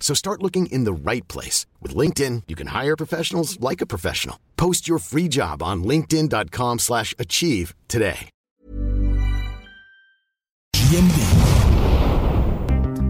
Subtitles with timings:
[0.00, 1.66] So start looking in the right place.
[1.80, 4.40] With LinkedIn, you can hire professionals like a professional.
[4.56, 8.30] Post your free job on linkedin.com slash achieve today.
[10.74, 11.18] GMB.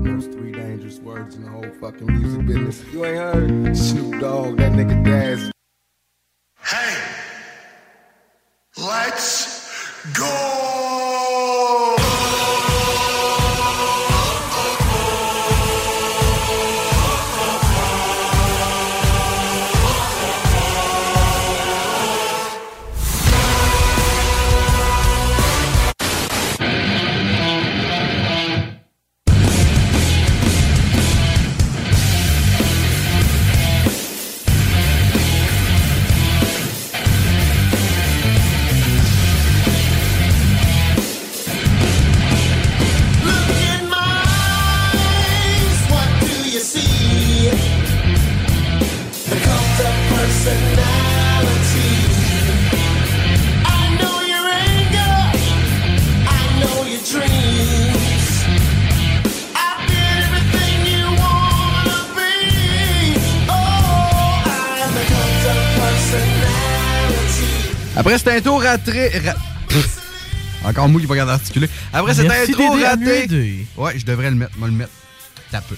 [0.04, 2.84] Most three dangerous words in the whole fucking music business.
[2.92, 3.76] You ain't heard?
[3.76, 5.50] Snoop Dogg, that nigga Daz.
[6.62, 7.02] Hey,
[8.76, 11.29] let's go!
[67.96, 69.08] Après cet intro raté.
[69.18, 69.34] ra-
[70.64, 71.68] Encore moi qui pas capable d'articuler.
[71.92, 73.66] Après intro d'aider à raté.
[73.76, 74.52] Ouais, je devrais le mettre.
[74.58, 74.90] Moi, le mettre.
[75.50, 75.76] T'as peu.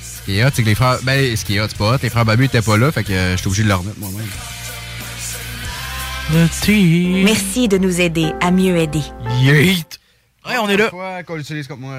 [0.00, 0.98] Ce qui est hot, c'est que les frères.
[1.02, 1.98] Ben, ce qui est hot, c'est pas hot.
[2.02, 4.26] Les frères Babu étaient pas là, fait que euh, j'étais obligé de le remettre moi-même.
[7.24, 9.02] Merci de nous aider à mieux aider.
[9.40, 9.98] Yeet!
[10.46, 10.88] Ouais, on est là.
[10.88, 11.96] Pourquoi qu'on l'utilise comme moi?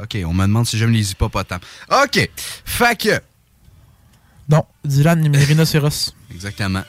[0.00, 1.60] Ok, on me demande si j'aime les hippopotames.
[1.90, 2.28] Ok,
[2.64, 3.20] fait que.
[4.48, 6.14] Non, Dylan et rhinocéros.
[6.32, 6.82] Exactement.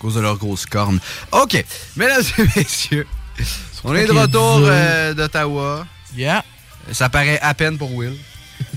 [0.00, 0.98] À cause de leurs grosses cornes.
[1.30, 1.62] OK.
[1.94, 3.06] Mesdames et messieurs,
[3.84, 5.86] on est de retour euh, d'Ottawa.
[6.16, 6.42] Yeah.
[6.92, 8.16] Ça paraît à peine pour Will.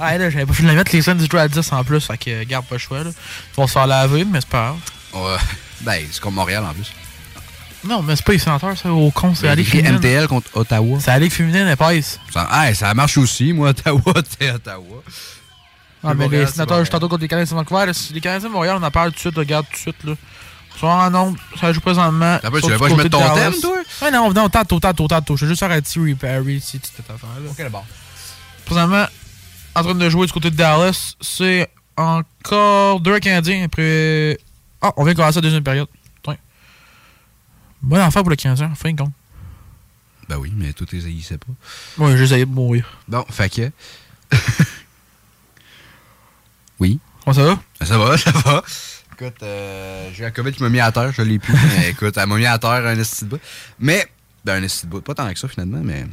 [0.02, 2.02] Ah, là, j'avais pas fini de mettre les scènes du jeu à 10 en plus,
[2.06, 3.10] fait que euh, garde pas le choix, là.
[3.10, 4.76] Ils vont se faire laver, mais c'est pas
[5.14, 5.24] grave.
[5.24, 5.38] Ouais.
[5.82, 6.92] Ben, c'est comme Montréal en plus.
[7.86, 9.96] Non, mais c'est pas les sénateurs, ça, au con, c'est Ben, la Ligue féminine.
[9.96, 10.98] MTL contre Ottawa.
[11.00, 12.20] C'est la Ligue féminine épaisse.
[12.34, 14.02] Ça, hey, ça marche aussi, moi, Ottawa,
[14.40, 15.04] t'es Ottawa.
[16.04, 17.92] Ah, mais Montréal, les sénateurs, je tantôt contre les Canadiens de Vancouver.
[18.14, 20.14] Les Canadiens de Montréal, on en parle tout de suite, regarde tout de suite, là.
[20.82, 22.40] En nombre, ça joue présentement.
[22.42, 23.78] Peu, Sauf tu veux du pas que je côté mette de ton thème, toi?
[24.02, 25.38] Ouais, non, non, tantôt, tantôt, tantôt.
[25.38, 27.50] Je vais juste faire un petit repair, si cette affaire-là.
[27.50, 27.86] Ok, d'abord.
[28.66, 29.06] Présentement,
[29.76, 34.38] en train de jouer du côté de Dallas, c'est encore deux Canadiens après.
[34.82, 35.88] Ah, on vient de commencer la deuxième période.
[36.16, 36.36] Putain.
[37.82, 39.14] Bonne affaire pour le Canadien, fin de compte.
[40.28, 42.04] Ben oui, mais tout les haïssait pas.
[42.04, 42.86] Ouais, j'ai essayé de mourir.
[43.08, 43.72] Bon, fait que.
[46.80, 47.00] oui.
[47.24, 47.60] Comment ça va?
[47.86, 48.64] Ça va, ça va.
[49.20, 51.54] Écoute, euh, j'ai la COVID qui m'a mis à terre, je l'ai plus.
[51.54, 53.40] mais écoute, elle m'a mis à terre un esti de bout.
[53.80, 54.08] Mais,
[54.44, 56.06] ben un esti de bout, pas tant que ça finalement, mais.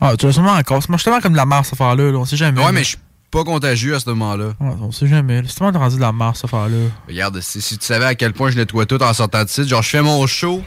[0.00, 0.82] Ah, tu l'as sûrement encore.
[0.88, 2.10] Moi, je suis tellement comme de la marre, cette affaire-là.
[2.10, 2.18] Là.
[2.18, 2.62] On sait jamais.
[2.62, 2.98] Ouais, mais je suis
[3.30, 4.52] pas contagieux à ce moment-là.
[4.60, 5.42] Ouais, on sait jamais.
[5.42, 5.48] là.
[5.48, 6.88] C'est tellement rendu de la marre, cette affaire-là.
[7.08, 9.68] Regarde, si, si tu savais à quel point je nettoie tout en sortant de site,
[9.68, 10.62] genre je fais mon show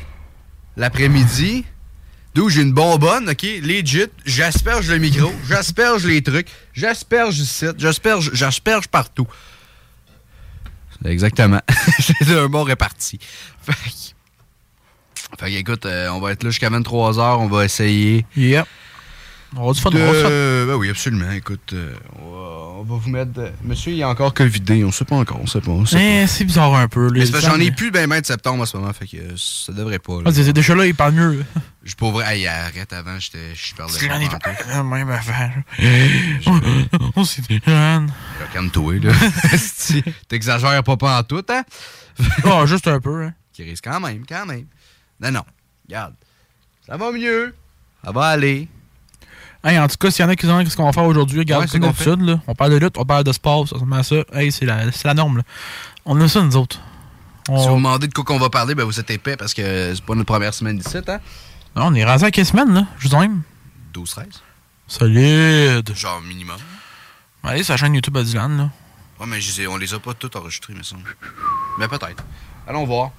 [0.77, 1.65] l'après-midi,
[2.33, 7.75] d'où j'ai une bonbonne, ok, legit, j'asperge le micro, j'asperge les trucs, j'asperge le site,
[7.77, 9.27] j'asperge, j'asperge partout.
[11.05, 11.61] Exactement.
[11.99, 13.19] C'est un bon réparti.
[13.61, 18.25] Fait que, fait que, écoute, euh, on va être là jusqu'à 23h, on va essayer.
[18.35, 18.65] Yep.
[19.55, 20.65] On va du fun, de-.
[20.67, 21.31] Ben oui, absolument.
[21.31, 23.51] Écoute, euh, on, va, on va vous mettre.
[23.63, 25.71] Monsieur, il est encore covidé, on sait pas encore, on sait pas.
[25.97, 27.09] Eh, c'est bizarre un peu.
[27.11, 28.91] mais les c'est parce que j'en ai plus ben ben de septembre en ce moment,
[28.93, 30.13] fait que euh, ça devrait pas.
[30.17, 30.21] là.
[30.25, 31.45] Ah, c'est- c'est déjà là, il parle mieux.
[31.83, 34.69] Je pour vrai, hey, arrête avant, j'étais je parlais C'est l'année pas tantôt.
[34.69, 35.53] la même affaire.
[37.15, 37.41] On s'est.
[37.65, 38.01] Là,
[38.53, 39.11] Calme-toi, là.
[40.27, 41.63] T'exagères pas pas en tout, hein?
[42.43, 43.33] Ah, juste un peu, hein.
[43.53, 44.65] Qui risque quand même, quand même.
[45.21, 45.43] Non, non.
[45.87, 46.13] Regarde.
[46.85, 47.53] Ça va mieux.
[48.03, 48.67] Ça va aller.
[49.63, 51.03] Hey, en tout cas, s'il y en a qui se demandent ce qu'on va faire
[51.03, 52.39] aujourd'hui, regarde, c'est comme d'habitude, là.
[52.47, 54.15] On parle de lutte, on parle de sport, ça ressemble à ça.
[54.33, 55.43] Hey, c'est la, c'est la norme, là.
[56.05, 56.79] On a ça, nous autres.
[57.45, 59.93] Si vous vous demandez de quoi qu'on va parler, ben vous êtes épais parce que
[59.95, 61.19] c'est pas notre première semaine d'ici, hein?
[61.75, 62.85] Non, on est rendu à quelle semaine, là?
[62.99, 63.41] Je vous même.
[63.93, 64.25] 12-13.
[64.87, 65.91] Solide.
[65.95, 66.57] Genre minimum.
[67.43, 68.69] Allez, la chaîne YouTube à Dylan, là.
[69.19, 71.15] Ouais, mais je sais, on les a pas toutes enregistrées, me semble.
[71.79, 72.23] Mais peut-être.
[72.67, 73.11] Allons voir.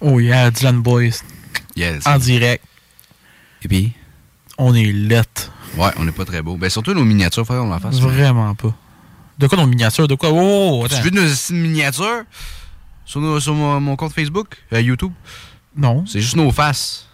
[0.00, 1.22] Oh yeah, Dylan Boys.
[1.76, 2.06] Yes.
[2.06, 2.64] En direct.
[3.62, 3.92] Et puis?
[4.56, 5.24] On est let.
[5.78, 6.56] Ouais, on est pas très beau.
[6.56, 7.98] Ben surtout nos miniatures, faudrait qu'on la fasse.
[8.00, 8.74] Vraiment pas.
[9.38, 10.08] De quoi nos miniatures?
[10.08, 10.30] De quoi?
[10.32, 10.96] Oh, oh, attends.
[10.96, 12.24] Tu veux nos miniatures?
[13.04, 15.12] Sur, nos- sur mon, mon compte Facebook, euh, YouTube?
[15.76, 16.04] Non.
[16.06, 17.08] C'est juste nos faces.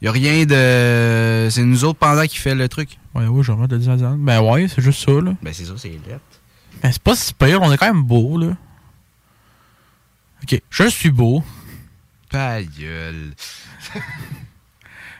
[0.00, 1.48] Y a rien de.
[1.50, 2.98] C'est nous autres pendant qui fait le truc.
[3.14, 4.16] Ouais, ouais, remarque de dire à Dylan.
[4.18, 5.32] Ben ouais, c'est juste ça, là.
[5.42, 6.20] Ben c'est ça, c'est lettre.
[6.82, 8.56] Ben c'est pas si pire, on est quand même beau, là.
[10.44, 11.42] Ok, je suis beau.
[12.30, 13.34] Ta gueule.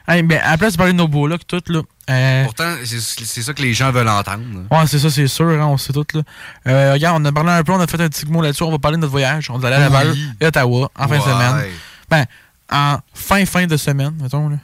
[0.07, 1.81] Hey, ben, à la place de parler de nos beaux looks, tout, là.
[2.09, 4.43] Euh, Pourtant, c'est ça que les gens veulent entendre.
[4.71, 6.21] Ouais, c'est ça, c'est sûr, hein, on sait tout, là.
[6.67, 8.71] Euh, regarde, on a parlé un peu, on a fait un petit mot là-dessus, on
[8.71, 9.49] va parler de notre voyage.
[9.49, 10.25] On est allé à Laval Oui.
[10.41, 11.65] et Ottawa en fin de semaine.
[12.09, 12.25] Ben,
[12.71, 14.57] en fin, fin de semaine, mettons, là.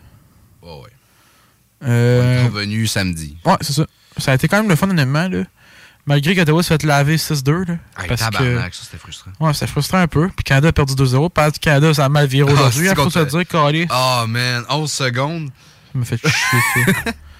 [0.63, 0.89] Ouais, ouais.
[1.83, 3.37] Euh, On est revenu samedi.
[3.45, 3.85] ouais, c'est ça.
[4.17, 5.43] Ça a été quand même le fun, honnêtement, là.
[6.07, 7.73] Malgré qu'Ottawa se fait laver 6-2, là.
[7.99, 8.29] Hey, parce que...
[8.31, 9.31] tabarnak, ça c'était frustrant.
[9.39, 10.27] Ouais, c'était frustrant un peu.
[10.29, 11.29] Puis Canada a perdu 2-0.
[11.31, 12.85] Parce que Canada, ça a mal viré Ah, aujourd'hui.
[12.85, 13.87] Il faut contre- se dire, calé.
[13.91, 15.49] Oh man, 11 secondes.
[15.91, 16.85] Ça me fait chier.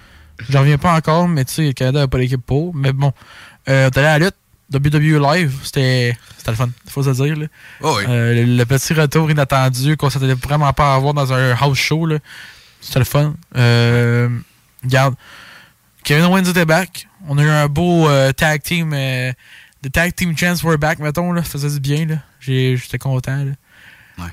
[0.48, 2.74] J'en reviens pas encore, mais tu sais, le Canada n'a pas l'équipe pour.
[2.74, 3.12] Mais bon,
[3.68, 4.36] euh, allé à la lutte.
[4.72, 7.36] WWE Live, c'était c'était le fun, faut se dire.
[7.36, 7.46] Là.
[7.82, 8.04] Oh oui.
[8.08, 11.78] Euh, le, le petit retour inattendu qu'on s'attendait vraiment pas à avoir dans un house
[11.78, 12.18] show, là.
[12.80, 13.34] c'était le fun.
[13.56, 14.28] Euh,
[14.82, 15.14] regarde,
[16.02, 17.06] Kevin Owens était back.
[17.28, 18.92] On a eu un beau euh, tag team.
[18.92, 19.32] Euh,
[19.82, 21.32] the tag team chance were back, mettons.
[21.32, 21.42] Là.
[21.44, 22.06] Ça faisait du bien.
[22.40, 23.44] J'étais content.
[23.44, 23.52] Là.
[24.18, 24.30] Ouais.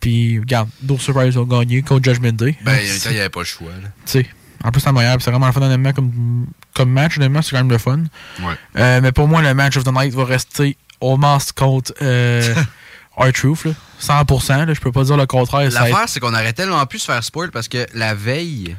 [0.00, 2.56] Puis, regarde, d'autres surprises ont gagné contre Judgment Day.
[2.64, 3.70] Ben, il n'y avait pas le choix.
[4.06, 4.26] Tu sais,
[4.64, 5.16] en plus, c'est la meilleure.
[5.16, 7.16] puis C'est vraiment le fun, honnêtement, comme, comme match.
[7.18, 7.98] Honnêtement, c'est quand même le fun.
[8.40, 8.54] Ouais.
[8.76, 12.54] Euh, mais pour moi, le match of the night va rester Omos contre euh,
[13.16, 13.64] R-Truth.
[13.64, 13.72] là.
[14.00, 14.66] 100%.
[14.66, 15.70] Là, je peux pas dire le contraire.
[15.70, 18.76] L'affaire, c'est qu'on aurait tellement pu se faire spoil parce que la veille,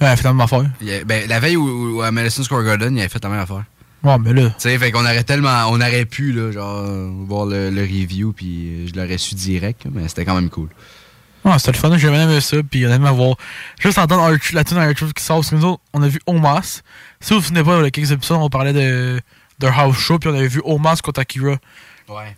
[0.00, 0.64] Ouais, finalement, affaire.
[0.80, 3.22] il y a- ben, la veille où, où à Madison Square Garden, il avait fait
[3.22, 3.64] la même affaire.
[4.04, 6.86] Ouais, mais là, Tu sais, fait qu'on aurait tellement, on aurait pu, là, genre,
[7.26, 10.68] voir le, le review, puis je l'aurais su direct, mais c'était quand même cool.
[11.44, 11.96] Ouais, c'était le fun.
[11.98, 12.56] J'ai bien aimé ça.
[12.68, 13.36] Puis honnêtement, voir.
[13.80, 15.36] Juste entendre R- la tune R-Truth qui sort.
[15.38, 16.82] Parce que nous autres, on a vu Omos.
[17.20, 19.20] Si vous vous souvenez pas, il y a quelques épisodes, on parlait de,
[19.58, 20.18] de House Show.
[20.18, 21.56] Puis on avait vu Omos contre Akira.
[22.08, 22.36] Ouais.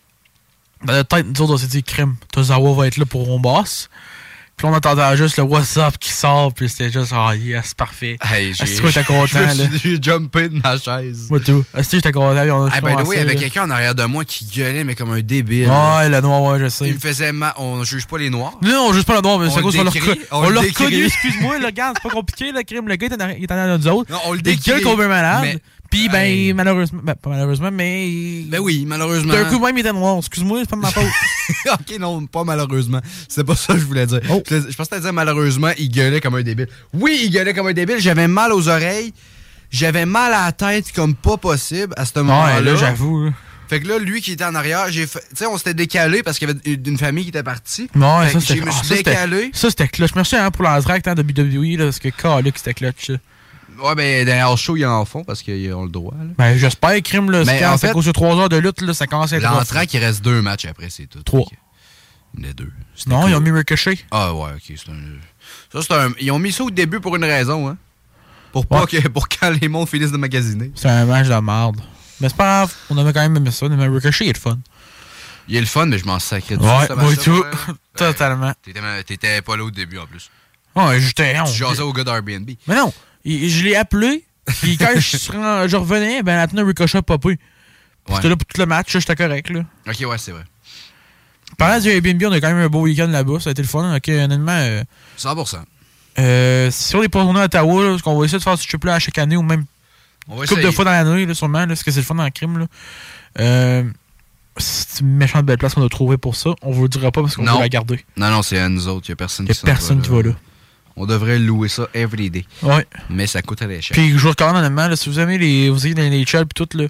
[0.85, 3.89] Dans notre tête, nous autres, on s'est dit, crime, Tozawa va être là pour Omos.
[4.61, 8.19] Puis on entendait juste le WhatsApp qui sort, puis c'était juste, ah yes, parfait.
[8.23, 9.55] Hey, Est-ce que j'étais content, là?
[9.83, 11.29] J'ai jumpé de ma chaise.
[11.31, 11.65] Moi, tout.
[11.75, 13.71] Est-ce que j'étais content, puis on a Ah, ben oui, il y avait quelqu'un en
[13.71, 15.67] arrière de moi qui gueulait, mais comme un débile.
[15.67, 16.89] Ouais, le noir, ouais, je sais.
[16.89, 17.55] Il me faisait mal.
[17.57, 18.53] On juge pas les noirs.
[18.61, 20.21] Non, on juge pas le noir, mais c'est cause le qu'on reconnu.
[20.31, 20.85] on le décrit.
[20.85, 22.87] reconnu, excuse-moi, là, regarde, c'est pas compliqué, le crime.
[22.87, 24.13] Le gars, il est en arrière- il de nous autres.
[24.13, 24.73] Non, on le Il décrit.
[24.73, 25.59] gueule comme un malade.
[25.91, 26.53] Puis, ben, Hey.
[26.53, 28.43] malheureusement, ben, pas malheureusement, mais.
[28.47, 29.33] Ben oui, malheureusement.
[29.33, 30.19] D'un coup, même, il était noir.
[30.19, 31.05] Excuse-moi, c'est pas de ma faute.
[31.73, 33.01] ok, non, pas malheureusement.
[33.29, 34.21] C'est pas ça que je voulais dire.
[34.31, 34.41] Oh.
[34.49, 36.69] Je, je pensais que dire malheureusement, il gueulait comme un débile.
[36.95, 37.97] Oui, il gueulait comme un débile.
[37.99, 39.13] J'avais mal aux oreilles.
[39.73, 42.57] J'avais mal à la tête comme pas possible à ce moment-là.
[42.57, 43.25] Ouais, là, j'avoue.
[43.25, 43.31] là.
[43.69, 45.21] Fait que là, lui qui était en arrière, j'ai fait.
[45.31, 47.89] Tu sais, on s'était décalé parce qu'il y avait une famille qui était partie.
[47.95, 49.51] Ouais, Fait ça, je me ah, suis ça, c'était- décalé.
[49.53, 50.11] Ça, c'était clutch.
[50.17, 53.13] Merci hein, pour l'entraque hein, de WWE, là, parce que, calé, c'était clutch.
[53.83, 56.15] Ouais, ben, dans House Show, ils en font parce qu'ils ont le droit.
[56.19, 56.25] Là.
[56.39, 57.45] Ben, j'espère, crime, là.
[57.45, 59.43] Mais c'est en fait- de 3 heures de lutte, là, ça commence à être.
[59.43, 61.23] L'entraque, il reste deux matchs après, c'est tout.
[61.23, 61.47] Trois.
[62.39, 62.71] A deux.
[63.07, 63.31] Non, cool.
[63.31, 63.99] ils ont mis Ricochet.
[64.11, 64.63] Ah ouais, ok.
[64.77, 64.95] C'est un...
[65.73, 66.11] Ça, c'est un...
[66.21, 67.77] Ils ont mis ça au début pour une raison, hein.
[68.53, 68.87] Pour pas Ouais.
[69.03, 70.71] que pour quand les mondes finissent de magasiner.
[70.75, 71.81] C'est un match de merde.
[72.21, 73.69] Mais c'est pas grave, on avait quand même aimé ça.
[73.69, 74.59] Mais Ricochet, il est le fun.
[75.49, 76.69] Il est le fun, mais je m'en sacrais dessus.
[76.69, 77.31] Ouais, moi tout.
[77.33, 77.75] ouais.
[77.97, 78.53] Totalement.
[78.63, 80.31] T'étais, t'étais pas là au début en plus.
[80.77, 81.35] Ouais, j'étais.
[81.47, 82.49] Tu jasais au gars d'Airbnb.
[82.69, 82.93] Mais non,
[83.25, 84.25] il- je l'ai appelé.
[84.63, 87.29] Puis quand je, suis ren- je revenais, ben la tenue Ricochet a popé.
[87.29, 87.37] Ouais.
[88.17, 89.51] J'étais là pour tout le match, j'étais correct.
[89.51, 89.61] Là.
[89.89, 90.43] Ok, ouais, c'est vrai.
[91.59, 93.41] Parlant du Airbnb, on a quand même un beau week-end là-bas.
[93.41, 93.95] Ça a été le fun.
[93.97, 94.83] Ok, honnêtement, euh,
[95.19, 95.59] 100%.
[96.19, 98.67] euh, si on est pas tourné à Ottawa, là, qu'on va essayer de faire ce
[98.67, 99.65] trip-là à chaque année ou même
[100.29, 102.25] une couple de fois dans l'année, là, sûrement, là, parce que c'est le fun dans
[102.25, 102.59] le crime.
[102.59, 102.67] Là.
[103.41, 103.85] Euh,
[104.57, 106.51] c'est une méchante belle place qu'on a trouvée pour ça.
[106.63, 108.05] On vous le dira pas parce qu'on veut la garder.
[108.17, 109.07] Non, non, c'est à nous autres.
[109.09, 110.31] Il y a personne Il y qui a personne qui va là.
[111.01, 112.45] On devrait louer ça every day.
[112.63, 112.87] Ouais.
[113.09, 113.95] Mais ça coûte très cher.
[113.95, 116.55] Puis je vous recommande honnêtement, là, si vous aimez les, vous avez les NHL puis
[116.55, 116.85] tout, là,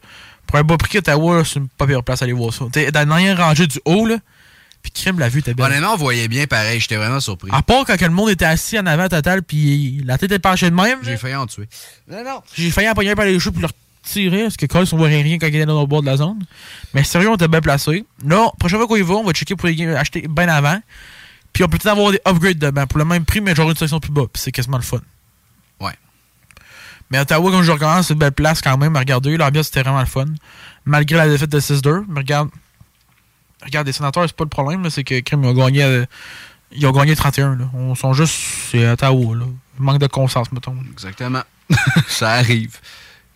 [0.48, 2.64] pour un bas prix Ottawa, c'est une pas pire place à aller voir ça.
[2.72, 4.16] T'es dans la dernière rangée du haut, là,
[4.82, 5.66] puis crème, la vue était belle.
[5.66, 6.80] Honnêtement, on voyait bien pareil.
[6.80, 7.50] J'étais vraiment surpris.
[7.52, 10.40] À part quand que le monde était assis en avant total, puis la tête est
[10.40, 11.68] penchée de même, J'ai failli en tuer.
[12.08, 12.42] Non, non.
[12.56, 13.68] j'ai failli empoigner par les cheveux pour le
[14.02, 16.16] retirer, parce que quand on voyait rien quand il était dans le bord de la
[16.16, 16.44] zone.
[16.94, 18.04] Mais sérieux, on était bien placés.
[18.26, 20.80] Là, prochaine fois qu'on y va, on va checker pour les acheter bien avant.
[21.52, 24.00] Puis on peut peut-être avoir des upgrades pour le même prix, mais genre une section
[24.00, 24.26] plus bas.
[24.32, 25.00] Puis c'est quasiment le fun.
[25.80, 25.94] Ouais.
[27.10, 29.36] Mais Ottawa, comme je recommence, c'est une belle place quand même à regarder.
[29.36, 30.26] L'ambiance, c'était vraiment le fun.
[30.84, 32.04] Malgré la défaite de 6-2.
[32.08, 32.50] Mais regarde,
[33.64, 36.04] regarde, les sénateurs, c'est pas le problème, c'est que Crime, ils ont gagné, euh,
[36.72, 37.56] ils ont gagné 31.
[37.56, 37.70] Là.
[37.74, 38.34] On sont juste,
[38.70, 39.44] c'est Ottawa, là.
[39.78, 40.76] Manque de constance, mettons.
[40.92, 41.42] Exactement.
[42.08, 42.78] ça arrive.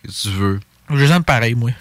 [0.03, 0.59] Que tu veux?
[0.89, 1.71] Je les aime pareil, moi.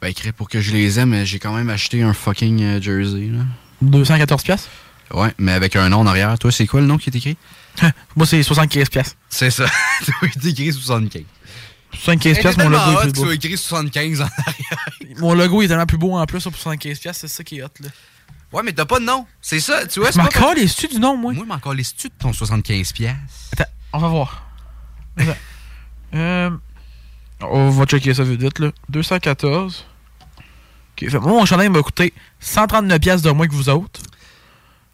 [0.00, 3.26] Ben, écrit pour que je les aime, j'ai quand même acheté un fucking euh, jersey,
[3.26, 3.42] là.
[3.82, 4.68] 214 pièces.
[5.12, 6.38] Ouais, mais avec un nom en arrière.
[6.38, 7.36] Toi, c'est quoi le nom qui est écrit?
[8.16, 9.16] moi, c'est 75 pièces.
[9.28, 9.66] C'est ça.
[10.04, 11.22] Toi, il est écrit 75.
[11.92, 13.24] 75 pièces, mon logo est plus beau.
[13.24, 15.18] Tu as écrit 75 en arrière.
[15.18, 17.62] Mon logo est tellement plus beau en plus pour 75 pièces, c'est ça qui est
[17.62, 17.88] hot, là.
[18.52, 19.26] Ouais, mais t'as pas de nom.
[19.40, 20.10] C'est ça, tu vois.
[20.10, 21.32] Je m'en les stu du nom, moi.
[21.32, 23.14] Moi, je m'en les stu de ton 75 pièces.
[23.52, 24.46] Attends, on va voir.
[26.14, 26.50] euh,
[27.40, 28.72] on va checker ça vite, vite, là.
[28.88, 29.86] 214.
[30.92, 34.00] Ok, fait, moi, mon chandail m'a coûté 139 pièces de moins que vous autres.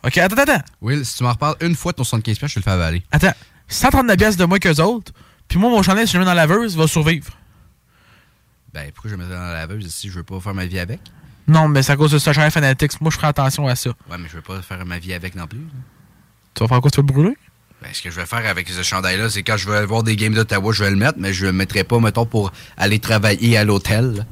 [0.07, 0.63] Ok, attends, attends.
[0.81, 2.71] Will, si tu m'en reparles une fois de ton 75 pièces, je te le fais
[2.71, 3.03] avaler.
[3.11, 3.33] Attends,
[3.69, 5.13] 139 pièces de moins que les autres.
[5.49, 7.33] Puis moi, mon chandail, si je le mets dans la laveuse, va survivre.
[8.73, 10.79] Ben, pourquoi je le mettrais dans la laveuse si je veux pas faire ma vie
[10.79, 11.01] avec?
[11.49, 13.01] Non, mais c'est à cause de ce chandail Fanatics.
[13.01, 13.91] Moi, je ferai attention à ça.
[14.11, 15.67] Ouais, mais je veux pas faire ma vie avec non plus.
[16.55, 16.91] Tu vas faire quoi?
[16.91, 17.37] Tu vas le brûler?
[17.83, 20.15] Ben, ce que je vais faire avec ce chandail-là, c'est quand je vais voir des
[20.17, 23.57] games d'Ottawa, je vais le mettre, mais je le mettrai pas, mettons, pour aller travailler
[23.57, 24.25] à l'hôtel.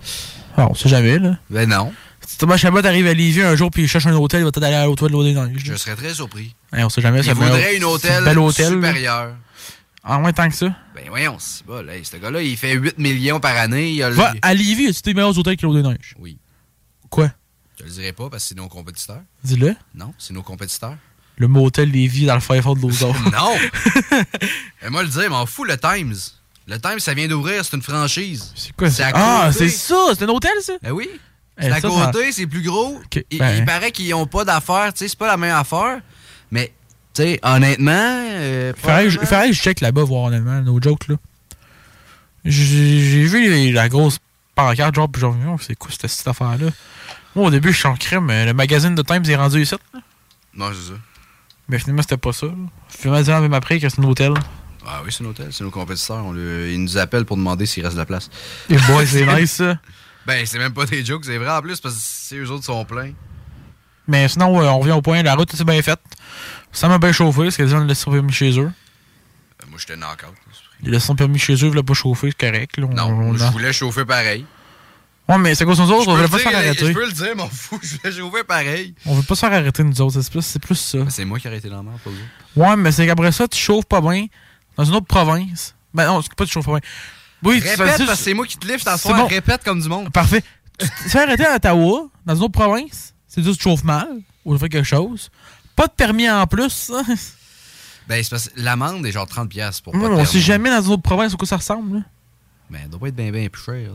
[0.56, 1.36] Ah, on sait jamais, là.
[1.50, 1.92] Ben non.
[2.26, 4.52] Si Thomas Chabot arrive à Lévis un jour puis il cherche un hôtel, il va
[4.52, 6.54] peut-être aller à l'hôtel de l'Odé Je serais très surpris.
[6.72, 7.18] on sait jamais.
[7.20, 9.34] Il ça voudrait une hôtel, bel hôtel supérieur.
[10.06, 10.66] En moins tant que ça?
[10.94, 13.90] Ben voyons, c'est pas, là, ce gars-là, il fait 8 millions par année.
[13.92, 14.14] Il a le...
[14.14, 16.14] Va, à Lévis, as-tu des meilleurs hôtels que l'eau des neiges?
[16.18, 16.36] Oui.
[17.08, 17.30] Quoi?
[17.78, 19.22] Je le dirai pas parce que c'est nos compétiteurs.
[19.42, 19.74] Dis-le.
[19.94, 20.96] Non, c'est nos compétiteurs.
[21.36, 23.14] Le motel Lévis dans le Firefall de l'Ozor.
[23.32, 23.56] non!
[24.82, 26.14] Et moi le dire, m'en fous le Times.
[26.66, 28.52] Le Times, ça vient d'ouvrir, c'est une franchise.
[28.54, 29.10] C'est quoi ça?
[29.14, 29.96] Ah, c'est ça!
[30.16, 30.74] C'est un hôtel, ça?
[30.82, 31.08] Ben oui.
[31.58, 33.00] C'est à côté, c'est plus gros.
[33.30, 33.64] Il, ben.
[33.64, 36.00] paraît qu'ils n'ont pas d'affaires, tu sais, c'est pas la même affaire.
[36.50, 36.72] Mais,
[37.12, 37.92] tu sais, honnêtement.
[37.92, 41.16] Euh, faudrait, que je check là-bas, voir honnêtement, no joke, là.
[42.44, 44.18] J'ai vu la grosse
[44.54, 46.70] pancarte, genre, puis genre, c'est quoi cette, cette affaire-là?
[47.34, 49.74] Moi, au début, je suis en crème, mais le magazine de Times est rendu ici.
[49.92, 50.00] Là.
[50.54, 50.98] Non, c'est ça.
[51.68, 52.46] Mais finalement, c'était pas ça.
[52.46, 52.52] Là.
[52.88, 54.34] Finalement, même après que c'est un hôtel.
[54.86, 56.24] Ah oui, c'est un hôtel, c'est nos compétiteurs.
[56.24, 58.28] On ils nous appellent pour demander s'il reste de la place.
[58.68, 59.78] Et boy, c'est nice, ça.
[60.26, 62.64] Ben, c'est même pas des jokes, c'est vrai en plus, parce que c'est eux autres
[62.64, 63.12] sont pleins.
[64.06, 66.00] Mais sinon, on revient au point, la route, c'est bien faite?
[66.72, 68.70] Ça m'a bien chauffé, parce gens le laissent permis chez eux.
[69.60, 70.34] Ben, moi, j'étais knock-out.
[70.82, 72.76] Ils laissent permis chez eux, ils voulaient pas chauffer, c'est correct.
[72.76, 72.86] Là.
[72.88, 74.44] non, je voulais chauffer pareil.
[75.26, 76.86] Ouais, mais c'est quoi son autres, on veut pas se faire arrêter.
[76.86, 78.94] Je peux le dire, m'en fous, je voulais chauffer pareil.
[79.06, 80.98] On veut pas se faire arrêter, nous autres, c'est plus, plus ça.
[81.08, 82.60] C'est moi qui ai arrêté dans la pas vous.
[82.62, 84.26] Ouais, mais c'est qu'après ça, tu chauffes pas bien
[84.76, 85.74] dans une autre province.
[85.94, 86.80] Ben non, c'est pas tu chauffes pas bien.
[87.44, 89.26] Oui, Répète, parce que c'est moi qui te livre, je bon.
[89.26, 90.10] répète comme du monde.
[90.10, 90.42] Parfait
[90.78, 93.84] tu te fais arrêter à Ottawa, dans une autre province, c'est juste que tu chauffes
[93.84, 94.08] mal,
[94.44, 95.30] ou tu fais quelque chose.
[95.76, 96.90] Pas de permis en plus,
[98.06, 100.82] Ben, c'est parce que l'amende est genre 30$ pour pas de On sait jamais dans
[100.82, 101.98] une autre province où ça ressemble.
[101.98, 102.02] Là.
[102.70, 103.74] Ben, ça doit pas être bien, bien plus cher.
[103.74, 103.92] Là.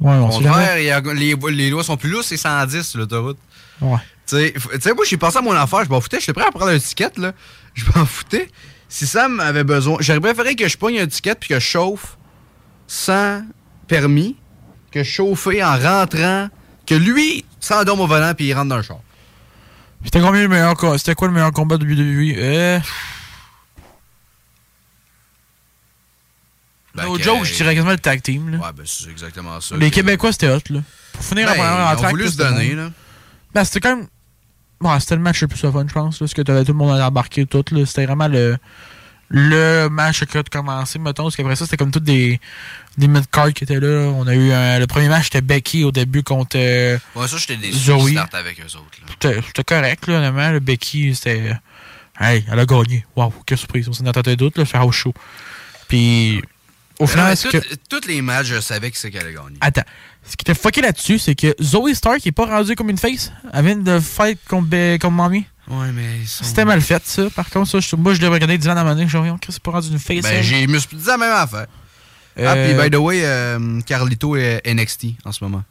[0.00, 0.90] Ouais, on sait jamais.
[0.90, 3.38] A, les, les, lois sont plus lousses, c'est 110 sur l'autoroute.
[3.80, 3.98] Ouais.
[4.26, 4.36] Tu
[4.80, 6.78] sais, moi, j'ai pensé à mon affaire, je m'en foutais, j'étais prêt à prendre un
[6.78, 7.32] ticket, là.
[7.74, 8.48] Je m'en foutais.
[8.88, 12.16] Si Sam avait besoin, j'aurais préféré que je pogne un ticket puis que je chauffe
[12.88, 13.44] sans
[13.86, 14.34] permis
[14.90, 16.48] que chauffer en rentrant,
[16.86, 18.98] que lui s'endorme au volant puis il rentre dans le char.
[20.04, 22.34] C'était combien le meilleur C'était quoi le meilleur combat de WWE?
[22.36, 22.80] Euh...
[26.94, 28.50] Ben, no joke, je dirais quasiment le tag team.
[28.50, 28.58] Là.
[28.58, 29.76] Ouais, ben c'est exactement ça.
[29.76, 30.60] Les Québécois, c'était hot.
[30.70, 30.80] Là.
[31.12, 32.10] Pour finir ben, en track.
[32.10, 32.74] voulu se donner.
[32.74, 32.90] Là.
[33.54, 34.06] Ben, c'était quand même.
[34.80, 36.14] Ouais, c'était le match le plus fun, je pense.
[36.14, 37.64] Là, parce que t'avais tout le monde à embarquer tout.
[37.84, 38.56] C'était vraiment le
[39.30, 42.40] le match qui a commencé, mettons, parce qu'après ça, c'était comme toutes des,
[42.96, 44.10] des mid-cards qui étaient là.
[44.14, 44.48] On a eu
[44.80, 46.56] le premier match, c'était Becky au début contre.
[46.56, 49.42] Euh, ouais, ça, j'étais déçu de start avec eux autres.
[49.46, 50.50] C'était correct, là, honnêtement.
[50.50, 51.52] Le Becky, c'était.
[52.18, 53.06] Hey, elle a gagné.
[53.14, 53.88] Waouh, quelle surprise.
[53.88, 55.12] On s'en attendait d'autres, là, faire au show.
[55.88, 56.42] Puis.
[56.98, 57.58] Au final, non, que...
[57.88, 59.56] tous les matchs, je savais que c'est qu'elle allait gagner.
[59.60, 59.84] Attends.
[60.24, 63.30] Ce qui était fucké là-dessus, c'est que Zoe Stark n'est pas rendue comme une face?
[63.52, 65.46] Elle vient de fight contre, contre Mommy?
[65.70, 66.20] Ouais, mais.
[66.26, 67.28] C'était mal fait, ça.
[67.30, 69.62] Par contre, ça, je, moi, je l'ai regardé 10 ans à la Je me c'est
[69.62, 70.22] pas rendu une face.
[70.22, 71.66] Ben, j'ai, je me suis dit la même affaire.
[72.38, 75.64] Ah, puis, by the way, euh, Carlito est NXT en ce moment.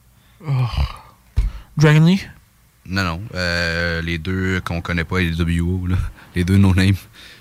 [0.46, 0.52] Oh.
[1.78, 2.22] Dragon Lee?
[2.86, 3.22] Non, non.
[3.36, 5.98] Euh, les deux qu'on connaît pas, les WO, là.
[6.36, 6.96] Les deux no-name.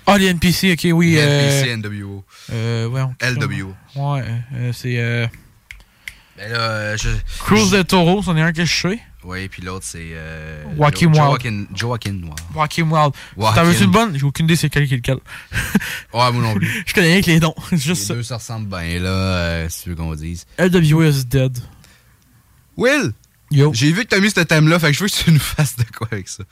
[0.05, 1.11] Ah, les NPC, ok, oui.
[1.11, 2.23] Les NPC, NWO.
[2.51, 3.73] Euh, ouais, LWO.
[3.95, 4.23] Ouais,
[4.55, 4.97] euh, c'est.
[4.97, 5.27] Euh...
[6.37, 7.09] Ben là, je.
[7.39, 8.99] Cruise de Taureau, c'en est un que je sais.
[9.27, 10.11] Oui, puis l'autre, c'est.
[10.13, 11.67] Euh, Joaquin Wild.
[11.75, 12.33] Joaquin Wild.
[12.53, 13.13] Joaquin Wild.
[13.53, 14.17] T'as vu une bonne?
[14.17, 15.17] J'ai aucune idée c'est quel qui est lequel.
[16.13, 16.83] ouais, moi non plus.
[16.87, 17.53] je connais rien que les noms.
[17.73, 18.13] Juste les ça.
[18.13, 20.45] deux, ça ressemble bien, là, euh, si tu veux qu'on dise.
[20.57, 21.57] LWO is dead.
[22.77, 23.11] Will
[23.51, 23.73] Yo.
[23.73, 25.75] J'ai vu que t'as mis ce thème-là, fait que je veux que tu nous fasses
[25.75, 26.45] de quoi avec ça.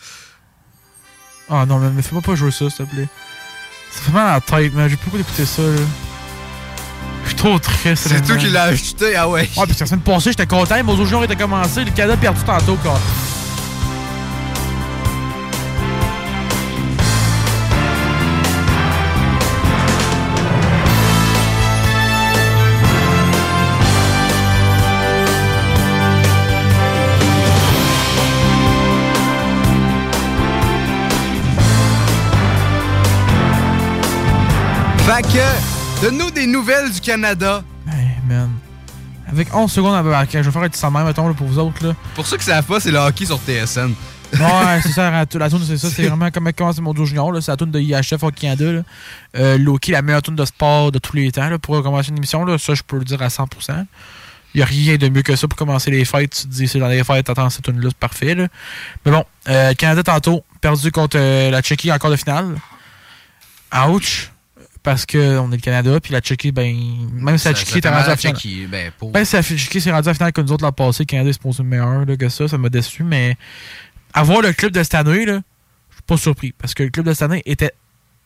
[1.50, 3.08] Ah non, mais fais-moi pas jouer ça, s'il te plaît.
[3.91, 5.82] Ça fait mal à la tête, mais j'ai pas d'écouter ça, là.
[7.25, 8.08] Je suis trop triste.
[8.08, 9.50] C'est toi qui l'as acheté, ah ouais.
[9.58, 11.84] Ouais, puis la semaine passée, j'étais content, mais aujourd'hui, on était commencé.
[11.84, 13.00] Le Canada a perdu tantôt, quoi.
[35.05, 35.75] Fait que
[36.05, 37.63] donne-nous des nouvelles du Canada.
[37.88, 38.51] Hey, man.
[39.27, 41.57] Avec 11 secondes à ok, je vais faire un petit sommaire, mettons, là, pour vous
[41.57, 41.83] autres.
[41.83, 41.95] Là.
[42.13, 43.91] Pour ceux qui savent pas, c'est le hockey sur TSN.
[44.33, 45.89] Ouais, c'est ça, la, la tune, c'est ça.
[45.89, 47.31] C'est vraiment comme comment c'est mon dos junior.
[47.31, 47.41] là.
[47.41, 48.71] C'est la tune de IHF au Canada.
[48.71, 48.81] Là.
[49.35, 52.17] Euh, Loki, la meilleure tune de sport de tous les temps là, pour commencer une
[52.17, 52.45] émission.
[52.45, 52.59] Là.
[52.59, 53.47] Ça, je peux le dire à 100%.
[54.53, 56.35] Il n'y a rien de mieux que ça pour commencer les fêtes.
[56.35, 58.35] Tu te dis, c'est dans les fêtes, attends, cette tune-là, c'est parfait.
[58.35, 58.47] Là.
[59.05, 62.55] Mais bon, euh, Canada, tantôt, perdu contre euh, la Tchéquie en quart de finale.
[63.89, 64.29] Ouch!
[64.86, 66.72] Parce qu'on est le Canada, puis la Tchéquie, ben,
[67.12, 68.38] même si la Tchéquie était rendue à la finale.
[68.70, 69.10] Ben, pour...
[69.10, 71.06] Ben, si la Tchéquie s'est rendue à la finale que nous autres l'an passé, le
[71.06, 73.36] Canada est supposé meilleur là, que ça, ça m'a déçu, mais
[74.13, 75.42] avoir le club de cette année, là,
[75.89, 76.54] je suis pas surpris.
[76.56, 77.74] Parce que le club de cette année était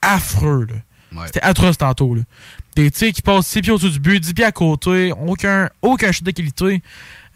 [0.01, 0.67] affreux.
[0.69, 0.75] là.
[1.17, 1.27] Ouais.
[1.27, 2.13] C'était atroce tantôt.
[2.13, 2.23] Là.
[2.75, 6.11] Des tirs qui passent 6 pieds au-dessus du but, 10 pieds à côté, aucun, aucun
[6.11, 6.81] chute de qualité.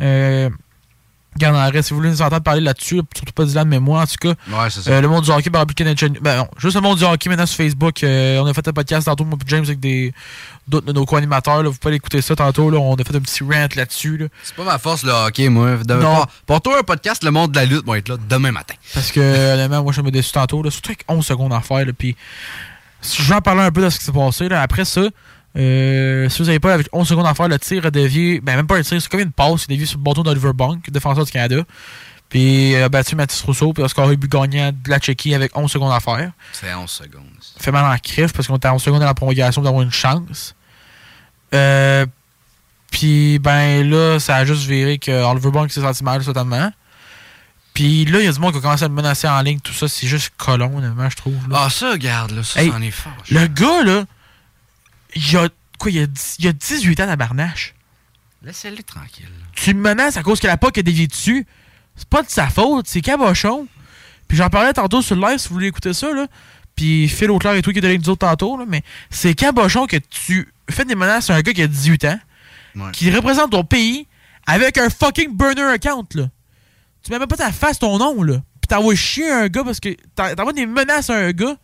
[0.02, 0.50] Euh,
[1.36, 4.02] Regarde, en reste, si vous voulez nous entendre parler là-dessus, surtout pas Dylan, mais moi,
[4.02, 4.92] en tout cas, Ouais, c'est ça.
[4.92, 7.46] euh, le monde du hockey par à Ben non, juste le monde du hockey maintenant
[7.46, 8.04] sur Facebook.
[8.04, 10.14] Euh, on a fait un podcast tantôt, moi et James, avec des
[10.68, 11.64] d'autres de nos co-animateurs.
[11.64, 11.70] là.
[11.70, 12.70] Vous pouvez écouter ça tantôt.
[12.70, 12.78] Là.
[12.80, 14.18] On a fait un petit rant là-dessus.
[14.18, 14.28] là.
[14.44, 15.78] C'est pas ma force, le hockey, moi.
[15.78, 16.16] De- Non.
[16.16, 18.76] Pour, pour toi, un podcast, le monde de la lutte va être là demain matin.
[18.94, 20.62] Parce que, honnêtement, moi, je me déçu tantôt.
[20.64, 21.86] Là, surtout avec 11 secondes à faire.
[21.98, 22.16] Puis,
[23.02, 24.48] si je vais en parler un peu de ce qui s'est passé.
[24.48, 25.02] Là, après ça,
[25.56, 28.42] euh, si vous n'avez pas avec 11 secondes à faire, le tir a dévié.
[28.42, 29.64] Ben, même pas un tir, c'est comme une passe.
[29.64, 31.64] Il a dévié sur le bâton d'Oliver Bank, défenseur du Canada.
[32.30, 33.74] Puis, il a battu Mathis Rousseau.
[33.74, 36.32] Puis, a scoré le but gagnant de la Tchéquie avec 11 secondes à faire.
[36.54, 37.24] C'est 11 secondes.
[37.60, 40.56] fait mal en crève parce qu'on était en seconde de la prolongation d'avoir une chance.
[41.54, 42.08] Euh,
[42.90, 46.72] puis ben là, ça a juste viré que Oliver Bank s'est senti mal totalement.
[47.74, 49.60] Puis là, il y a du monde qui a commencé à le menacer en ligne,
[49.60, 51.36] tout ça, c'est juste colon, honnêtement, je trouve.
[51.52, 53.14] Ah, ça, regarde, là, ça, Hey, c'en est fort.
[53.32, 54.06] Le gars, là,
[55.16, 56.08] il a, quoi, il a,
[56.40, 57.74] il a 18 ans tabarnache.
[58.44, 59.30] Laissez-le tranquille.
[59.54, 61.46] Tu le menaces à cause que la POC a dévié dessus.
[61.96, 63.68] C'est pas de sa faute, c'est cabochon.
[64.28, 66.28] Puis j'en parlais tantôt sur le live, si vous voulez écouter ça, là.
[66.76, 68.66] Puis Phil Auclair et tout qui est allé nous autres tantôt, là.
[68.68, 72.20] Mais c'est cabochon que tu fais des menaces à un gars qui a 18 ans,
[72.76, 72.92] Ouais.
[72.92, 74.08] qui représente ton pays,
[74.48, 76.30] avec un fucking burner account, là.
[77.04, 78.42] Tu mets même pas ta face, ton nom, là.
[78.60, 79.90] Puis t'envoies chier un gars parce que.
[80.16, 81.56] t'en- T'envoies des menaces à un gars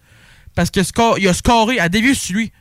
[0.53, 2.51] parce qu'il a, score- il a scoré, a dévié sur lui.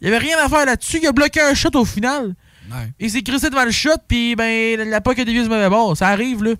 [0.00, 2.34] Il y avait rien à faire là-dessus, il a bloqué un shot au final.
[2.70, 2.92] Ouais.
[3.00, 5.96] Il s'est crissé devant le shot, puis ben, la POC a dévié du mauvais bord.
[5.96, 6.52] Ça arrive, là.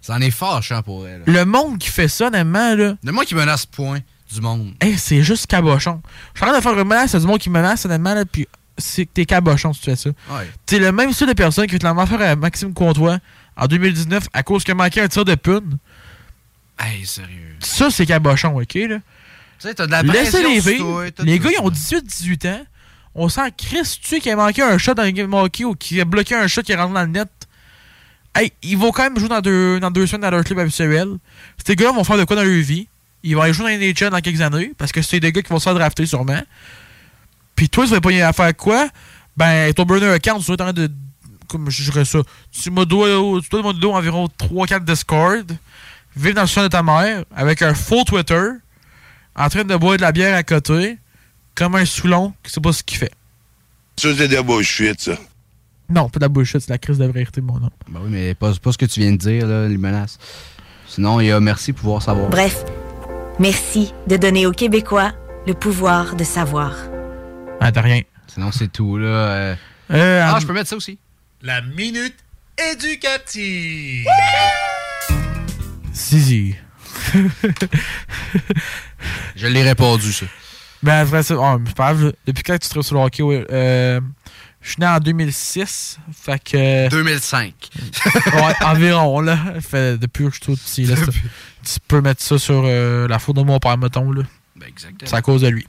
[0.00, 1.22] C'en est fâchant pour elle.
[1.26, 4.00] Le monde qui fait ça, honnêtement, là, Le moi qui menace point
[4.32, 4.72] du monde.
[4.80, 6.00] hey, c'est juste cabochon.
[6.34, 8.14] Je suis en train de faire une menace à du monde qui me menace, honnêtement,
[8.14, 10.10] là, puis c'est que t'es cabochon si tu fais ça.
[10.30, 10.48] Ouais.
[10.64, 13.18] T'es le même style de personne qui fait la affaire à Maxime Comtois
[13.56, 15.76] en 2019 à cause qu'il a manqué un tir de pune.
[16.78, 17.56] Hey, sérieux.
[17.58, 18.98] Ça, c'est cabochon, OK, là?
[19.60, 21.04] Tu sais, t'as de la Laissez les vivre.
[21.22, 22.66] Les gars, ils ont 18-18 ans.
[23.14, 26.00] On sent Chris tu qui a manqué un shot dans le game hockey ou qui
[26.00, 27.28] a bloqué un shot qui est rentré dans le net.
[28.34, 31.16] Hey, ils vont quand même jouer dans deux, dans deux semaines dans leur club habituel.
[31.66, 32.86] Ces gars-là vont faire de quoi dans leur vie?
[33.22, 35.42] Ils vont aller jouer dans les NHL dans quelques années parce que c'est des gars
[35.42, 36.40] qui vont se faire drafter sûrement.
[37.56, 38.88] Puis toi, tu vas pas y aller faire quoi?
[39.36, 40.90] Ben, ton burner account, tu vas être en train de.
[41.48, 42.20] Comme je dirais ça.
[42.52, 43.08] Tu me dois,
[43.42, 45.52] tu dois me dois environ 3-4 Discord.
[46.16, 48.42] Vivre dans le son de ta mère avec un faux Twitter.
[49.36, 50.98] En train de boire de la bière à côté.
[51.54, 53.12] Comme un Soulon qui sait pas ce qu'il fait.
[53.96, 55.12] Ça, c'est de bullshit, ça.
[55.90, 57.70] Non, pas de la bullshit, c'est la crise de vérité, mon nom.
[57.88, 60.18] Ben oui, mais pas, pas ce que tu viens de dire, là, les menaces.
[60.86, 62.30] Sinon, il y a merci pour pouvoir savoir.
[62.30, 62.64] Bref,
[63.38, 65.12] merci de donner aux Québécois
[65.46, 66.74] le pouvoir de savoir.
[67.60, 68.02] Ah, t'as rien.
[68.28, 69.06] Sinon, c'est tout, là.
[69.06, 69.54] euh.
[69.90, 70.98] Euh, Ah, en- je peux mettre ça aussi.
[71.42, 72.14] La minute
[72.72, 74.06] éducative.
[75.92, 76.54] Zizi.
[79.36, 80.26] Je l'ai répondu, ça.
[80.82, 81.94] Ben, après ça, oh, pas.
[82.26, 84.00] Depuis quand tu travailles sur le hockey, ouais, euh,
[84.62, 85.98] je suis né en 2006.
[86.12, 86.88] Fait que.
[86.88, 87.54] 2005.
[88.34, 89.38] ouais, environ, là.
[89.60, 90.96] Fait depuis que je suis tout petit, là.
[91.62, 94.22] Tu peux mettre ça sur euh, la faute de mon père, mettons, là.
[94.56, 95.08] Ben, exactement.
[95.08, 95.66] C'est à cause de lui.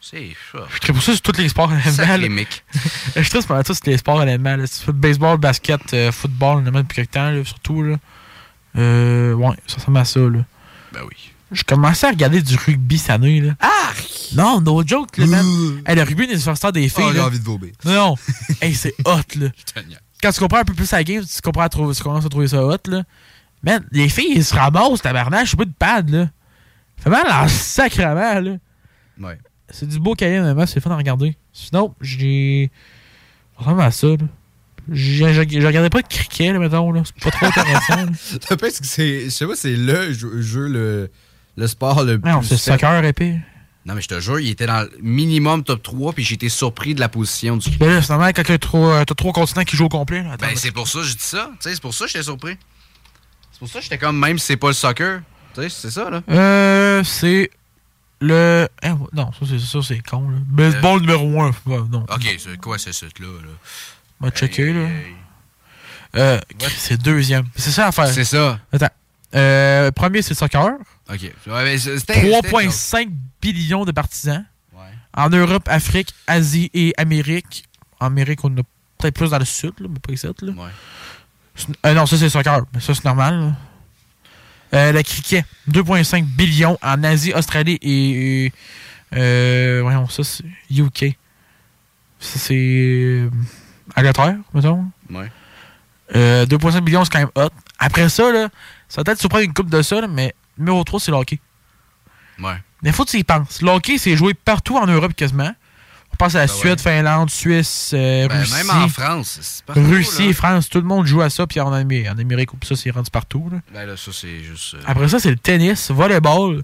[0.00, 0.58] C'est ça.
[0.70, 2.44] Je pour ça sur tous les sports, honnêtement.
[3.16, 4.56] Je pour ça, c'est les sports, honnêtement.
[4.56, 4.64] Là.
[4.88, 7.96] Baseball, basket, euh, football, honnêtement, depuis quelque temps, là, surtout, là.
[8.76, 10.44] Euh, ouais, ça ressemble à ça, là.
[10.92, 11.32] Ben oui.
[11.52, 13.52] Je commençais à regarder du rugby cette année, là.
[13.60, 13.92] Ah!
[14.34, 15.46] Non, no joke, là, man.
[15.86, 17.72] Hey, le rugby universitaire des filles, Oh, j'ai envie de vomir.
[17.84, 18.14] Non, non.
[18.60, 19.48] hey, c'est hot, là.
[20.20, 22.28] Quand tu comprends un peu plus la game, tu comprends à trouver, tu commences à
[22.28, 23.04] trouver ça hot, là.
[23.62, 26.28] Man, les filles, ils se ramassent, tabarnak, je sais pas de pad, là.
[26.98, 28.56] Ça fait mal en sacrement, là.
[29.20, 29.38] Ouais.
[29.68, 31.36] C'est du beau cahier, honnêtement, c'est fun à regarder.
[31.52, 32.70] Sinon, j'ai.
[33.56, 34.16] Ça ressemble à ça, là.
[34.90, 35.24] Je
[35.66, 37.02] regardais pas de cricket, là, mettons, là.
[37.04, 38.12] C'est pas trop intéressant, là.
[38.40, 39.24] Ça peut être que c'est.
[39.24, 41.10] Je sais pas, c'est le jeu, jeu, le,
[41.56, 42.30] le sport le plus.
[42.30, 43.38] Non, c'est soccer épais.
[43.86, 46.94] Non, mais je te jure, il était dans le minimum top 3, puis été surpris
[46.94, 49.76] de la position du Mais là, c'est normal quand t'as trois, t'as trois continents qui
[49.76, 50.32] jouent au complet, là.
[50.32, 51.50] Attends, Ben, c'est pour ça que je dis ça.
[51.60, 52.56] C'est pour ça que j'étais surpris.
[53.52, 55.20] C'est pour ça que j'étais comme, même si c'est pas le soccer.
[55.54, 56.22] Tu sais, c'est ça, là.
[56.30, 57.50] Euh, c'est
[58.20, 58.66] le.
[58.82, 60.30] hein, non, ça, c'est ça, c'est con.
[60.30, 60.38] Là.
[60.46, 61.52] Baseball numéro 1.
[61.90, 62.06] non.
[62.10, 63.26] Ok, c'est quoi ce site-là?
[63.26, 63.48] Là?
[64.24, 64.88] On va checker, là.
[66.16, 66.40] Euh,
[66.76, 67.44] c'est deuxième.
[67.56, 68.08] C'est ça l'affaire.
[68.08, 68.58] C'est ça.
[68.72, 68.88] Attends.
[69.34, 70.70] Euh, premier, c'est le soccer.
[71.10, 71.20] Ok.
[71.20, 71.30] Ouais,
[71.64, 73.08] mais c'est- c'était- 3,5
[73.42, 74.44] billions de partisans.
[75.16, 77.64] En Europe, Afrique, Asie et Amérique.
[78.00, 78.62] En Amérique, on a
[78.98, 80.26] peut-être plus dans le sud, là, mais pas ici.
[80.26, 80.52] Là.
[81.54, 82.62] C'est- euh, non, ça, c'est le soccer.
[82.72, 83.54] Mais ça, c'est normal.
[84.72, 88.52] Euh, le cricket, 2,5 billions en Asie, Australie et.
[89.82, 91.16] Voyons, ça, c'est UK.
[92.20, 93.28] Ça, c'est.
[93.96, 94.84] Euh, Angleterre, mettons.
[95.10, 95.30] Ouais.
[96.14, 97.50] Euh, 2,5 millions, c'est quand même hot.
[97.78, 98.48] Après ça, là,
[98.88, 101.40] ça va peut-être surprendre une coupe de ça, là, mais numéro 3, c'est le hockey.
[102.40, 102.62] Ouais.
[102.82, 103.62] Mais faut que tu y penses.
[103.62, 105.52] Le hockey, c'est joué partout en Europe quasiment.
[106.12, 108.52] On pense à la Suède, Finlande, Suisse, euh, Ben, Russie.
[108.54, 110.32] même en France, c'est partout, Russie là.
[110.34, 111.44] France, tout le monde joue à ça.
[111.46, 113.48] Puis en Amérique, en Amérique ça, c'est rendu partout.
[113.50, 113.58] là.
[113.72, 114.74] Ben là, ça, c'est juste.
[114.74, 116.62] euh, Après ça, c'est le tennis, volleyball.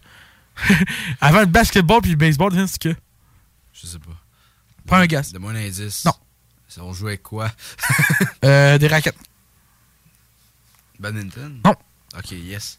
[1.21, 2.95] Avant le basketball puis le baseball, c'est que.
[3.73, 4.13] Je sais pas.
[4.87, 5.33] Prends un gaz.
[5.33, 6.05] Donne-moi un indice.
[6.05, 6.13] Non.
[6.71, 7.51] Ça, on joue avec quoi?
[8.45, 9.19] Euh, des raquettes.
[10.99, 11.61] Badminton?
[11.65, 11.75] Non.
[12.17, 12.79] Ok, yes.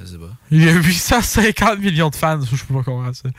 [0.00, 0.34] Je sais pas.
[0.50, 2.40] Il y a 850 millions de fans.
[2.40, 3.24] Je peux pas croire à ça.
[3.24, 3.34] Ben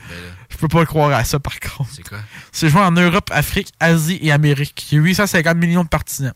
[0.48, 1.90] Je peux pas croire à ça, par contre.
[1.92, 2.18] c'est quoi?
[2.52, 4.86] C'est joué en Europe, Afrique, Asie et Amérique.
[4.92, 6.34] Il y a 850 millions de partisans.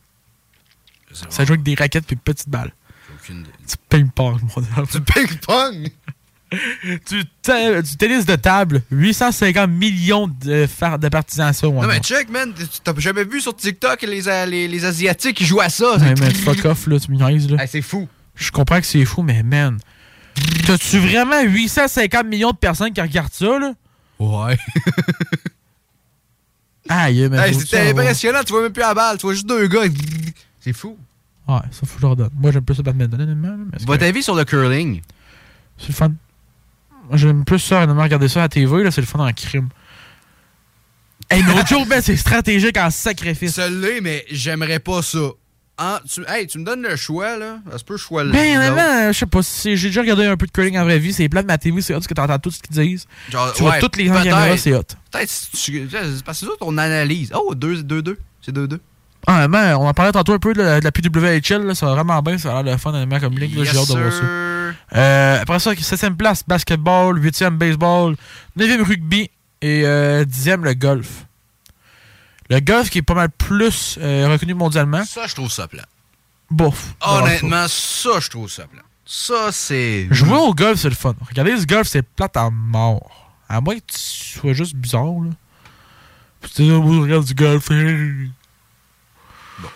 [1.13, 2.73] Ça joue avec des raquettes puis petites balles.
[3.15, 3.43] Aucune.
[3.43, 5.01] Du ping-pong, mon dieu.
[5.01, 5.91] Du ping-pong?
[6.85, 10.67] Du, du tennis de table, 850 millions de,
[10.99, 11.67] de partisans à ça.
[11.67, 12.53] Non, mais check, man.
[12.85, 15.97] T'as jamais vu sur TikTok les, A- les, les Asiatiques qui jouent à ça?
[15.97, 17.67] Ouais, man, fuck off, là, tu me niaises, là.
[17.67, 18.09] C'est fou.
[18.35, 19.79] Je comprends que c'est fou, mais man.
[20.67, 23.73] T'as-tu vraiment 850 millions de personnes qui regardent ça, là?
[24.19, 24.57] Ouais.
[26.89, 27.39] Aïe, mais.
[27.49, 27.91] Hey, C'était ouais.
[27.91, 28.41] impressionnant.
[28.45, 29.17] Tu vois même plus la balle.
[29.19, 29.83] Tu vois juste deux gars.
[30.61, 30.97] C'est fou.
[31.49, 32.31] Ouais, ça faut que je leur donne.
[32.39, 33.57] Moi, j'aime plus le badminton, honnêtement.
[33.73, 35.01] mais Votre avis sur le curling?
[35.79, 36.13] C'est le fun.
[37.13, 39.69] J'aime plus ça, honnêtement, regarder ça à la TV, là, c'est le fun en crime.
[41.31, 43.57] Hey, chose, ben, c'est stratégique en sacrifice.
[43.59, 45.31] L'est, mais j'aimerais pas ça.
[45.79, 47.59] En- tu, hey, tu me donnes le choix, là.
[47.71, 48.33] Ça se peut choix là.
[48.33, 50.99] Ben, honnêtement, je sais pas si j'ai déjà regardé un peu de curling en vraie
[50.99, 53.07] vie, c'est plat de ma TV, c'est hot, parce que t'entends tout ce qu'ils disent.
[53.31, 54.83] Genre, tu vois ouais, toutes les caméras, c'est hot.
[55.11, 55.73] Peut-être c'est
[56.25, 57.33] Parce que c'est ça ton analyse.
[57.35, 58.17] Oh, 2-2.
[58.43, 58.79] C'est 2-2.
[59.27, 61.87] Ah, ben, on en parlait tantôt un peu de la, de la PWHL, là, ça
[61.87, 63.93] va vraiment bien, ça a l'air de fun, honnêtement, comme ligue, là, j'ai hâte de
[63.99, 64.23] voir ça.
[64.95, 68.17] Euh, après ça, 7 place, basketball, 8e baseball,
[68.59, 69.31] 9e rugby
[69.63, 71.27] et euh, 10e le golf.
[72.51, 75.05] Le golf qui est pas mal plus euh, reconnu mondialement.
[75.05, 75.87] Ça, je trouve ça plat.
[76.51, 76.95] Bof.
[77.01, 78.83] Honnêtement, ça, je trouve ça plat.
[79.07, 80.09] Ça, c'est.
[80.11, 81.15] Jouer au golf, c'est le fun.
[81.29, 83.33] Regardez ce golf, c'est plate en mort.
[83.49, 85.31] À moins que tu sois juste bizarre, là.
[86.55, 87.69] Tu dis, oh, moi, je regarde du golf.
[89.59, 89.69] Bon.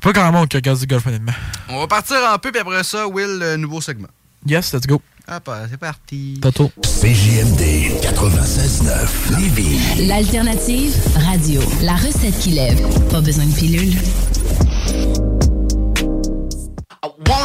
[0.00, 1.32] Pas grand monde qui regarde du golf, honnêtement.
[1.68, 4.08] On va partir en peu, puis après ça, Will, le nouveau segment.
[4.46, 5.00] Yes, let's go.
[5.26, 6.38] Ah, pas- c'est parti.
[6.40, 6.70] Toto.
[6.82, 10.06] CJMD 96.9 Lévis.
[10.08, 11.60] L'alternative radio.
[11.82, 12.80] La recette qui lève.
[13.10, 13.92] Pas besoin de pilule.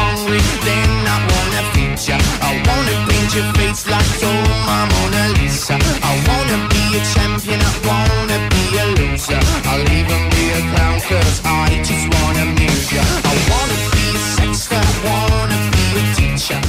[0.00, 2.16] hungry, then I wanna feed ya.
[2.48, 5.76] I wanna paint your face like you're my Mona Lisa.
[6.10, 9.40] I wanna be a champion, I wanna be a loser.
[9.70, 13.04] I'll even be a clown cause I just wanna amuse ya.
[13.30, 16.60] I wanna be a sexter, I wanna be a teacher.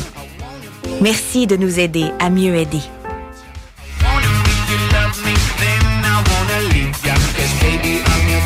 [1.02, 2.84] Merci de nous aider à mieux aider.
[7.36, 8.42] Cause baby, I'm your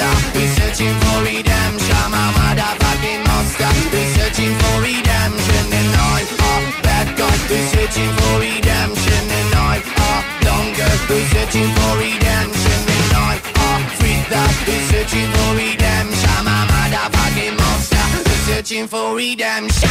[0.00, 1.92] healer who's searching for redemption.
[1.92, 1.94] A
[2.36, 3.72] motherfucking monster.
[3.92, 5.64] Who's searching for redemption.
[5.78, 6.50] And I'm a
[6.82, 7.36] bad guy.
[7.48, 9.22] Who's searching for redemption.
[9.38, 10.02] And I'm a
[10.46, 10.92] longer.
[11.08, 12.80] Who's searching for redemption.
[12.96, 13.66] And I'm a
[13.98, 14.24] freak
[14.66, 16.46] who's searching for redemption.
[16.46, 18.04] A motherfucking monster.
[18.24, 19.90] Who's searching for redemption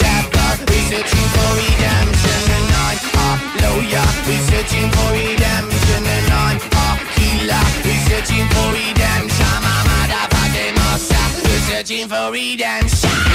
[0.91, 2.51] Dapper, researching for redemption.
[2.57, 6.03] And I'm a lawyer, researching for redemption.
[6.05, 9.55] And I'm a healer, researching for redemption.
[9.55, 13.30] A motherfucking monster, researching for redemption.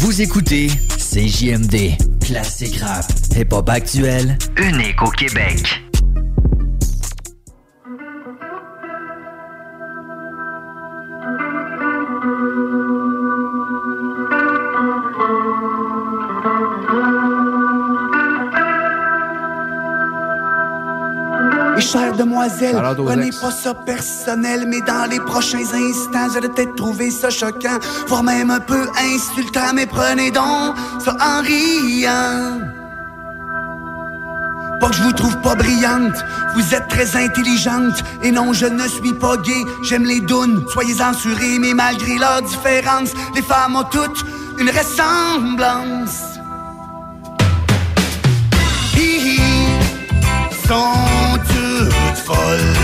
[0.00, 3.04] Vous écoutez CJMD, classique rap,
[3.36, 5.60] hip-hop actuel, unique au Québec.
[21.90, 27.10] Chère demoiselle, prenez pas ça personnel, mais dans les prochains instants, vous allez peut-être trouver
[27.10, 32.60] ça choquant, voire même un peu insultant, mais prenez donc ça en riant.
[34.80, 36.24] Pas que je vous trouve pas brillante,
[36.54, 40.94] vous êtes très intelligente, et non, je ne suis pas gay, j'aime les dounes, soyez
[40.94, 44.24] censurés, mais malgré leurs différences, les femmes ont toutes
[44.58, 46.39] une ressemblance.
[50.70, 52.74] Sont toutes folles.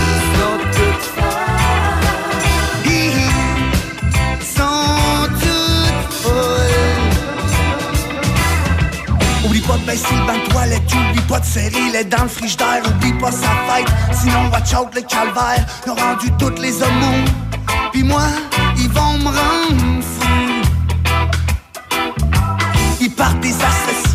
[4.57, 7.05] Sont toutes folles.
[9.45, 12.81] Oublie pas de baisser le de toilette, oublie pas de serrer les dents le frigidaire,
[12.89, 17.23] oublie pas sa fête, sinon watch out le calvaire, ils ont rendu toutes les homos,
[17.93, 18.27] puis moi,
[18.77, 20.27] ils vont me rendre fou.
[22.99, 23.53] Ils partent des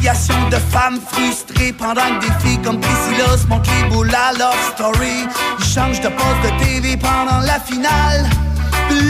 [0.02, 3.70] de femmes frustrées pendant que des filles comme Priscilla se montrent
[4.12, 5.28] à leur story.
[5.60, 8.28] Ils changent de poste de TV pendant la finale.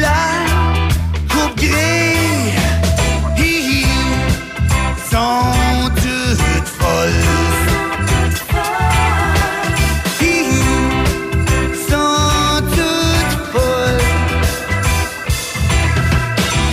[0.00, 0.44] La
[1.30, 1.72] coupe grise.
[3.38, 3.86] Hi,
[5.10, 7.41] sont toutes folles.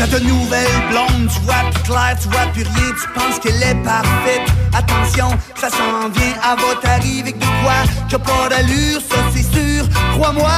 [0.10, 3.84] De nouvelles blondes, tu vois plus clair, tu vois plus rien, tu penses qu'elle est
[3.84, 4.48] parfaite.
[4.74, 9.18] Attention, ça s'en vient, elle va t'arriver que de quoi qui a pas d'allure, ça
[9.34, 9.86] c'est sûr.
[10.14, 10.52] Crois-moi,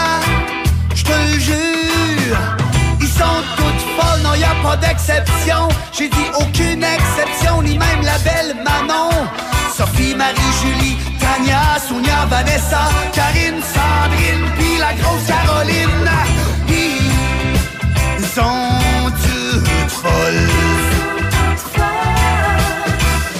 [0.95, 2.37] je te le jure.
[2.99, 5.67] Ils sont toutes folles, non y a pas d'exception.
[5.97, 9.11] J'ai dit aucune exception, ni même la belle Manon.
[9.75, 16.40] Sophie, Marie, Julie, Tania, Sonia, Vanessa, Karine, Sandrine, puis la grosse Caroline.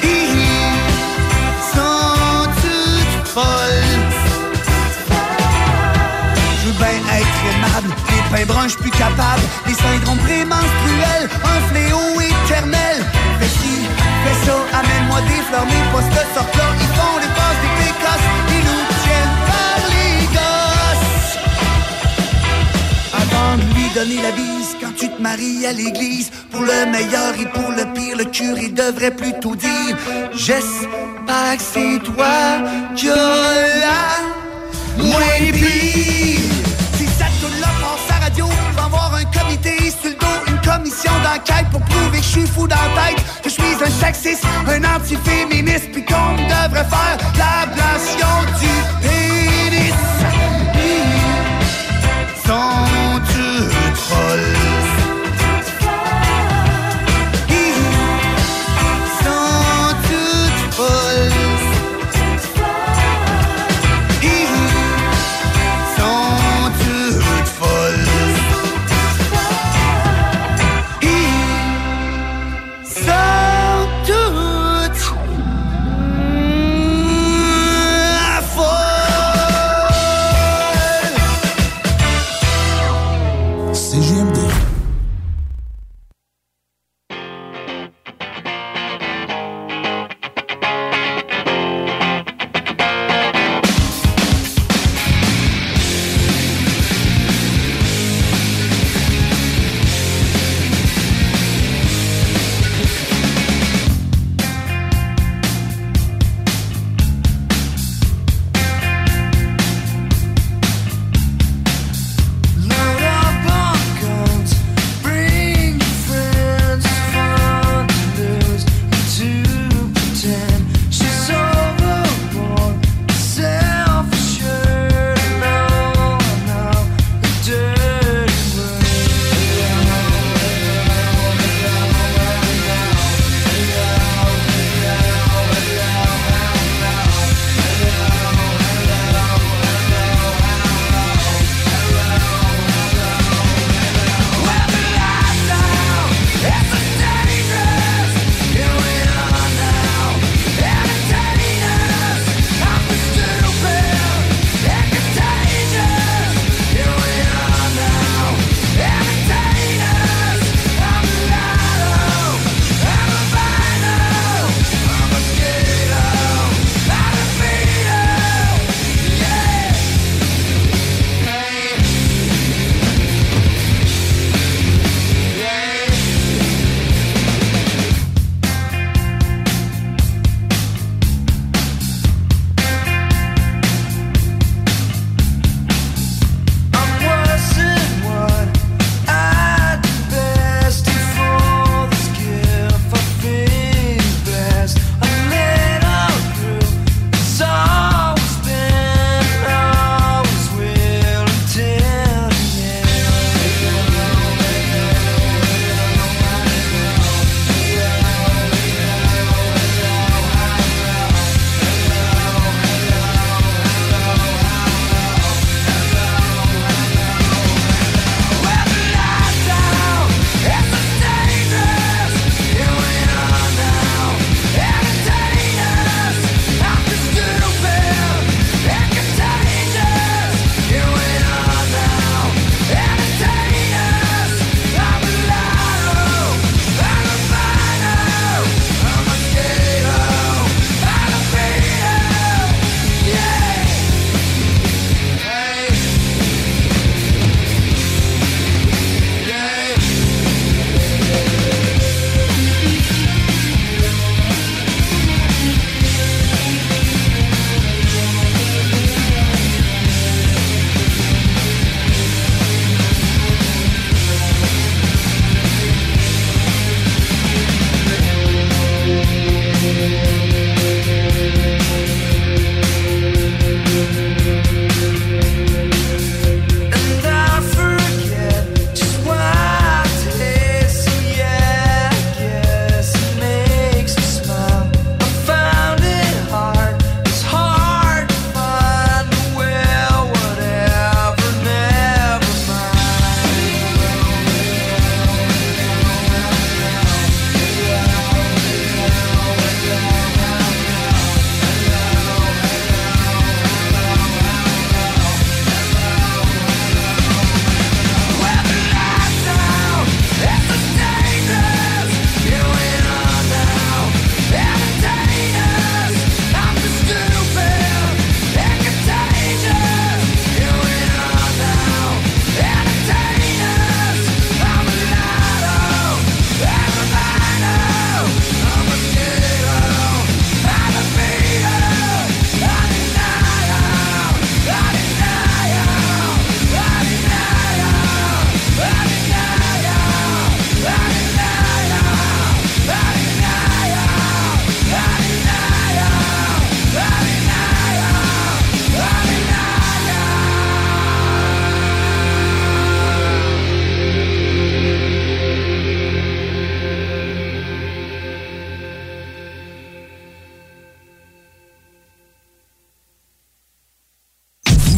[0.04, 0.60] Ils
[1.74, 4.02] sont toutes folles.
[6.60, 7.90] Je veux bien être aimable,
[8.38, 9.42] les pains suis plus capable.
[9.66, 12.98] Les syndromes prémenstruels, un fléau éternel.
[13.40, 13.74] Fais ci,
[14.24, 16.68] fais ça, amène-moi des fleurs, mais pas de sorte-là.
[16.80, 21.38] Ils font des passes, des pécosses, ils nous tiennent par les gosses.
[23.14, 24.61] Avant de lui donner la quand
[25.02, 26.30] tu te maries à l'église.
[26.52, 29.98] Pour le meilleur et pour le pire, le curé devrait plutôt dire
[30.34, 32.36] J'espère que c'est toi
[32.96, 33.16] qui as
[33.84, 36.40] la moins pire.
[36.98, 41.14] Si cette tune-là passe à radio, vais avoir un comité sur le dos, une commission
[41.24, 44.46] d'enquête pour prouver que je suis fou dans la tête, que je suis un sexiste,
[44.68, 49.94] un antiféministe, puis qu'on devrait faire l'ablation du pénis.
[52.46, 54.61] Sont toutes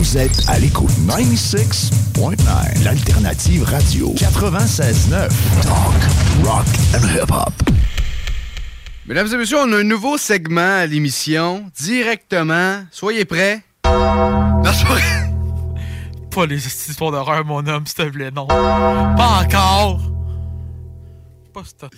[0.03, 5.29] Vous êtes à l'écoute 96.9, l'alternative radio 96.9.
[5.61, 5.93] Talk,
[6.43, 7.53] rock and hip-hop.
[9.05, 12.83] Mesdames et messieurs, on a un nouveau segment à l'émission, directement.
[12.91, 13.63] Soyez prêts.
[13.85, 14.71] Non,
[16.31, 18.47] pas les histoires d'horreur, mon homme, s'il te plaît, non.
[18.47, 20.01] Pas encore!
[21.53, 21.89] Pas ça.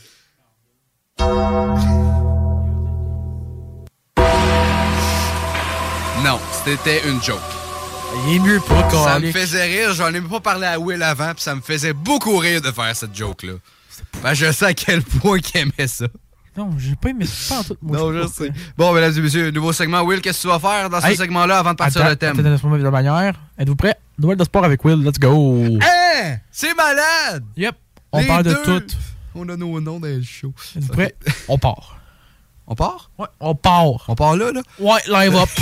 [6.24, 7.65] Non, c'était une joke.
[8.28, 11.34] Il est mieux pas, Ça me faisait rire, j'en ai pas parlé à Will avant,
[11.34, 13.54] puis ça me faisait beaucoup rire de faire cette joke-là.
[14.24, 16.06] Ben, je sais à quel point qu'il aimait ça.
[16.58, 17.76] Non, j'ai pas aimé ça en tout.
[17.82, 18.52] moi, Non, je sais.
[18.78, 20.02] Bon, mesdames et messieurs, nouveau segment.
[20.04, 22.16] Will, qu'est-ce que tu vas faire dans ce Hey, segment-là avant de partir Attends, le
[22.16, 22.40] thème?
[22.40, 23.36] attends, de manière.
[23.58, 23.96] Êtes-vous prêts?
[24.18, 25.66] Nouvelle de sport avec Will, let's go!
[25.82, 26.38] Hey!
[26.52, 27.44] C'est malade!
[27.58, 27.76] Yep,
[28.14, 28.82] on Les parle de tout.
[29.36, 30.54] On a nos noms dans le show.
[30.78, 31.14] Êtes-vous prêts?
[31.50, 31.98] On part.
[32.68, 33.12] On part?
[33.20, 34.06] Ouais, on part.
[34.08, 34.62] On part là, là?
[34.80, 35.50] Ouais, live up.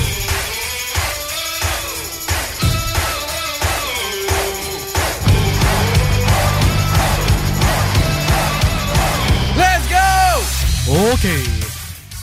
[10.88, 11.28] OK.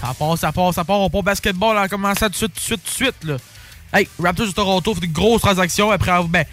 [0.00, 1.00] Ça part, ça part, ça part.
[1.00, 1.76] On part basketball.
[1.82, 3.24] On commence tout de suite, tout de suite, tout de suite.
[3.24, 3.36] Là.
[3.92, 6.44] Hey, Raptors de Toronto fait une grosse transaction après avoir- ben,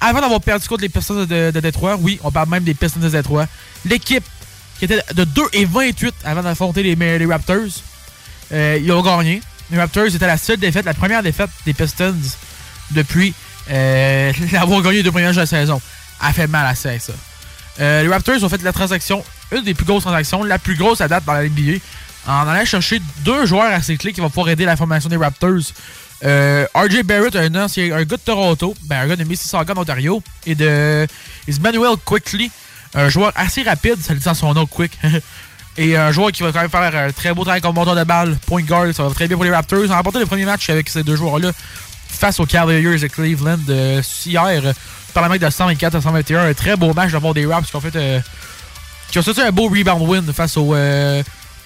[0.00, 1.96] avant d'avoir perdu contre les Pistons de, Détroit.
[2.00, 3.46] Oui, on parle même des Pistons de Détroit.
[3.84, 4.24] L'équipe
[4.78, 7.82] qui était de 2 et 28 avant d'affronter les, Raptors,
[8.52, 9.40] euh, ils ont gagné.
[9.70, 12.14] Les Raptors étaient la seule défaite, la première défaite des Pistons
[12.90, 13.34] depuis
[13.70, 15.80] euh, avoir gagné les deux premiers matchs de la saison.
[16.20, 16.98] A fait mal à ça.
[16.98, 17.12] ça.
[17.80, 21.00] Euh, les Raptors ont fait la transaction, une des plus grosses transactions, la plus grosse
[21.00, 21.78] à date dans la NBA,
[22.26, 25.72] en allant chercher deux joueurs assez clés qui vont pouvoir aider la formation des Raptors.
[26.24, 29.80] Euh, RJ Barrett, un ancien, un gars de Toronto, ben, un gars de Mississauga, en
[29.80, 31.06] Ontario, et de
[31.46, 32.50] Ismanuel Quickly,
[32.94, 34.98] un joueur assez rapide, ça le dit son nom, Quick.
[35.76, 38.04] et un joueur qui va quand même faire un très beau travail comme monteur de
[38.04, 39.84] balle, point guard, ça va très bien pour les Raptors.
[39.84, 41.50] Ils ont remporté le premier match avec ces deux joueurs-là
[42.08, 44.62] face aux Cavaliers de Cleveland euh, hier
[45.12, 46.48] par la mec de 124 à 121.
[46.48, 48.20] Un très beau match part des Raps qui ont fait euh,
[49.14, 51.22] qui ont sorti un beau rebound win face euh,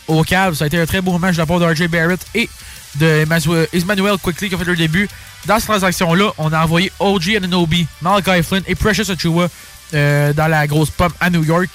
[0.06, 0.52] aux Cavs.
[0.52, 2.46] Ça a été un très beau match de la part de RJ Barrett et
[2.96, 3.24] de
[3.72, 5.08] Emmanuel- Quickly qui ont fait leur début.
[5.46, 9.48] Dans cette transaction-là, on a envoyé OG Ananobi, Malachi Flynn et Precious Achua
[9.94, 11.70] euh, dans la grosse pomme à New York.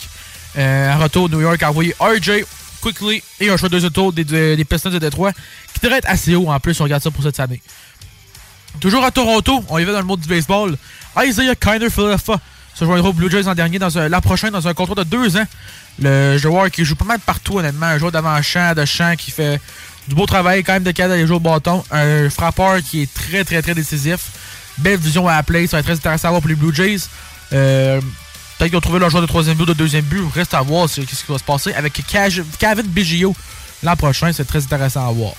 [0.60, 2.46] Euh, en retour, New York a envoyé RJ
[2.80, 6.36] Quickly et un choix de deuxième tour des, Pistons de Détroit qui devrait être assez
[6.36, 7.64] haut en plus on regarde ça pour cette année.
[8.80, 10.78] Toujours à Toronto, on y va dans le monde du baseball.
[11.18, 12.40] Isaiah Kiner Philadelphia
[12.76, 15.38] se joindra aux Blue Jays l'an dernier, dans un- prochain, dans un contrat de deux
[15.38, 15.46] ans.
[16.00, 17.86] Le joueur qui joue pas mal partout, honnêtement.
[17.86, 19.60] Un joueur d'avant-champ, de champ, qui fait
[20.08, 21.84] du beau travail, quand même de cadre d'aller jouer au bâton.
[21.92, 24.20] Un frappeur qui est très, très, très décisif.
[24.80, 25.44] Belle vision à la.
[25.68, 27.02] Ça va être très intéressant à voir pour les Blue Jays.
[27.54, 28.02] Euh,
[28.58, 30.22] Peut-être qu'ils ont trouvé leur joueur de troisième but ou de deuxième but.
[30.34, 33.36] Reste à voir ce qui va se passer avec Kevin Biggio
[33.84, 34.32] l'an prochain.
[34.32, 35.34] C'est très intéressant à voir.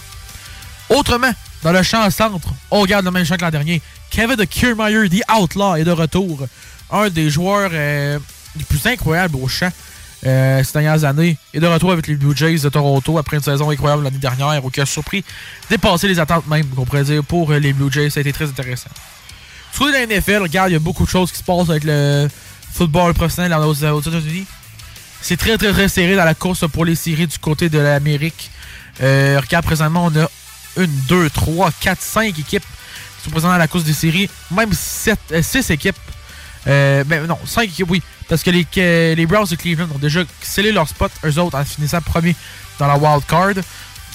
[0.90, 1.30] Autrement,
[1.62, 3.80] dans le champ centre, on regarde le même champ que l'an dernier.
[4.10, 6.46] Kevin de Kiermaier, The Outlaw, est de retour.
[6.90, 8.18] Un des joueurs euh,
[8.56, 9.70] les plus incroyables au champ
[10.26, 11.36] euh, ces dernières années.
[11.52, 14.64] Est de retour avec les Blue Jays de Toronto après une saison incroyable l'année dernière
[14.64, 15.24] où il a surpris,
[15.70, 18.10] dépassé les attentes même, qu'on pourrait dire, pour euh, les Blue Jays.
[18.10, 18.90] Ça a été très intéressant.
[19.80, 22.28] De la NFL, regarde, il y a beaucoup de choses qui se passent avec le
[22.72, 24.46] football professionnel aux aux États-Unis.
[25.20, 28.50] C'est très, très, très serré dans la course pour les séries du côté de l'Amérique.
[29.00, 30.30] Regarde, présentement, on a
[30.76, 34.30] une, deux, trois, quatre, cinq équipes qui sont présentes dans la course des séries.
[34.50, 35.96] Même sept, six équipes.
[36.66, 38.02] Euh, ben non, cinq équipes, oui.
[38.28, 41.64] Parce que les, les Browns de Cleveland ont déjà scellé leur spot, eux autres, en
[41.64, 42.34] finissant premier
[42.78, 43.54] dans la wild card.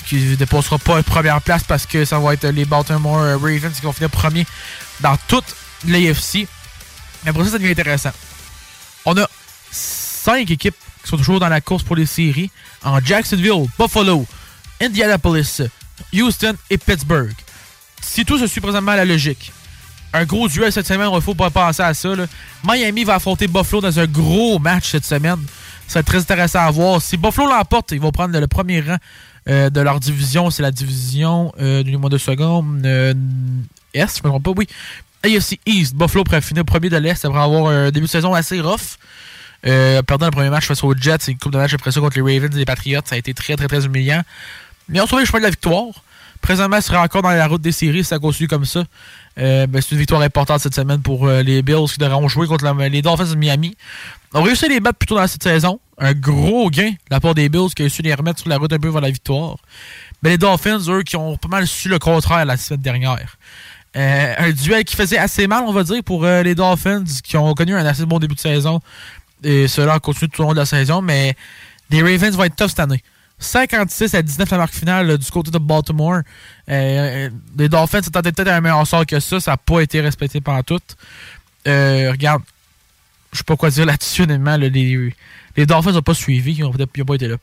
[0.08, 3.76] Qui ne dépassera pas première place parce que ça va être les Baltimore euh, Ravens
[3.76, 4.48] qui vont finir premier
[5.02, 5.56] dans toute
[5.88, 6.48] l'AFC.
[7.26, 8.12] Mais pour ça, ça devient intéressant.
[9.06, 9.30] On a
[9.72, 12.50] cinq équipes qui sont toujours dans la course pour les séries
[12.84, 14.26] en Jacksonville, Buffalo,
[14.82, 15.62] Indianapolis,
[16.14, 17.36] Houston et Pittsburgh.
[18.02, 19.52] Si tout se suit présentement à la logique,
[20.14, 22.10] un gros duel cette semaine, il ne faut pas penser à ça.
[22.64, 25.40] Miami va affronter Buffalo dans un gros match cette semaine.
[25.88, 27.02] Ça va être très intéressant à voir.
[27.02, 28.98] Si Buffalo l'emporte, ils vont prendre le premier rang
[29.48, 30.50] euh, de leur division.
[30.50, 33.14] C'est la division, euh, du mois de seconde, euh,
[33.94, 34.68] Est, je me trompe pas, oui.
[35.24, 38.62] AFC East, Buffalo pourrait finir premier de l'Est après avoir un début de saison assez
[38.62, 38.98] rough.
[39.68, 42.00] Euh, perdant le premier match face aux Jets et une coupe de match après ça
[42.00, 44.22] contre les Ravens et les Patriots, ça a été très très très humiliant.
[44.88, 45.88] Mais on trouvé le chemin de la victoire.
[46.42, 48.86] Présentement, il serait encore dans la route des séries si ça continue comme ça.
[49.40, 52.48] Euh, ben, c'est une victoire importante cette semaine pour euh, les Bills qui devront jouer
[52.48, 53.76] contre les Dolphins de Miami.
[54.34, 55.80] On réussi à les battre plutôt dans cette saison.
[55.98, 58.58] Un gros gain de la part des Bills qui a à les remettre sur la
[58.58, 59.58] route un peu vers la victoire.
[60.22, 63.38] Mais les Dolphins, eux, qui ont pas mal su le contraire la semaine dernière.
[63.96, 67.54] Euh, un duel qui faisait assez mal, on va dire, pour les Dolphins qui ont
[67.54, 68.82] connu un assez bon début de saison.
[69.44, 71.36] Et cela continue tout au long de la saison, mais
[71.90, 73.02] les Ravens vont être tough cette année.
[73.40, 76.18] 56 à 19 la marque finale du côté de Baltimore.
[76.18, 76.22] Euh,
[76.70, 79.40] euh, les Dolphins s'attendaient peut-être à un meilleur sort que ça.
[79.40, 80.80] Ça n'a pas été respecté pendant tout.
[81.68, 82.44] Euh, regarde,
[83.32, 85.14] je sais pas quoi dire là-dessus, les,
[85.56, 86.54] les Dolphins n'ont pas suivi.
[86.54, 87.38] Ils n'ont pas été là.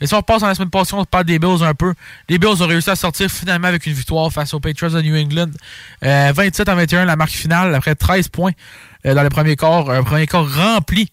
[0.00, 1.94] Mais si on repasse dans la semaine passée, on parle des Bills un peu.
[2.28, 5.16] Les Bills ont réussi à sortir finalement avec une victoire face aux Patriots de New
[5.16, 5.50] England.
[6.02, 8.52] Euh, 27 à 21, la marque finale, après 13 points
[9.04, 9.88] dans le premier quart.
[9.90, 11.08] Un premier quart rempli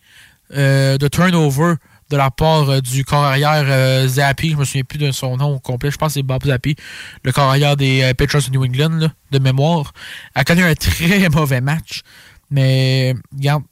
[0.51, 1.75] de turnover
[2.09, 4.51] de la part euh, du corps arrière euh, Zappi.
[4.51, 5.91] Je me souviens plus de son nom au complet.
[5.91, 6.75] Je pense que c'est Bob Zappi,
[7.23, 9.93] le corps arrière des euh, Patriots de New England, de mémoire.
[10.35, 12.01] A connu un très mauvais match.
[12.51, 13.63] Mais, regarde,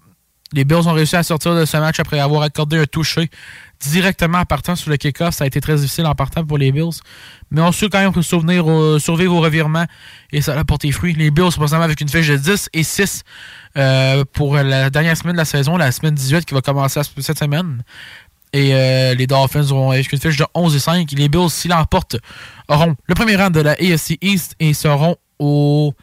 [0.54, 3.30] les Bills ont réussi à sortir de ce match après avoir accordé un toucher
[3.82, 5.36] directement en partant sur le kick-off.
[5.36, 7.00] Ça a été très difficile en partant pour les Bills.
[7.52, 8.66] Mais on su quand même souvenir
[9.00, 9.86] survivre au revirement
[10.32, 11.14] et ça a porté fruit.
[11.14, 13.24] Les Bills sont présentement avec une fiche de 10 et 6
[13.78, 17.38] euh, pour la dernière semaine de la saison, la semaine 18 qui va commencer cette
[17.38, 17.84] semaine.
[18.54, 21.12] Et euh, les Dolphins auront une fiche de 11 et 5.
[21.12, 22.18] Les Bills, s'ils l'emportent,
[22.68, 25.94] auront le premier rang de la AFC East et seront au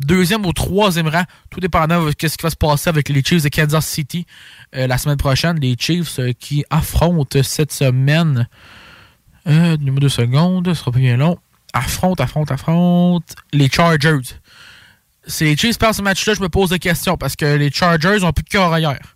[0.00, 3.44] deuxième ou troisième rang, tout dépendant de ce qui va se passer avec les Chiefs
[3.44, 4.26] de Kansas City
[4.74, 5.58] euh, la semaine prochaine.
[5.60, 8.48] Les Chiefs euh, qui affrontent cette semaine.
[9.46, 11.38] Donne-moi deux secondes, ce sera pas bien long.
[11.74, 14.38] Affrontent, affrontent, affrontent les Chargers.
[15.26, 18.24] Si les Chiefs perdent ce match-là, je me pose des questions parce que les Chargers
[18.24, 19.13] ont plus de corps ailleurs.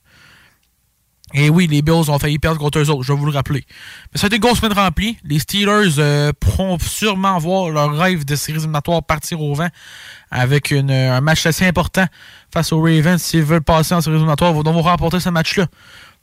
[1.35, 3.65] Et oui, les Bills ont failli perdre contre eux autres, je vais vous le rappeler.
[4.13, 5.19] Mais ça a été une grosse semaine remplie.
[5.25, 9.69] Les Steelers euh, pourront sûrement voir leur rêve de séries éliminatoires partir au vent
[10.31, 12.07] avec euh, un match assez important
[12.53, 13.21] face aux Ravens.
[13.21, 15.67] S'ils veulent passer en séries éliminatoires, ils vont remporter ce match-là.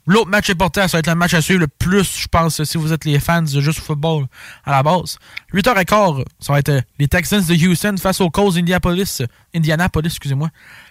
[0.08, 2.78] L'autre match important, ça va être le match à suivre le plus, je pense, si
[2.78, 4.28] vous êtes les fans de juste football
[4.64, 5.18] à la base.
[5.52, 9.24] 8h15, ça va être euh, les Texans de Houston face aux Colts d'Indianapolis.
[9.56, 10.50] Indianapolis, excusez-moi.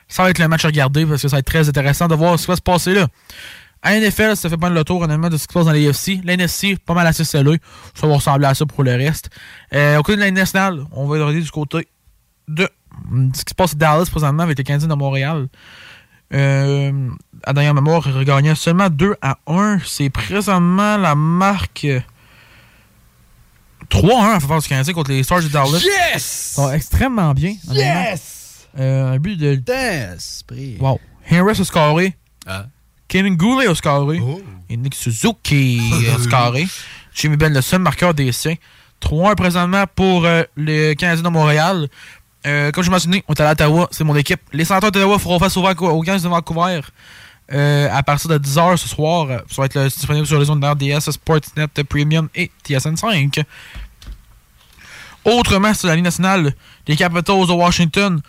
[0.09, 2.17] Ça va être le match à regarder parce que ça va être très intéressant de
[2.17, 3.07] voir ce qui va se passer là.
[3.85, 5.85] À NFL, ça fait pas le tour honnêtement de ce qui se passe dans les.
[6.25, 7.59] L'NFC, pas mal assez scellé.
[7.95, 9.29] Ça va ressembler à ça pour le reste.
[9.75, 11.87] Euh, au côté de la nationale, on va regarder du côté
[12.49, 12.67] de
[13.35, 15.49] ce qui se passe à Dallas présentement avec les Canadiens de Montréal.
[16.33, 17.11] Euh,
[17.45, 19.81] à dernière mémoire, ils regagnaient seulement 2 à 1.
[19.85, 22.01] C'est présentement la marque euh,
[23.91, 25.85] 3-1 en faveur du Canadien contre les Stars de Dallas.
[25.85, 26.53] Yes!
[26.53, 27.55] Ils sont extrêmement bien.
[27.71, 28.67] Yes!
[28.79, 29.57] Euh, un but de.
[29.57, 30.79] D'esprit.
[30.81, 30.99] Wow.
[31.31, 32.17] Harris a scoré.
[32.47, 32.67] Ah.
[33.15, 34.19] Kevin Goulet a scoré.
[34.21, 34.43] Oh.
[34.69, 35.81] Et Nick Suzuki
[36.13, 36.67] a scoré.
[37.15, 38.57] Jimmy Ben, le seul marqueur des siens.
[39.01, 41.89] 3-1 présentement pour euh, les Canadiens de Montréal.
[42.45, 44.41] Euh, comme je mentionné, on est à Ottawa, c'est mon équipe.
[44.53, 46.81] Les Senators d'Ottawa feront face aux, aux Canadiens de Vancouver
[47.53, 49.31] euh, à partir de 10h ce soir.
[49.31, 53.45] Euh, Ça va être disponible sur les zones d'RDS, Sportsnet Premium et TSN5.
[55.25, 56.53] Autrement, sur la ligne nationale,
[56.89, 58.21] les Capitals de Washington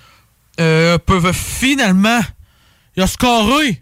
[0.58, 2.20] peuvent finalement.
[2.96, 3.82] Il a scoré.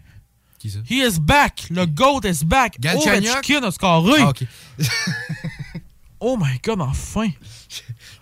[0.64, 0.78] Qui ça?
[0.88, 1.66] He is back.
[1.68, 2.78] Le GOAT is back.
[2.82, 4.22] Ovechkin a scoré.
[4.22, 4.32] Ah,
[6.20, 7.28] oh my god, enfin.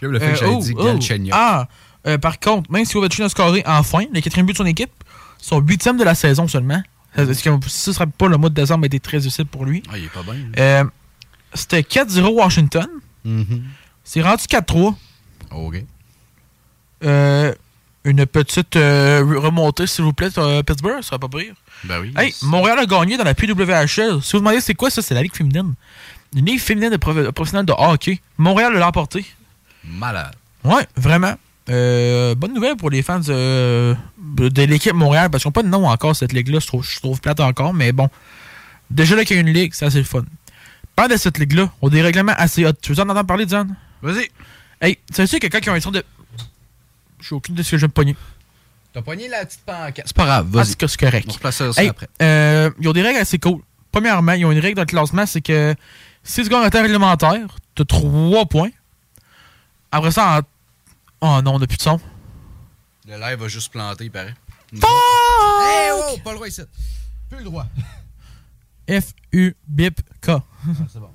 [0.01, 1.33] J'aime le fait que j'avais dit Galchenyuk.
[1.33, 1.69] Ah,
[2.05, 4.91] euh, par contre, même si Ovechkin a scoré enfin, le quatrième but de son équipe,
[5.39, 6.83] son huitième de la saison seulement.
[7.17, 9.65] Est-ce que si ce serait pas le mois de décembre a été très utile pour
[9.65, 9.85] lui.
[9.89, 10.35] Ah, il est pas bien.
[10.59, 10.85] Euh,
[11.55, 12.89] C'était 4-0 Washington.
[13.25, 13.63] Mhm.
[14.03, 14.97] C'est rendu 4-3.
[15.53, 15.85] OK.
[17.05, 17.55] Euh,
[18.05, 21.55] une petite euh, remontée, s'il vous plaît, euh, Pittsburgh, ça serait pas pire.
[21.85, 22.13] Ben oui.
[22.17, 23.87] Hey, Montréal a gagné dans la PWHL.
[23.87, 25.75] Si vous vous demandez c'est quoi ça, c'est la Ligue féminine.
[26.35, 28.21] Une Ligue féminine de prof- professionnelle de hockey.
[28.39, 29.25] Montréal l'a emporté.
[29.85, 30.35] Malade.
[30.65, 31.35] Ouais, vraiment.
[31.71, 35.69] Euh, bonne nouvelle pour les fans de, de l'équipe Montréal, parce qu'ils n'ont pas de
[35.69, 36.59] nom encore, cette ligue-là.
[36.61, 38.09] Je trouve, je trouve plate encore, mais bon.
[38.91, 40.25] Déjà là qu'il y a une ligue, c'est assez le fun.
[40.97, 42.73] Parle de cette ligue-là, on a des règlements assez hot.
[42.83, 43.75] Tu veux en entendre parler, Diane?
[44.03, 44.29] Vas-y.
[44.81, 46.03] Hey, tu sais quelqu'un qui a un son de.
[47.23, 48.17] J'ai aucune idée de ce que je vais me pogner.
[48.93, 50.03] T'as poigné la petite pancarte.
[50.07, 50.67] C'est pas grave, Ah, vas-y.
[50.79, 51.27] c'est c'est correct.
[51.29, 52.09] On se place ça Hey, après.
[52.21, 53.63] euh, ils ont des règles assez cool.
[53.91, 55.75] Premièrement, ils ont une règle dans le classement, c'est que
[56.23, 58.71] si tu gagnes un temps réglementaire, tu as 3 points.
[59.91, 60.41] Après ça,
[61.21, 61.39] en...
[61.39, 62.01] oh non, on n'a plus de son.
[63.09, 64.35] Le live va juste planter, il paraît.
[64.75, 64.85] Fuck!
[65.63, 66.63] Hey, oh, pas le droit ici.
[67.31, 67.67] Plus le droit.
[68.89, 70.31] F-U-B-I-P-K.
[70.93, 71.11] c'est bon.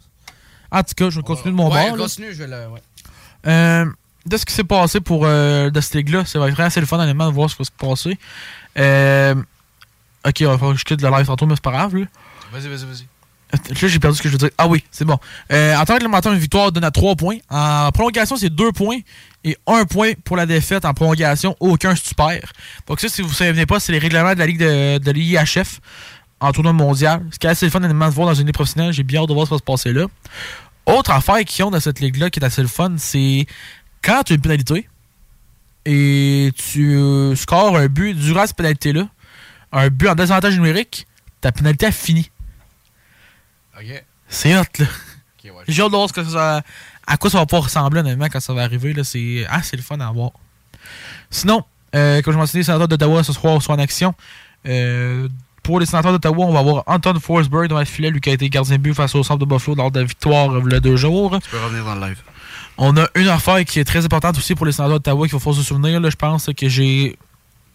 [0.72, 1.98] En tout cas, je vais continuer de mon ouais, bord.
[1.98, 2.04] là.
[2.04, 2.68] continue, je vais le.
[2.70, 2.82] Ouais.
[3.48, 3.86] Euh,
[4.28, 7.00] de ce qui s'est passé pour euh, de cette ligue-là, c'est vraiment assez le fun,
[7.00, 8.18] honnêtement, de voir ce qui va se passer.
[8.78, 9.36] Euh,
[10.26, 11.96] ok, on va falloir que je quitte le live tantôt, mais c'est pas grave.
[11.96, 12.06] Là.
[12.52, 13.08] Vas-y, vas-y, vas-y.
[13.54, 14.50] Là, j'ai perdu ce que je veux dire.
[14.58, 15.18] Ah oui, c'est bon.
[15.54, 17.38] Euh, en tant que réglementaire, une victoire donne à 3 points.
[17.50, 19.00] En prolongation, c'est 2 points.
[19.46, 20.84] Et 1 point pour la défaite.
[20.84, 22.42] En prolongation, aucun super.
[22.88, 25.12] Donc ça, si vous ne savez pas, c'est les règlements de la Ligue de, de
[25.12, 25.80] l'IHF
[26.42, 27.26] en tournoi mondial.
[27.32, 28.92] Ce qui est assez le fun honnêtement, de voir dans une ligue professionnelle.
[28.92, 30.08] J'ai bien hâte de voir ce qui va se passer là.
[30.88, 33.46] Autre affaire qu'ils ont dans cette ligue-là qui est assez le fun, c'est
[34.08, 34.88] quand tu as une pénalité
[35.86, 39.08] et tu euh, scores un but durant cette pénalité-là,
[39.74, 41.06] un but en désavantage numérique,
[41.42, 42.32] ta pénalité a fini.
[43.78, 44.04] OK.
[44.30, 44.86] C'est hot, là.
[45.68, 46.62] J'ai hâte de voir ce que ça,
[47.06, 48.94] à quoi ça va pouvoir ressembler, honnêtement, quand ça va arriver.
[48.94, 49.04] là.
[49.04, 50.32] C'est assez le fun à voir.
[51.30, 51.64] Sinon,
[51.96, 54.14] euh, comme je mentionnais, les sénateurs d'Ottawa ce soir sont en action.
[54.66, 55.28] Euh,
[55.64, 58.34] pour les sénateurs d'Ottawa, on va avoir Anton Forsberg dans le filet, lui qui a
[58.34, 60.76] été gardien de but face au centre de Buffalo lors de la victoire il y
[60.76, 61.38] a deux jours.
[61.42, 62.22] Tu peux revenir dans le live.
[62.78, 65.54] On a une affaire qui est très importante aussi pour les sénateurs d'Ottawa qu'il faut
[65.54, 66.00] se souvenir.
[66.00, 67.18] Là, je pense que j'ai.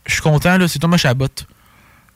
[0.07, 1.27] Je suis content, là, c'est Thomas Chabot.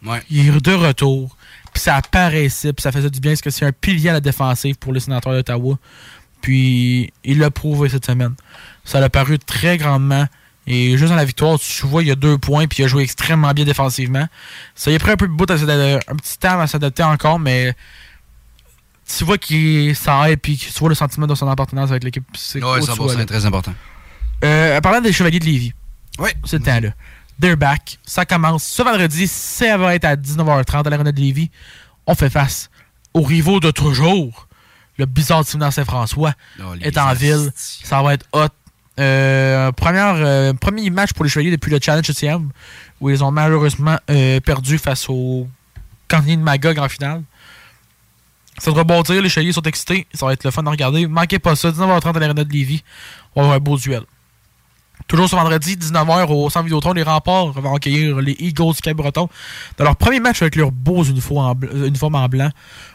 [0.04, 0.22] Ouais.
[0.30, 1.36] Il est de retour.
[1.72, 4.20] Puis ça apparaissait, puis ça faisait du bien parce que c'est un pilier à la
[4.20, 5.78] défensive pour les sénateurs d'Ottawa.
[6.40, 8.34] Puis il l'a prouvé cette semaine.
[8.84, 10.26] Ça l'a paru très grandement.
[10.68, 12.88] Et juste dans la victoire, tu vois, il y a deux points, puis il a
[12.88, 14.26] joué extrêmement bien défensivement.
[14.74, 17.04] Ça y a pris un peu de bout, à s'adapter- un petit temps à s'adapter
[17.04, 17.74] encore, mais
[19.06, 22.24] tu vois qu'il ça aide, puis tu vois le sentiment de son appartenance avec l'équipe.
[22.34, 23.20] C'est Ouais, gros, tu 100%, vois, là.
[23.20, 23.74] c'est très important.
[24.44, 25.72] Euh, en parlant des Chevaliers de Lévis.
[26.18, 26.30] Oui.
[26.52, 26.90] Le temps-là.
[27.40, 27.98] They're back.
[28.04, 29.26] Ça commence ce vendredi.
[29.28, 31.50] Ça va être à 19h30 à l'Arena de Lévis.
[32.06, 32.70] On fait face
[33.14, 34.46] aux rivaux de toujours.
[34.98, 37.50] Le bizarre team dans Saint-François Oh, est en ville.
[37.54, 38.46] Ça va être hot.
[38.98, 42.48] Euh, première, euh, premier match pour les Chevaliers depuis le Challenge ECM
[43.02, 45.46] où ils ont malheureusement euh, perdu face au
[46.08, 47.22] candidat de Magog en finale.
[48.58, 50.06] Ça devrait rebondir, les Chevaliers sont excités.
[50.14, 51.06] Ça va être le fun à regarder.
[51.06, 52.82] Manquez pas ça, 19h30 à l'Arena de Lévis.
[53.34, 54.02] On va avoir un beau duel.
[55.08, 59.28] Toujours ce vendredi, 19h au centre Vidéotron, les remparts vont accueillir les Eagles du Cap-Breton
[59.78, 62.50] dans leur premier match avec leurs beaux uniformes en, euh, en blanc.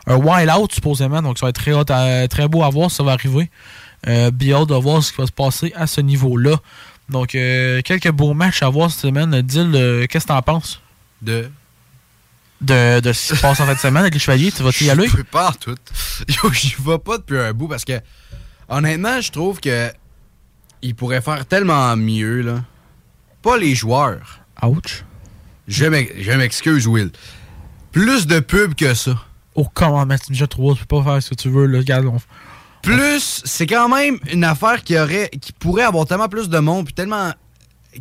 [0.08, 2.98] Un wild out, supposément, donc ça va être très, à- très beau à voir si
[2.98, 3.50] ça va arriver.
[4.08, 6.58] Euh, bien de voir ce qui va se passer à ce niveau-là.
[7.08, 9.42] Donc, euh, quelques beaux matchs à voir cette semaine.
[9.44, 10.82] Dil, euh, qu'est-ce que t'en penses?
[11.22, 11.50] De.
[12.62, 14.86] De, de ce qui se passe en fin de semaine avec les Chevaliers Tu vas-y
[14.86, 15.08] y aller?
[15.08, 15.76] Je peux pas tout.
[16.30, 18.00] Yo, j'y vais pas depuis un bout parce que,
[18.70, 19.92] honnêtement, je trouve que
[20.84, 22.64] il pourrait faire tellement mieux, là.
[23.42, 24.40] Pas les joueurs.
[24.64, 25.04] Ouch.
[25.68, 27.12] Je m'ex- je m'excuse, Will.
[27.92, 29.16] Plus de pubs que ça.
[29.56, 31.80] Oh, comment mettre Ninja 3 Tu peux pas faire ce que tu veux, là.
[31.80, 32.18] Regarde, on-
[32.82, 36.86] Plus, c'est quand même une affaire qui aurait, qui pourrait avoir tellement plus de monde,
[36.86, 37.32] puis tellement,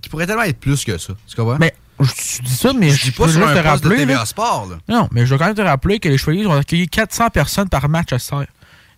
[0.01, 1.15] qui pourrait tellement être plus que ça.
[1.27, 1.59] Tu comprends?
[1.59, 1.75] Mais
[2.05, 3.97] je dis ça, mais je je dis pas sur juste un te poste de rappeler,
[3.97, 4.25] TVA là.
[4.27, 4.77] Sport, là.
[4.89, 7.69] Non, mais je dois quand même te rappeler que les Chevaliers ont accueilli 400 personnes
[7.69, 8.47] par match à Serre.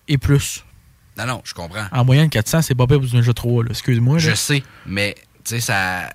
[0.08, 0.64] Et plus.
[1.16, 1.86] Non, non, je comprends.
[1.92, 3.70] En moyenne, 400, c'est pas pire pour du Ninja 3, là.
[3.70, 4.18] Excuse-moi.
[4.18, 6.10] Je sais, mais, tu sais, ça.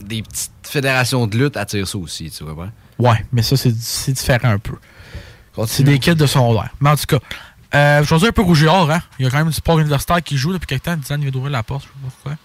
[0.00, 2.70] Des petites fédérations de lutte attirent ça aussi, tu vois pas?
[2.98, 4.76] Ouais, mais ça, c'est c'est différent un peu.
[5.66, 6.70] C'est des kids de secondaire.
[6.80, 7.18] Mais en tout cas,
[7.74, 9.02] euh, je vais dire un peu rougéard, hein.
[9.18, 10.96] Il y a quand même du sport universitaire qui joue depuis quelque temps.
[10.96, 12.36] Disant, il vient d'ouvrir la porte, je sais pas pourquoi.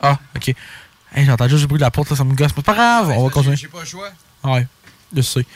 [0.00, 0.54] Ah, ok.
[1.16, 2.52] Hey, J'entends juste le bruit de la porte, là, ça me gosse.
[2.54, 3.56] Mais pas grave, on va continuer.
[3.56, 4.10] J'ai pas le choix.
[4.44, 4.66] Ouais,
[5.16, 5.46] je sais.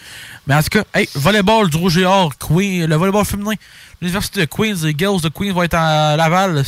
[0.47, 3.53] Mais en tout cas, hey, volleyball du Rouge et Or, Queen, le volleyball féminin.
[4.01, 6.65] L'Université de Queens, les Girls de Queens vont être à Laval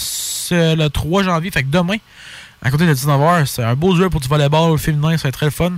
[0.51, 1.97] le 3 janvier, fait que demain,
[2.61, 5.39] à côté de 19h, c'est un beau duel pour du volleyball féminin, ça va être
[5.39, 5.73] très fun.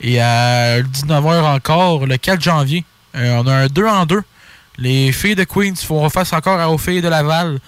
[0.00, 2.84] Et à 19h encore, le 4 janvier,
[3.16, 4.22] euh, on a un 2 en 2.
[4.78, 7.58] Les filles de Queens font face encore aux filles de Laval.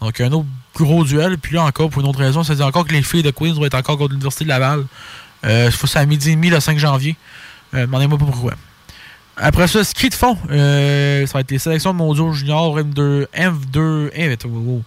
[0.00, 1.38] Donc un autre gros duel.
[1.38, 3.54] Puis là encore, pour une autre raison, ça dit encore que les filles de Queens
[3.54, 4.84] vont être encore contre l'Université de Laval.
[5.44, 7.16] Euh, c'est à midi et demi le 5 janvier.
[7.74, 8.54] Euh, Demandez-moi pas pourquoi.
[9.36, 10.38] Après ça, ski de fond.
[10.50, 14.82] Euh, ça va être les sélections de mondiaux junior M2, M2, M, wow.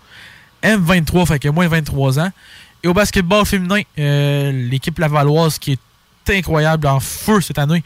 [0.64, 2.32] M23, fait que moins de 23 ans.
[2.84, 5.80] Et au basketball féminin, euh, l'équipe lavalloise qui est
[6.30, 7.84] incroyable, en feu cette année,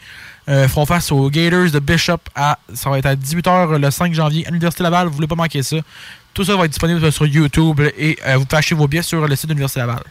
[0.48, 2.18] euh, feront face aux Gators de Bishop.
[2.34, 5.08] À, ça va être à 18h le 5 janvier à l'Université Laval.
[5.08, 5.76] Vous voulez pas manquer ça.
[6.34, 9.26] Tout ça va être disponible sur YouTube et euh, vous pouvez acheter vos billets sur
[9.26, 10.02] le site de l'Université Laval.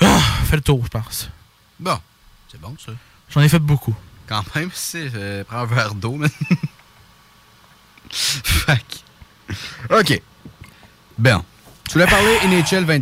[0.00, 1.28] Ah, fait le tour, je pense.
[1.78, 1.98] Bon,
[2.50, 2.92] c'est bon, ça.
[3.30, 3.94] J'en ai fait beaucoup.
[4.26, 5.10] Quand même, c'est.
[5.14, 6.30] Euh, prends un verre d'eau, man.
[8.10, 8.80] Fuck.
[9.90, 10.22] OK.
[11.18, 11.42] Bon.
[11.88, 13.00] Tu voulais parler NHL 20.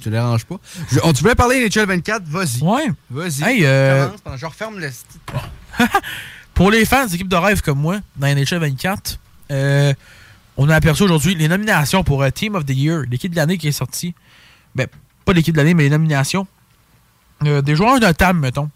[0.00, 0.56] Tu ne déranges pas?
[0.90, 2.24] Je- on- tu voulais parler NHL 24?
[2.26, 2.60] Vas-y.
[2.62, 2.90] Ouais.
[3.10, 3.42] Vas-y.
[3.44, 5.06] Hey, euh, Commence Je referme le site.
[6.54, 9.18] Pour les fans d'équipes de rêve comme moi, dans NHL 24,
[9.50, 9.94] euh,
[10.56, 13.58] on a aperçu aujourd'hui les nominations pour euh, Team of the Year, l'équipe de l'année
[13.58, 14.14] qui est sortie.
[14.74, 14.86] Ben,
[15.24, 16.46] pas l'équipe de l'année, mais les nominations.
[17.46, 18.70] Euh, des joueurs notables, mettons.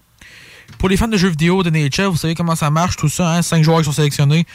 [0.79, 3.37] Pour les fans de jeux vidéo de NHL, vous savez comment ça marche, tout ça.
[3.37, 3.43] Hein?
[3.43, 4.47] 5 joueurs qui sont sélectionnés.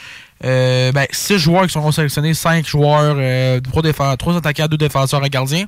[0.44, 5.28] Euh, ben, 6 joueurs qui seront sélectionnés, 5 joueurs, euh, 3, attaquants, 2 défenseurs, un
[5.28, 5.66] gardien.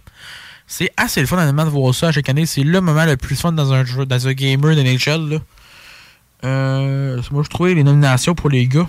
[0.66, 2.46] C'est assez le fun, honnêtement, de voir ça à chaque année.
[2.46, 5.40] C'est le moment le plus fun dans un jeu, dans un gamer de NHL.
[6.42, 8.86] Moi, je trouvais les nominations pour les gars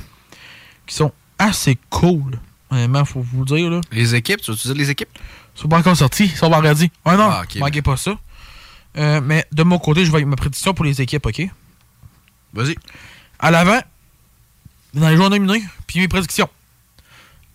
[0.86, 2.40] qui sont assez cool.
[2.72, 3.70] Honnêtement, faut vous le dire.
[3.70, 3.82] Là.
[3.92, 5.10] Les équipes, tu veux dire les équipes?
[5.56, 6.92] Ils sont pas encore sortis, ils sont vendredi.
[7.06, 8.18] Ouais, non, Ah, manquez pas ça.
[8.98, 11.48] Euh, mais de mon côté, je vais avec ma prédiction pour les équipes, ok?
[12.54, 12.76] Vas-y.
[13.40, 13.80] À l'avant,
[14.94, 16.50] dans les joueurs nominés, puis mes prédictions.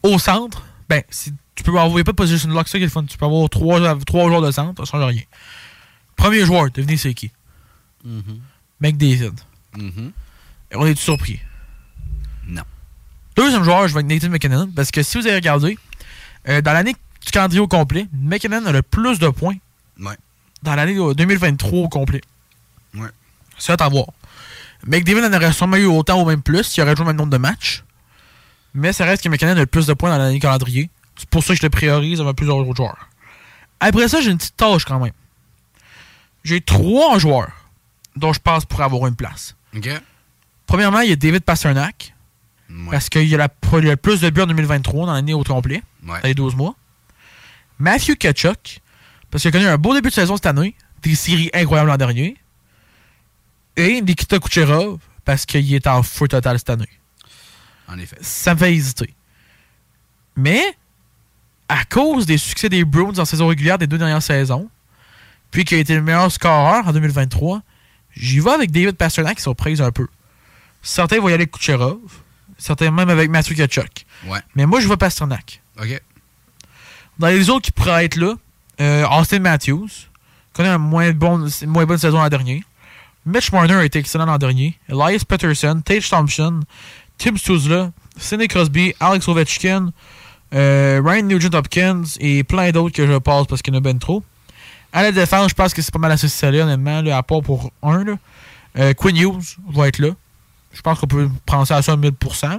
[0.02, 2.90] Au centre, ben, si tu peux avoir pas de position lock, ça qui est le
[2.90, 3.04] fun.
[3.04, 5.22] Tu peux avoir trois, trois joueurs de centre, ça change rien.
[6.16, 7.30] Premier joueur, devinez c'est qui?
[8.04, 8.40] Mhm.
[8.80, 9.32] McDavid.
[9.76, 10.12] Mhm.
[10.72, 11.40] Et on est surpris?
[13.40, 14.70] Deuxième joueur, je vais avec Nathan McKinnon.
[14.76, 15.78] Parce que si vous avez regardé,
[16.46, 19.56] euh, dans l'année du calendrier au complet, McKinnon a le plus de points
[19.98, 20.16] Ouais.
[20.62, 22.20] dans l'année euh, 2023 au complet.
[22.94, 23.08] Ouais.
[23.56, 24.08] C'est à voir.
[24.86, 27.30] McDavid en aurait sûrement eu autant ou même plus s'il aurait joué le même nombre
[27.32, 27.82] de matchs.
[28.74, 30.90] Mais ça reste que McKinnon a le plus de points dans l'année calendrier.
[31.16, 33.08] C'est pour ça que je le priorise avant plusieurs autres joueurs.
[33.80, 35.14] Après ça, j'ai une petite tâche quand même.
[36.44, 37.52] J'ai trois joueurs
[38.16, 39.56] dont je pense pour avoir une place.
[40.66, 42.12] Premièrement, il y a David Pasternak.
[42.90, 45.82] Parce qu'il a, le plus de buts en 2023 dans l'année au complet.
[46.06, 46.20] Ouais.
[46.20, 46.74] Dans les 12 mois.
[47.78, 48.80] Matthew Kachuk.
[49.30, 50.74] Parce qu'il a connu un beau début de saison cette année.
[51.02, 52.36] Des séries incroyables l'an dernier.
[53.76, 54.98] Et Nikita Kucherov.
[55.24, 56.88] Parce qu'il est en feu total cette année.
[57.88, 58.16] En effet.
[58.20, 59.14] Ça me fait hésiter.
[60.36, 60.62] Mais,
[61.68, 64.70] à cause des succès des Bruins en saison régulière des deux dernières saisons,
[65.50, 67.62] puis qu'il a été le meilleur scoreur en 2023,
[68.12, 70.06] j'y vais avec David Pasternak qui surprise un peu.
[70.82, 71.98] Certains vont y aller avec Kucherov,
[72.60, 74.06] certains même avec Matthew Kachuk.
[74.26, 74.38] Ouais.
[74.54, 75.62] Mais moi, je vais Pasternak.
[75.80, 76.00] OK.
[77.18, 78.34] Dans les autres qui pourraient être là,
[78.80, 79.88] euh, Austin Matthews,
[80.52, 82.64] connaît un moins, bon, une moins bonne saison l'an dernier.
[83.26, 84.78] Mitch Marner a été excellent l'an dernier.
[84.88, 86.60] Elias Peterson, Tage Thompson,
[87.18, 89.92] Tim Stuzla, Sidney Crosby, Alex Ovechkin,
[90.54, 93.98] euh, Ryan Nugent-Hopkins et plein d'autres que je passe parce qu'il y en a ben
[93.98, 94.24] trop.
[94.92, 97.42] À la défense, je pense que c'est pas mal assez salé, honnêtement, là, à part
[97.42, 98.04] pour un.
[98.04, 98.14] Là.
[98.78, 100.10] Euh, Quinn Hughes va être là.
[100.72, 101.28] Je pense qu'on peut
[101.66, 102.48] ça à ça à 1000%.
[102.48, 102.58] Là.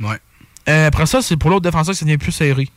[0.00, 0.18] Ouais.
[0.68, 2.68] Euh, après ça, c'est pour l'autre défenseur que ça devient plus serré.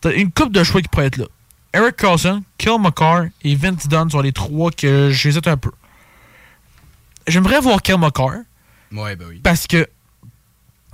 [0.00, 1.26] T'as une coupe de choix qui pourrait être là.
[1.72, 5.72] Eric Carlson, Kill McCarr et Vince Dunn sont les trois que j'hésite un peu.
[7.26, 8.42] J'aimerais voir Kill McCarr
[8.92, 9.40] Ouais, ben oui.
[9.42, 9.88] parce que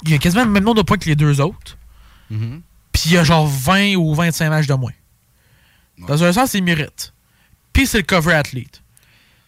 [0.05, 1.76] il a quasiment le même nombre de points que les deux autres.
[2.30, 2.62] Mhm.
[2.92, 4.92] Puis il a genre 20 ou 25 matchs de moins.
[5.98, 7.12] Dans un sens, il mérite.
[7.74, 8.80] Puis c'est le cover athlete.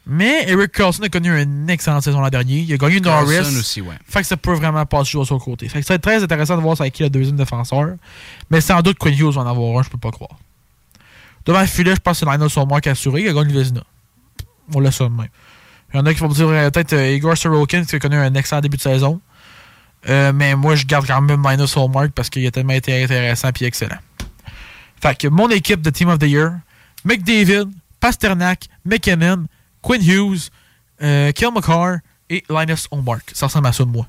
[0.04, 2.58] Mais Eric Carlson a connu une excellente saison l'an dernier.
[2.58, 3.38] Il a gagné Norris.
[3.38, 3.94] aussi, ouais.
[4.08, 5.68] Fait que ça peut vraiment passer sur son côté.
[5.68, 7.94] Fait que ça va être très intéressant de voir c'est avec qui le deuxième défenseur.
[8.50, 10.36] Mais sans doute Quinn Hughes va en avoir un, je peux pas croire.
[11.46, 13.22] Devant le filet, je pense que c'est Lionel Solmark assuré.
[13.22, 13.82] Il a gagné le Vézina.
[14.74, 15.28] On laisse ça de même.
[15.92, 17.98] Il y en a qui vont me dire euh, peut-être euh, Igor Sorokin qui a
[17.98, 19.20] connu un excellent début de saison.
[20.08, 23.50] Euh, mais moi, je garde quand même Linus Hallmark parce qu'il a tellement été intéressant
[23.60, 23.98] et excellent.
[25.00, 26.58] Fait que mon équipe de Team of the Year,
[27.04, 27.68] McDavid,
[28.00, 29.44] Pasternak, McKinnon,
[29.82, 30.48] Quinn Hughes,
[31.02, 31.96] euh, Kel McCarr
[32.30, 33.30] et Linus Hallmark.
[33.34, 34.06] Ça ressemble à ça de moi.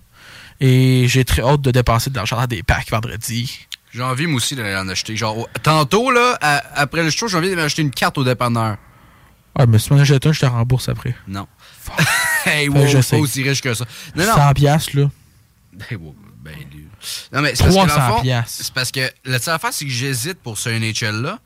[0.60, 3.68] Et j'ai très hâte de dépenser de l'argent dans des packs vendredi.
[3.92, 5.16] J'ai envie, moi aussi, d'aller en acheter.
[5.16, 8.78] Genre, tantôt, là, à- après le show, j'ai envie de m'acheter une carte au dépanneur.
[9.58, 11.16] Ouais, mais si tu m'en achètes un, je te rembourse après.
[11.28, 11.48] Non.
[12.46, 13.86] hey, Fait wow, je pas aussi riche que ça.
[14.16, 14.34] Non, non.
[14.36, 15.12] 100 piastres, là.
[15.74, 16.56] Ben, wow, ben.
[17.32, 18.64] Non, mais c'est parce que, dans le 300 fond, piastres.
[18.64, 21.40] C'est parce que la seule affaire, c'est que j'hésite pour ce NHL-là.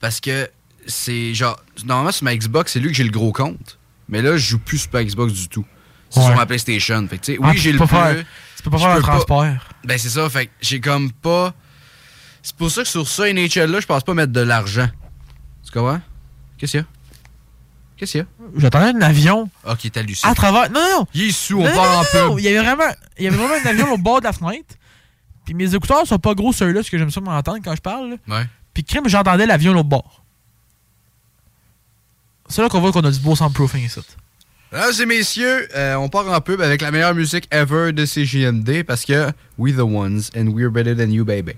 [0.00, 0.50] Parce que
[0.88, 1.56] c'est genre.
[1.84, 3.78] Normalement, sur ma Xbox, c'est lui que j'ai le gros compte.
[4.08, 5.64] Mais là, je joue plus sur ma Xbox du tout.
[6.10, 6.26] C'est Ouais.
[6.26, 7.06] sur ma PlayStation.
[7.08, 8.24] Fait que, tu sais, Ah, oui, j'ai peux le pas faire- plus.
[8.56, 9.44] tu peux pas faire le transport.
[9.84, 10.28] Ben, c'est ça.
[10.30, 11.52] Fait que j'ai comme pas.
[12.42, 14.88] C'est pour ça que sur ça, NHL-là, je pense pas mettre de l'argent.
[15.64, 16.00] Tu comprends?
[16.56, 16.86] Qu'est-ce qu'il y a?
[17.96, 18.26] Qu'est-ce qu'il y a?
[18.56, 20.32] J'attendais un avion Ah, qui est hallucinant.
[20.32, 20.70] à travers.
[20.70, 21.06] Non, non, non.
[21.14, 22.20] Il est sous, on Non, non, non, pub.
[22.20, 22.38] non.
[22.38, 22.84] Il y avait vraiment,
[23.18, 24.76] il y avait vraiment un avion au bord de la fenêtre.
[25.44, 28.10] Puis mes écouteurs sont pas gros ceux-là, parce que j'aime ça m'entendre quand je parle.
[28.10, 28.16] là.
[28.38, 28.46] Ouais.
[28.72, 30.17] Puis crème, j'entendais l'avion au bord.
[32.48, 34.00] C'est là qu'on voit qu'on a du beau soundproofing ici.
[34.72, 38.82] Mesdames et messieurs, euh, on part en pub avec la meilleure musique ever de CJMD
[38.84, 41.54] parce que we the ones and we're better than you, baby.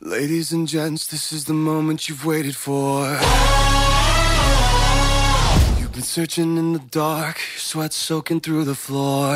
[0.00, 3.04] Ladies and gents, this is the moment you've waited for.
[5.98, 9.34] Been searching in the dark, sweat soaking through the floor.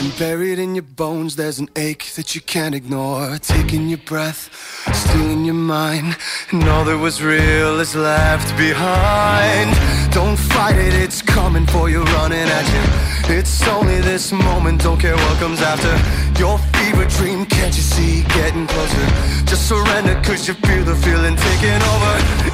[0.00, 3.38] And buried in your bones, there's an ache that you can't ignore.
[3.38, 4.50] Taking your breath,
[4.92, 6.16] stealing your mind,
[6.50, 9.70] and all that was real is left behind.
[10.12, 13.36] Don't fight it, it's coming for you, running at you.
[13.36, 15.94] It's only this moment, don't care what comes after.
[16.36, 19.06] Your fever dream, can't you see, getting closer?
[19.44, 22.47] Just surrender, cause you feel the feeling taking over.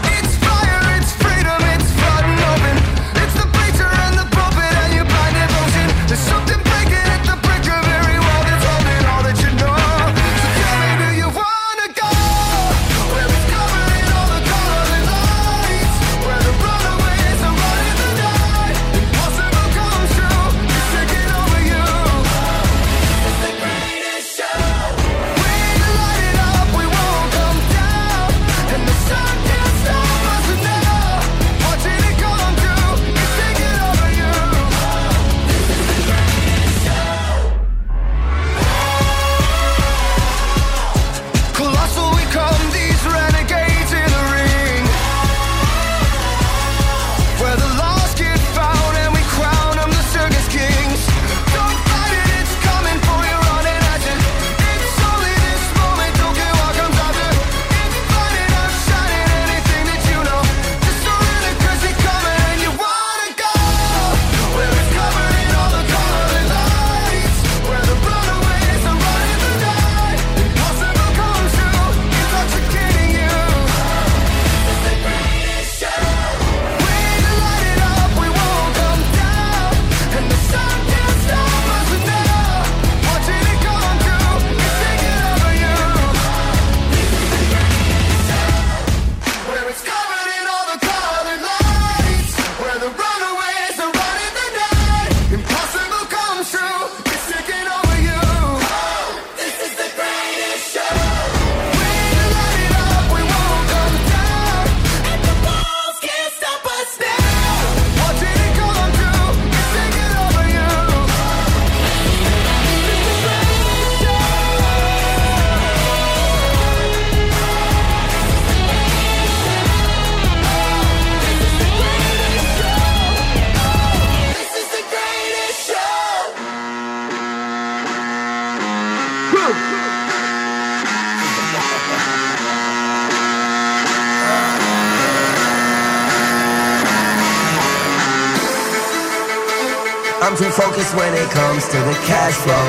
[140.93, 142.65] when it comes to the cash flow.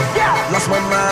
[0.53, 1.04] Lost my mind.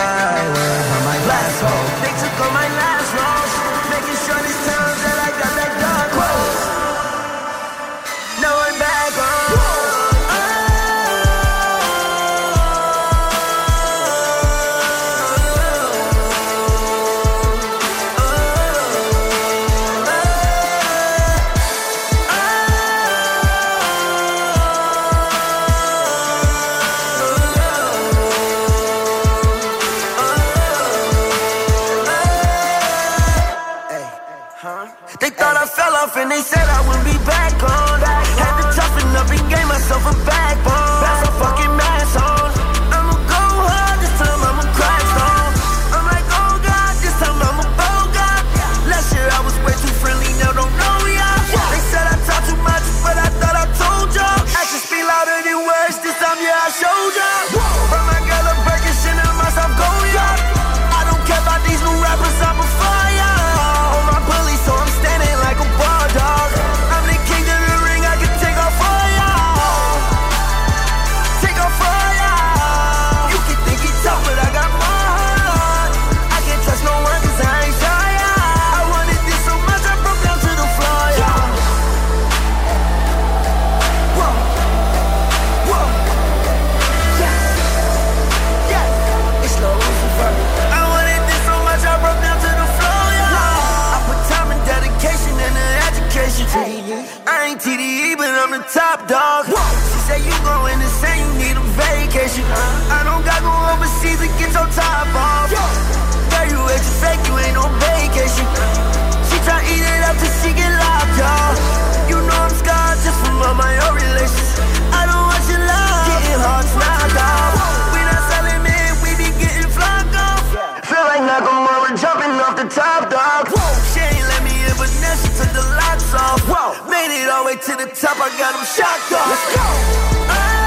[128.14, 129.30] up, I got them shotguns.
[129.30, 130.63] Let's go.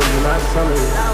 [0.00, 1.13] sorry, you're not sorry.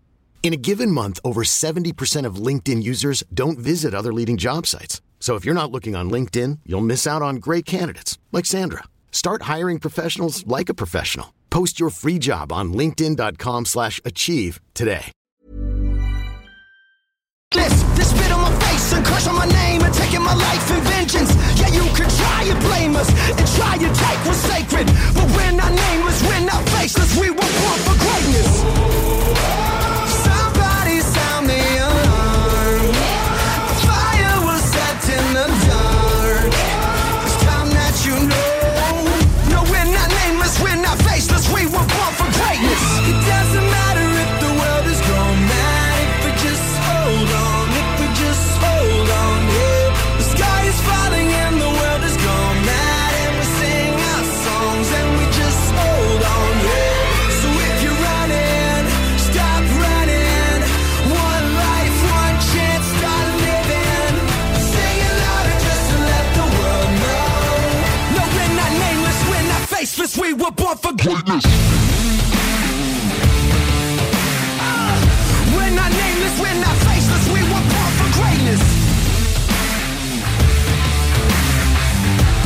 [0.43, 4.99] In a given month, over 70% of LinkedIn users don't visit other leading job sites.
[5.19, 8.83] So if you're not looking on LinkedIn, you'll miss out on great candidates like Sandra.
[9.11, 11.31] Start hiring professionals like a professional.
[11.51, 15.11] Post your free job on linkedin.com/achieve today.
[17.53, 20.81] This, this spit on my face and on my name and taking my life in
[20.89, 21.35] vengeance.
[21.59, 24.87] Yeah, you could try and blame us and try take what's sacred.
[25.13, 28.90] But we're not nameless, we're not faceless, we were born for greatness.
[70.41, 71.45] Were born for greatness.
[75.53, 78.61] We're not nameless, we're not faceless, we were born for greatness.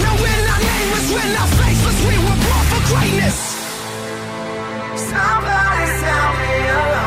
[0.03, 3.37] No, we're not nameless, we're not faceless, we were born for greatness.
[5.09, 7.04] Somebody sound the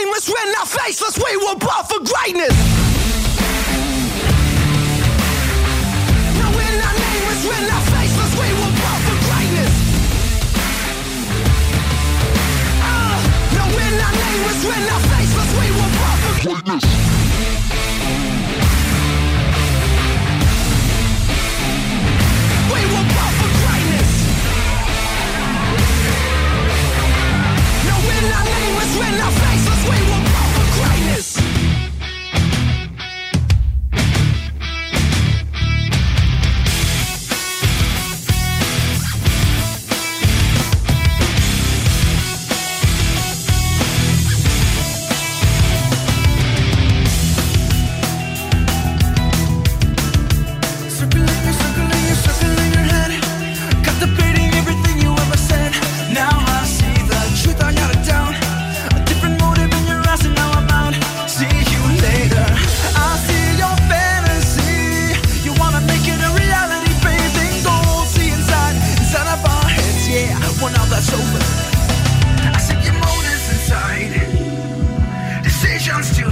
[0.00, 2.54] nameless, we're not faceless, we were born for greatness.
[6.40, 9.72] No, we're not nameless, we're not faceless, we were born for greatness.
[12.82, 13.16] Ah,
[13.56, 17.19] no, we're not nameless, we're not faceless, we were born for greatness.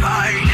[0.08, 0.47] fight.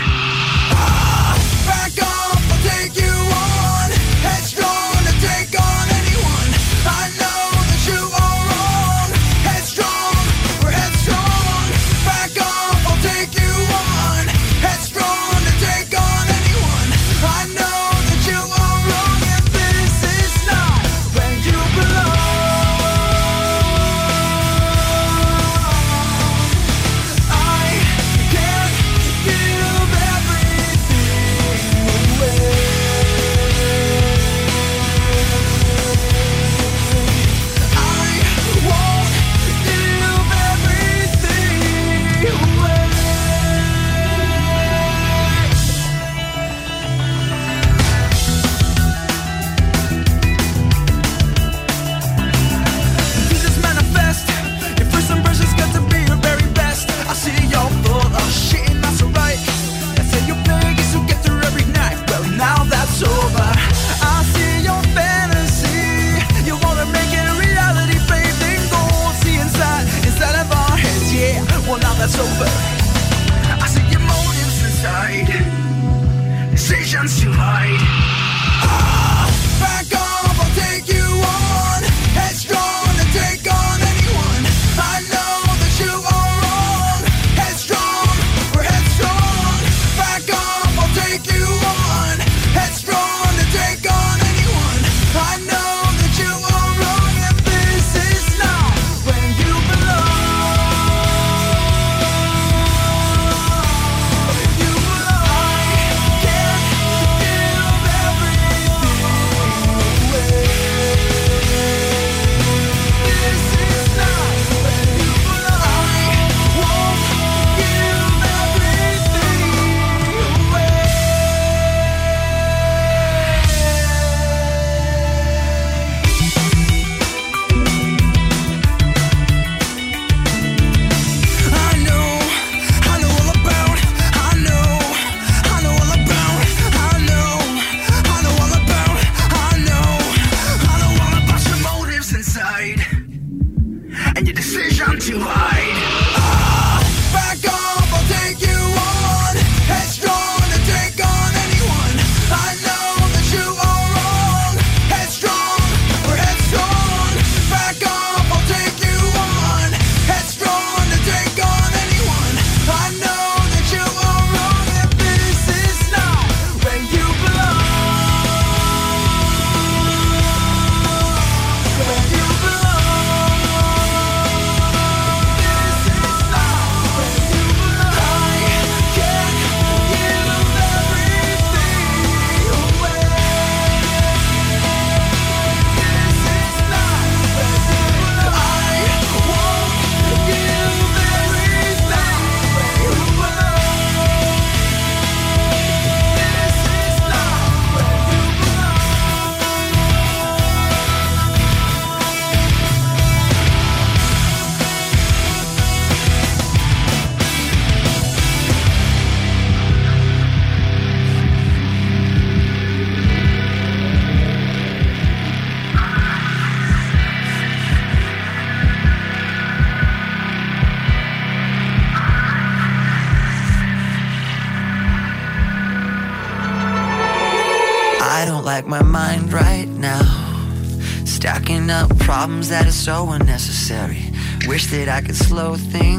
[232.85, 234.03] So unnecessary.
[234.47, 235.94] Wish that I could slow things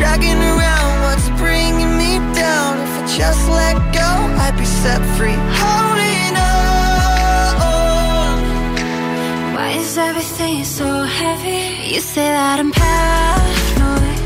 [0.00, 2.72] dragging around what's bringing me down.
[2.86, 4.10] If I just let go,
[4.44, 5.38] I'd be set free.
[5.60, 8.36] Holding on.
[9.54, 11.62] Why is everything so heavy?
[11.92, 14.20] You say that I'm paranoid,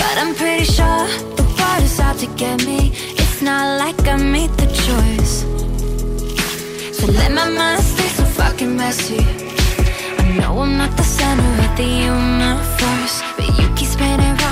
[0.00, 1.02] but I'm pretty sure
[1.38, 2.80] the world is out to get me.
[3.22, 5.34] It's not like I made the choice.
[6.96, 9.22] So let my mind stay so fucking messy.
[10.22, 14.51] I know I'm not the center of the universe, but you keep spinning around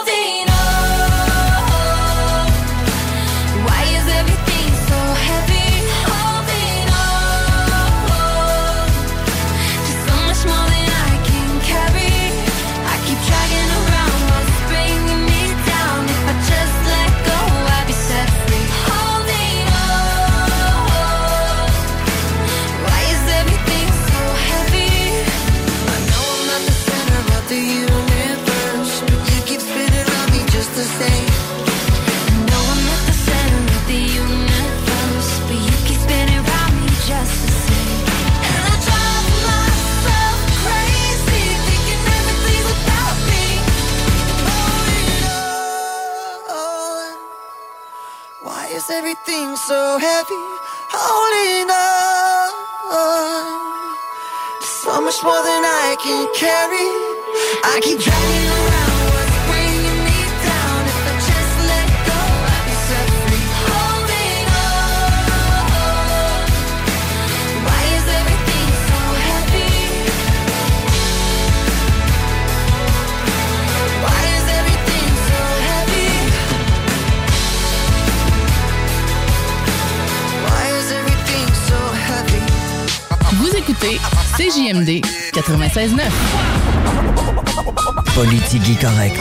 [49.21, 50.45] everything so heavy?
[50.89, 52.51] Holding on
[54.61, 56.89] so much more than I can carry.
[57.63, 58.80] I keep dragging around
[83.81, 83.99] écoutez
[84.37, 86.01] CJMD 96.9.
[88.13, 89.19] Politique correct.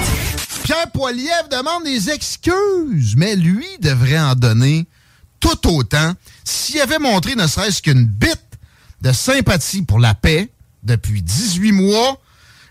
[0.64, 4.86] Pierre Poilievre demande des excuses, mais lui devrait en donner
[5.38, 6.14] tout autant
[6.44, 8.58] s'il avait montré ne serait-ce qu'une bite
[9.00, 10.50] de sympathie pour la paix
[10.82, 12.20] depuis 18 mois.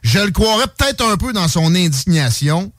[0.04, 2.72] Je le croirais peut-être un peu dans son indignation,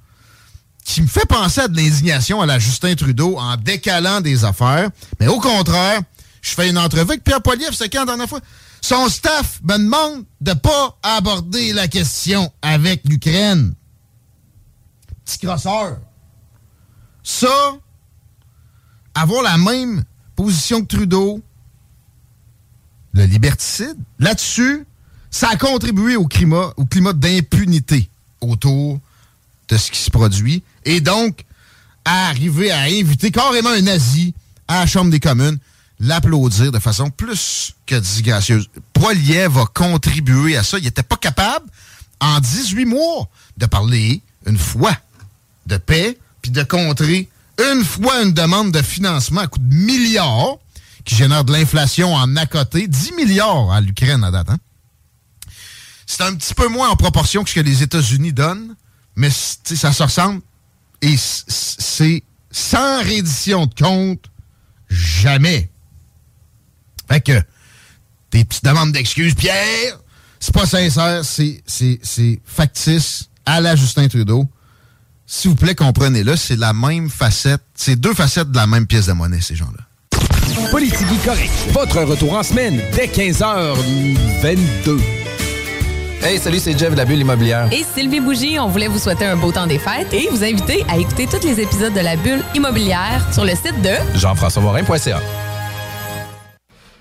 [0.84, 4.88] qui me fait penser à de l'indignation à la Justin Trudeau en décalant des affaires.
[5.18, 6.00] Mais au contraire,
[6.40, 8.40] je fais une entrevue avec Pierre Poilievre, c'est quand la dernière fois?
[8.80, 13.74] Son staff me demande de pas aborder la question avec l'Ukraine.
[15.24, 15.98] Petit crosseur.
[17.22, 17.76] Ça,
[19.14, 20.04] avoir la même
[20.34, 21.42] position que Trudeau,
[23.12, 24.86] le liberticide, là-dessus,
[25.30, 28.08] ça a contribué au climat, au climat d'impunité
[28.40, 28.98] autour
[29.68, 30.62] de ce qui se produit.
[30.84, 31.44] Et donc,
[32.04, 34.34] à arriver à inviter carrément un nazi
[34.66, 35.58] à la Chambre des communes,
[36.00, 38.68] l'applaudir de façon plus que disgracieuse.
[38.92, 40.78] Poiliev va contribuer à ça.
[40.78, 41.66] Il n'était pas capable,
[42.20, 43.28] en 18 mois,
[43.58, 44.96] de parler une fois
[45.66, 47.28] de paix, puis de contrer
[47.58, 50.56] une fois une demande de financement à coût de milliards,
[51.04, 54.48] qui génère de l'inflation en à côté, 10 milliards à l'Ukraine à date.
[54.48, 54.58] hein.
[56.06, 58.74] C'est un petit peu moins en proportion que ce que les États-Unis donnent,
[59.16, 60.40] mais ça se ressemble.
[61.02, 64.24] Et c'est sans reddition de compte,
[64.88, 65.70] jamais.
[67.10, 67.40] Fait que,
[68.30, 69.98] tes petites demandes d'excuses, Pierre,
[70.38, 74.46] c'est pas sincère, c'est, c'est, c'est factice à la Justin Trudeau.
[75.26, 79.06] S'il vous plaît, comprenez-le, c'est la même facette, c'est deux facettes de la même pièce
[79.06, 79.84] de monnaie, ces gens-là.
[80.70, 81.50] Politique correct.
[81.72, 85.00] Votre retour en semaine dès 15h22.
[86.22, 87.72] Hey, salut, c'est Jeff de la Bulle Immobilière.
[87.72, 90.84] Et Sylvie Bougie, on voulait vous souhaiter un beau temps des fêtes et vous inviter
[90.88, 95.20] à écouter tous les épisodes de La Bulle immobilière sur le site de Jean-François Morin.ca.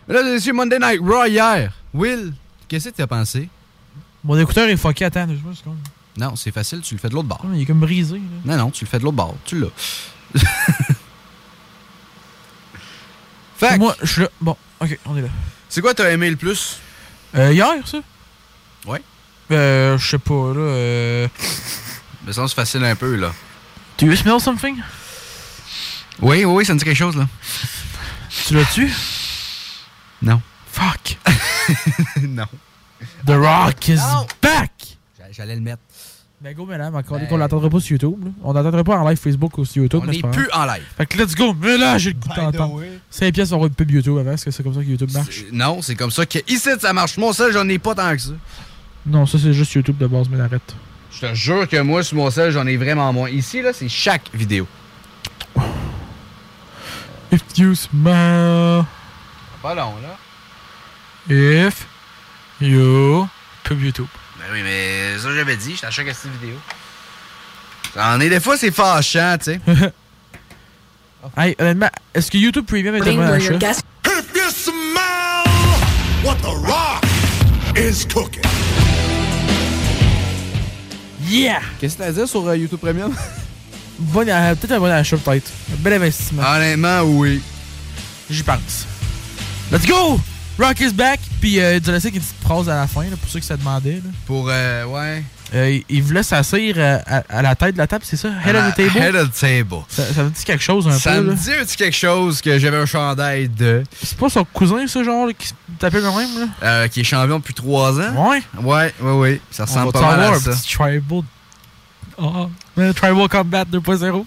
[0.10, 1.72] Là, c'est Monday Night Raw hier.
[1.94, 2.34] Will,
[2.68, 3.48] qu'est-ce que tu as pensé?
[4.24, 5.06] Mon écouteur est fucké.
[5.06, 5.78] Attends, deux secondes.
[6.18, 7.46] Non, c'est facile, tu le fais de l'autre bord.
[7.54, 8.16] Il est comme brisé.
[8.16, 8.22] là.
[8.58, 9.38] Non, non, tu le fais de l'autre bord.
[9.46, 9.70] Tu l'as.
[13.58, 14.30] fait Moi, je suis là.
[14.42, 15.30] Bon, ok, on est là.
[15.70, 16.80] C'est quoi t'as aimé le plus?
[17.36, 18.00] Euh, hier, ça?
[18.88, 19.02] Ouais.
[19.52, 20.60] Euh, je sais pas, là.
[20.60, 21.28] Euh...
[22.26, 23.32] Mais ça, c'est facile un peu, là.
[24.00, 24.78] Do you smell something?
[26.20, 27.28] Oui, oui, oui, ça me dit quelque chose, là.
[28.48, 28.92] Tu l'as-tu?
[30.22, 30.42] Non.
[30.68, 31.18] Fuck.
[32.22, 32.46] non.
[33.26, 34.28] The Rock is Non.
[34.42, 34.72] back!
[35.32, 35.82] J'allais le mettre.
[36.42, 38.24] Ben go, madame, encore Ben- qu'on l'attendra pas sur YouTube.
[38.24, 38.32] Là.
[38.44, 40.02] On l'attendra pas en live Facebook ou sur YouTube.
[40.04, 40.84] On mais est c'est pas plus en live.
[40.98, 41.54] Fait que let's go.
[41.54, 42.82] Mais là, j'ai le goût de t'entendre.
[43.10, 44.32] 5 pièces, on va une pub YouTube avant.
[44.32, 45.44] Est-ce que c'est comme ça que YouTube marche?
[45.52, 47.18] Non, c'est comme ça que ici, ça marche.
[47.18, 48.32] Moi, ça, j'en ai pas tant que ça.
[49.06, 50.76] Non, ça c'est juste YouTube de base, mais arrête.
[51.12, 53.30] Je te jure que moi, sur mon sel, j'en ai vraiment moins.
[53.30, 54.66] Ici, là, c'est chaque vidéo.
[57.32, 58.86] If you smile.
[59.62, 60.18] Pas long, là.
[61.30, 61.86] If
[62.62, 63.28] you.
[63.64, 64.08] Pub YouTube.
[64.38, 66.56] Ben oui, mais ça, j'avais dit, j'étais à chaque cette vidéo.
[67.98, 69.62] En est des fois, c'est fâchant, tu sais.
[71.36, 73.56] Hey, honnêtement, est-ce que YouTube Premium est your achat?
[73.58, 75.44] gas- If you smell
[76.24, 77.04] what the rock
[77.76, 78.42] is cooking.
[81.28, 81.60] Yeah!
[81.80, 83.14] Qu'est-ce que t'as à dire sur euh, YouTube Premium?
[84.00, 85.52] Bon, euh, peut-être un bon achat, peut-être.
[85.74, 86.42] Un bel investissement.
[86.42, 87.42] Honnêtement, oui.
[88.30, 88.86] J'y pense.
[89.72, 90.20] Let's go!
[90.58, 91.20] Rock is back!
[91.40, 93.46] Puis, euh, il a laissé une petite phrase à la fin, là, pour ceux qui
[93.48, 94.02] se demandaient.
[94.04, 94.10] Là.
[94.26, 95.24] Pour, euh, ouais.
[95.54, 98.30] Euh, il- voulait s'asseoir euh, à, à la tête de la table, c'est ça?
[98.46, 98.98] Head of the table?
[98.98, 99.84] Head of the table.
[99.88, 101.22] Ça, ça me dit quelque chose un Ça peu.
[101.22, 101.34] me là.
[101.36, 103.84] dit un petit quelque chose que j'avais un chandail de.
[104.04, 106.46] C'est pas son cousin, ça, genre, là, qui se tapait quand même, là?
[106.64, 108.30] euh, qui est champion depuis 3 ans.
[108.30, 108.44] Ouais.
[108.62, 109.42] Ouais, ouais, ouais.
[109.52, 110.52] Ça ressemble pas mal à un ça.
[110.52, 111.22] petit tribal.
[112.76, 114.26] Mais tribal Combat 2.0.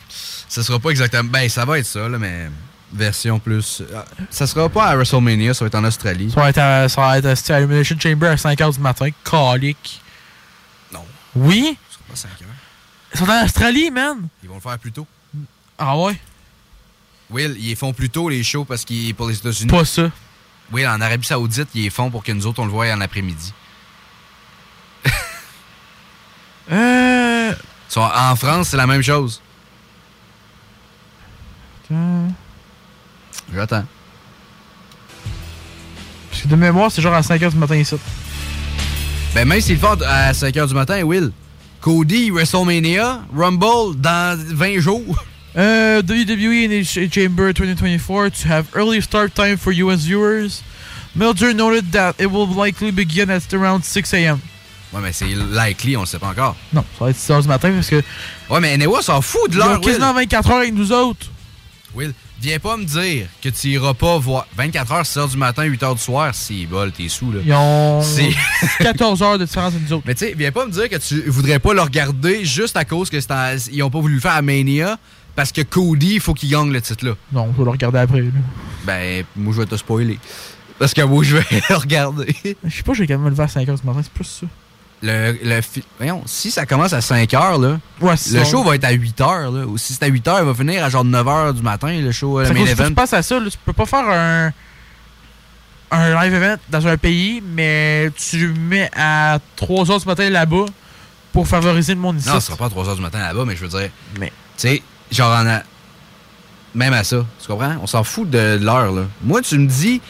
[0.49, 1.25] Ça sera pas exactement.
[1.25, 2.49] Ben, ça va être ça, là, mais
[2.93, 3.83] version plus.
[3.95, 6.31] Ah, Ça sera pas à WrestleMania, ça va être en Australie.
[6.31, 9.09] Ça va être à, ça va être à, à Chamber à 5h du matin.
[9.25, 10.01] Calique.
[10.93, 11.05] Non.
[11.35, 11.77] Oui?
[11.89, 12.49] Ce sera pas 5 heures.
[13.15, 14.29] Ils sont en Australie, man.
[14.43, 15.07] Ils vont le faire plus tôt.
[15.79, 16.19] Ah ouais?
[17.31, 19.71] Will, ils font plus tôt les shows parce qu'ils pour les États-Unis.
[19.71, 20.11] Pas ça.
[20.71, 23.01] Will, en Arabie Saoudite, ils les font pour que nous autres, on le voie en
[23.01, 23.53] après-midi.
[26.71, 27.53] Euh.
[27.97, 29.43] En France, c'est la même chose.
[33.55, 33.85] J'attends.
[36.31, 37.95] Parce que de mémoire, c'est genre à 5h du matin ici.
[39.35, 41.31] Ben, même s'ils le font à 5 h du matin, Will.
[41.81, 45.25] Cody, WrestleMania, Rumble dans 20 jours.
[45.55, 50.63] Uh, WWE in Ch- Chamber 2024 to have early start time for US viewers.
[51.15, 54.41] Mildred noted that it will likely begin at around 6 a.m.
[54.95, 56.57] Ouais, mais c'est likely, on le sait pas encore.
[56.73, 58.03] Non, ça va être 6 h du matin parce que.
[58.49, 61.27] Ouais, mais Newa s'en fout de Ils ont l'heure, quasiment 24 heures avec nous autres.
[61.95, 65.37] Will, viens pas me dire que tu iras pas voir 24 h 6 h du
[65.37, 66.35] matin, 8 h du soir.
[66.35, 67.41] Si, bol, t'es sous, là.
[67.45, 68.31] Ils ont C'est-
[68.83, 70.05] 14 heures de différence avec nous autres.
[70.07, 72.85] Mais tu sais, viens pas me dire que tu voudrais pas le regarder juste à
[72.85, 74.99] cause que en- ils ont pas voulu le faire à Mania
[75.35, 77.15] parce que Cody, il faut qu'il gagne le titre là.
[77.33, 78.21] Non, on va le regarder après.
[78.21, 78.31] là.
[78.85, 80.19] Ben, moi je vais te spoiler.
[80.79, 82.35] Parce que moi je vais le regarder.
[82.65, 84.13] Je sais pas, je vais quand même me lever à 5 h du matin, c'est
[84.13, 84.47] plus ça.
[85.03, 85.61] Le, le
[85.99, 89.19] Voyons, si ça commence à 5 h là, Ouais, le show va être à 8
[89.19, 89.67] h là.
[89.67, 92.01] Ou si c'est à 8 h, il va finir à genre 9 h du matin,
[92.01, 92.87] le show, le main que event.
[92.89, 94.53] tu passes à ça, là, tu peux pas faire un,
[95.91, 100.31] un live event dans un pays, mais tu le mets à 3 h du matin
[100.31, 100.67] là-bas
[101.33, 102.29] pour favoriser le monde ici.
[102.29, 103.91] Non, ce sera pas à 3 h du matin là-bas, mais je veux dire.
[104.21, 104.29] Mais.
[104.57, 105.63] Tu sais, genre en a.
[106.75, 107.75] Même à ça, tu comprends?
[107.83, 109.03] On s'en fout de l'heure, là.
[109.23, 110.01] Moi, tu me dis.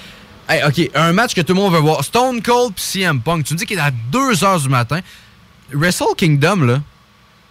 [0.52, 2.04] Hey, OK, un match que tout le monde veut voir.
[2.04, 3.44] Stone Cold puis CM Punk.
[3.46, 5.00] Tu me dis qu'il est à 2 h du matin.
[5.72, 6.82] Wrestle Kingdom, là,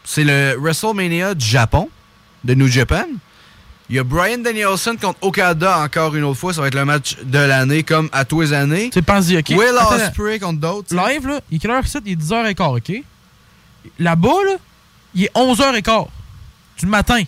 [0.04, 1.90] c'est le WrestleMania du Japon.
[2.44, 3.06] de New Japan.
[3.90, 6.54] Il y a Brian Danielson contre Okada encore une autre fois.
[6.54, 8.90] Ça va être le match de l'année, comme à tous les années.
[8.94, 9.50] C'est pensé, ok.
[9.50, 10.96] Will Ospreay contre d'autres.
[10.96, 11.84] Live, là, il est quelle heure?
[12.06, 13.04] Il est 10h15, ok?
[14.00, 14.56] Là-bas, là,
[15.14, 16.08] il est 11h15
[16.80, 17.24] du matin.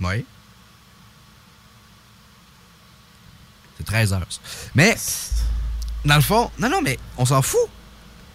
[0.00, 0.24] Oui.
[3.90, 4.26] 13 heures.
[4.28, 4.40] ça.
[4.74, 4.96] Mais,
[6.04, 7.60] dans le fond, non, non, mais on s'en fout.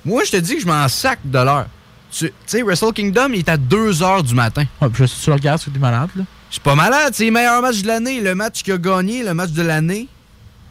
[0.04, 1.68] Moi, je te dis que je m'en sac de l'heure.
[2.12, 4.64] Tu sais, Wrestle Kingdom, il est à 2 heures du matin.
[4.82, 6.24] Ouais, puis si tu le regardes, c'est que t'es malade, là.
[6.52, 8.22] C'est pas malade, c'est le meilleur match de l'année.
[8.22, 10.08] Le match qui a gagné, le match de l'année,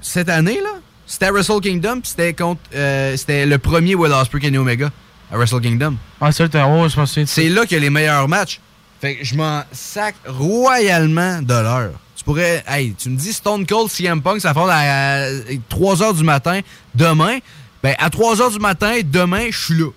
[0.01, 0.71] cette année, là,
[1.07, 2.61] c'était à Wrestle Kingdom, puis c'était contre.
[2.75, 4.91] euh, c'était le premier Will Ospreay Kenny Omega
[5.31, 5.97] à Wrestle Kingdom.
[6.21, 6.87] Ah, c'est oh,
[7.27, 8.61] C'est là qu'il y a les meilleurs matchs.
[9.01, 11.93] Fait que je m'en sac royalement de l'heure.
[12.25, 12.65] Tu pourrais.
[12.67, 15.29] Hey, tu me dis Stone Cold CM Punk, ça fait à
[15.69, 16.61] 3 h du matin
[16.95, 17.39] demain.
[17.83, 19.91] Ben, à 3 h du matin, demain, je suis là.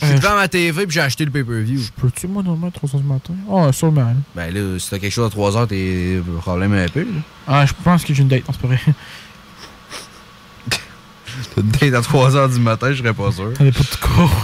[0.00, 1.80] Je suis Euh, devant ma TV puis j'ai acheté le pay-per-view.
[1.96, 3.34] Peux-tu, moi, normalement, 3h du matin?
[3.48, 4.00] Ah, sûrement.
[4.00, 4.14] là.
[4.34, 7.02] Ben là, si t'as quelque chose à 3 h t'es problème un peu.
[7.02, 7.20] Là.
[7.46, 8.80] Ah, je pense que j'ai une date, c'est pas vrai.
[11.54, 13.52] T'as une date à 3 h du matin, je serais pas sûr.
[13.56, 14.42] T'en es pas tout court.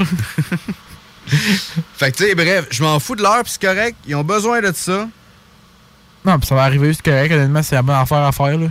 [1.97, 3.97] Fait que tu sais, bref, je m'en fous de l'heure puis c'est correct.
[4.07, 5.09] Ils ont besoin de ça.
[6.25, 8.67] Non, puis ça va arriver, c'est correct, honnêtement, c'est la bonne affaire à faire, là.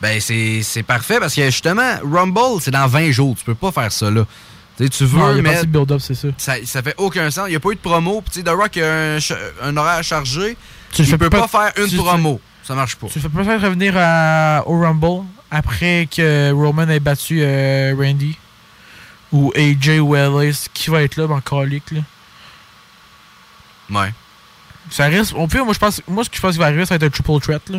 [0.00, 3.36] Ben, c'est parfait parce que justement, Rumble, c'est dans 20 jours.
[3.36, 4.24] Tu peux pas faire ça là.
[4.78, 6.28] Tu veux Non, il y a pas de build-up, c'est ça.
[6.38, 6.54] ça.
[6.64, 7.44] Ça fait aucun sens.
[7.48, 8.22] Il n'y a pas eu de promo.
[8.22, 9.18] Puis, The Rock a un,
[9.62, 10.56] un horaire chargé.
[10.90, 12.40] Tu fais peut pas- pas, faire une tu- promo.
[12.62, 13.08] Ça marche pas.
[13.08, 18.38] Tu fais peut-être revenir à- au Rumble après que Roman ait battu euh, Randy.
[19.32, 20.64] Ou AJ ou Ellis.
[20.72, 22.00] Qui va être là dans le colique, là.
[23.90, 24.14] Ouais.
[24.90, 25.34] Ça risque.
[25.36, 26.96] Au pire, moi, je pense, moi, ce que je pense qui va arriver, ça va
[26.96, 27.78] être un triple threat, là.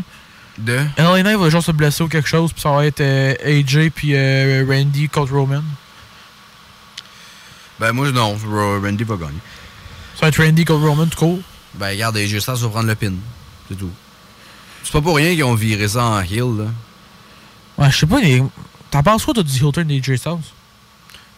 [0.58, 0.80] De?
[0.98, 3.90] LA Knight va genre se blesser ou quelque chose, puis ça va être euh, AJ
[3.96, 5.64] puis euh, Randy contre Roman.
[7.80, 8.38] Ben, moi, non.
[8.82, 9.40] Randy va gagner.
[10.16, 11.40] Ça va être Randy contre Roman, tout court.
[11.76, 13.14] Ben, regarde, les Styles va prendre le pin.
[13.70, 13.90] C'est tout.
[14.84, 16.66] C'est pas pour rien qu'ils ont viré ça en heel, là.
[17.78, 18.44] Ouais, je sais pas, les...
[18.90, 20.38] t'en penses quoi, toi, du heel turn des AJ Styles?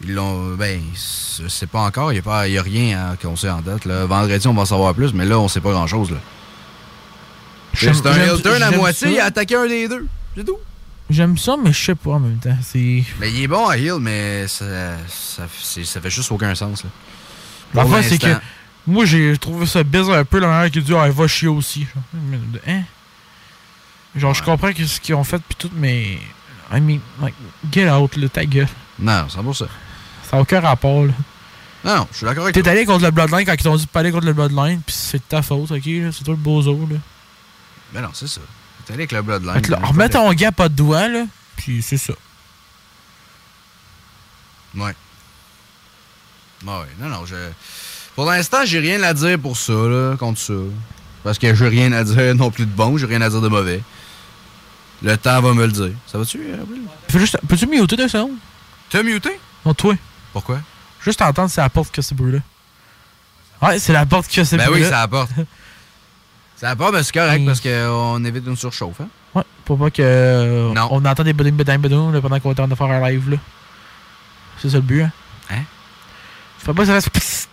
[0.06, 0.54] Ils l'ont.
[0.56, 2.12] Ben, sais pas encore.
[2.12, 3.84] Il n'y a, pas- a rien hein, qu'on sait en date.
[3.84, 4.04] Là.
[4.06, 6.10] Vendredi, on va en savoir plus, mais là, on sait pas grand chose.
[6.10, 6.18] là.
[7.72, 10.06] J'aime- C'est un turn à moitié, il a attaqué un des deux.
[10.36, 10.58] C'est tout.
[11.10, 12.56] J'aime ça, mais je sais pas en même temps.
[12.62, 13.04] C'est.
[13.20, 14.64] Mais il est bon à heel, mais ça,
[15.08, 16.84] ça, c'est- ça fait juste aucun sens.
[16.84, 16.90] Là.
[18.02, 18.26] C'est que
[18.86, 21.48] moi, j'ai trouvé ça bizarre un peu la manière qu'il dit Ah, elle va chier
[21.48, 21.86] aussi.
[22.14, 22.82] Genre, hein?
[24.16, 26.18] Genre, je comprends que ce qu'ils ont fait pis tout, mais.
[26.72, 27.34] I mean, like,
[27.70, 28.68] get out, là, ta gueule.
[28.98, 29.66] Non, c'est pour ça.
[30.34, 31.12] Ça n'a aucun rapport, là.
[31.84, 33.84] Non, non, je suis d'accord avec T'es allé contre le Bloodline quand ils t'ont dit
[33.84, 35.82] de pas aller contre le Bloodline, pis c'est de ta faute, ok?
[35.84, 36.96] C'est toi le bozo, là.
[37.92, 38.40] Mais non, c'est ça.
[38.84, 39.62] T'es allé avec le Bloodline.
[39.68, 41.24] Là, remets ton gars pas de doigt, là,
[41.56, 42.14] pis c'est ça.
[44.74, 44.94] Ouais.
[46.66, 47.36] Ouais, non, non, je.
[48.16, 50.54] Pour l'instant, j'ai rien à dire pour ça, là, contre ça.
[51.22, 53.48] Parce que j'ai rien à dire non plus de bon, j'ai rien à dire de
[53.48, 53.82] mauvais.
[55.00, 55.92] Le temps va me le dire.
[56.08, 56.40] Ça va-tu,
[57.46, 58.34] Peux-tu muter deux secondes?
[58.90, 59.38] T'as muté?
[59.64, 59.94] Non, toi.
[60.34, 60.58] Pourquoi?
[61.02, 62.40] Juste entendre, c'est la porte qui a ce bruit-là.
[63.62, 64.90] Ouais, c'est la porte qui a ce Ben oui, bruit-là.
[64.90, 65.30] ça apporte.
[66.56, 69.08] ça apporte, mais c'est correct parce qu'on évite une surchauffe, hein?
[69.34, 70.02] Ouais, pour pas que.
[70.02, 73.08] euh, On entend des bading bading là, pendant qu'on est en train de faire un
[73.10, 73.36] live, là.
[74.60, 75.10] C'est ça le but, hein?
[75.50, 75.62] Hein?
[76.58, 77.48] Faut pas que ça fasse.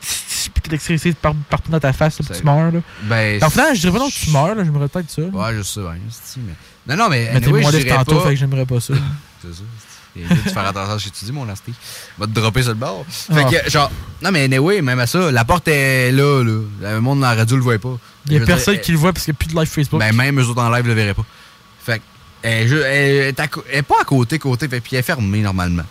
[0.53, 2.79] Puis que l'électricité part- partout dans ta face, là, tu meurs, là.
[3.03, 3.43] Ben.
[3.43, 5.21] En fait, je dirais pas non que tu meurs, là, j'aimerais peut-être ça.
[5.21, 6.53] Ouais, je sais c'est-tu, Mais...
[6.95, 7.29] Non, non, mais.
[7.33, 8.93] Mais t'es anyway, moins live dirais tantôt, pas- fait que j'aimerais pas ça.
[9.41, 9.61] C'est ça.
[10.15, 11.73] Il faut faire attention à ce que tu dis, mon nasty.
[12.17, 13.05] Va te dropper sur le bord.
[13.09, 13.49] Fait Ah.
[13.63, 13.89] que, genre,
[14.21, 16.61] non, mais anyway, même à ça, la porte est là, là.
[16.81, 17.97] Le monde dans la radio le voit pas.
[18.27, 19.69] Il y a personne dire, qui le voit parce qu'il n'y a plus de live
[19.69, 19.99] Facebook.
[19.99, 21.25] Ben, même eux autres en live le verraient pas.
[21.83, 22.03] Fait que,
[22.43, 23.35] elle, elle est
[23.71, 25.83] elle pas à côté, côté, fait, puis elle est fermée normalement.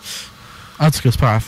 [0.78, 1.44] En tout cas, c'est pas grave.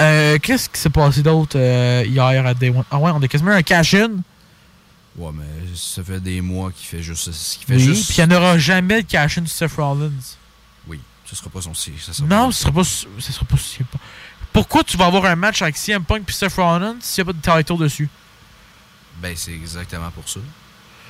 [0.00, 2.84] Euh, qu'est-ce qui s'est passé d'autre euh, hier à Day One?
[2.90, 4.10] Ah ouais, on a quasiment un cash-in.
[5.16, 5.44] Ouais, mais
[5.74, 8.06] ça fait des mois qu'il fait juste qu'il fait Oui, juste.
[8.08, 10.10] puis il n'y en aura jamais de cash-in sur Seth Rollins.
[11.34, 11.92] Ce sera pas son si.
[12.00, 12.84] ça sera Non, ce sera pas.
[12.84, 13.56] Ce sera pas.
[14.52, 17.32] Pourquoi tu vas avoir un match avec CM Punk puis Seth Rollins s'il n'y a
[17.32, 18.08] pas de title dessus?
[19.16, 20.38] Ben, c'est exactement pour ça.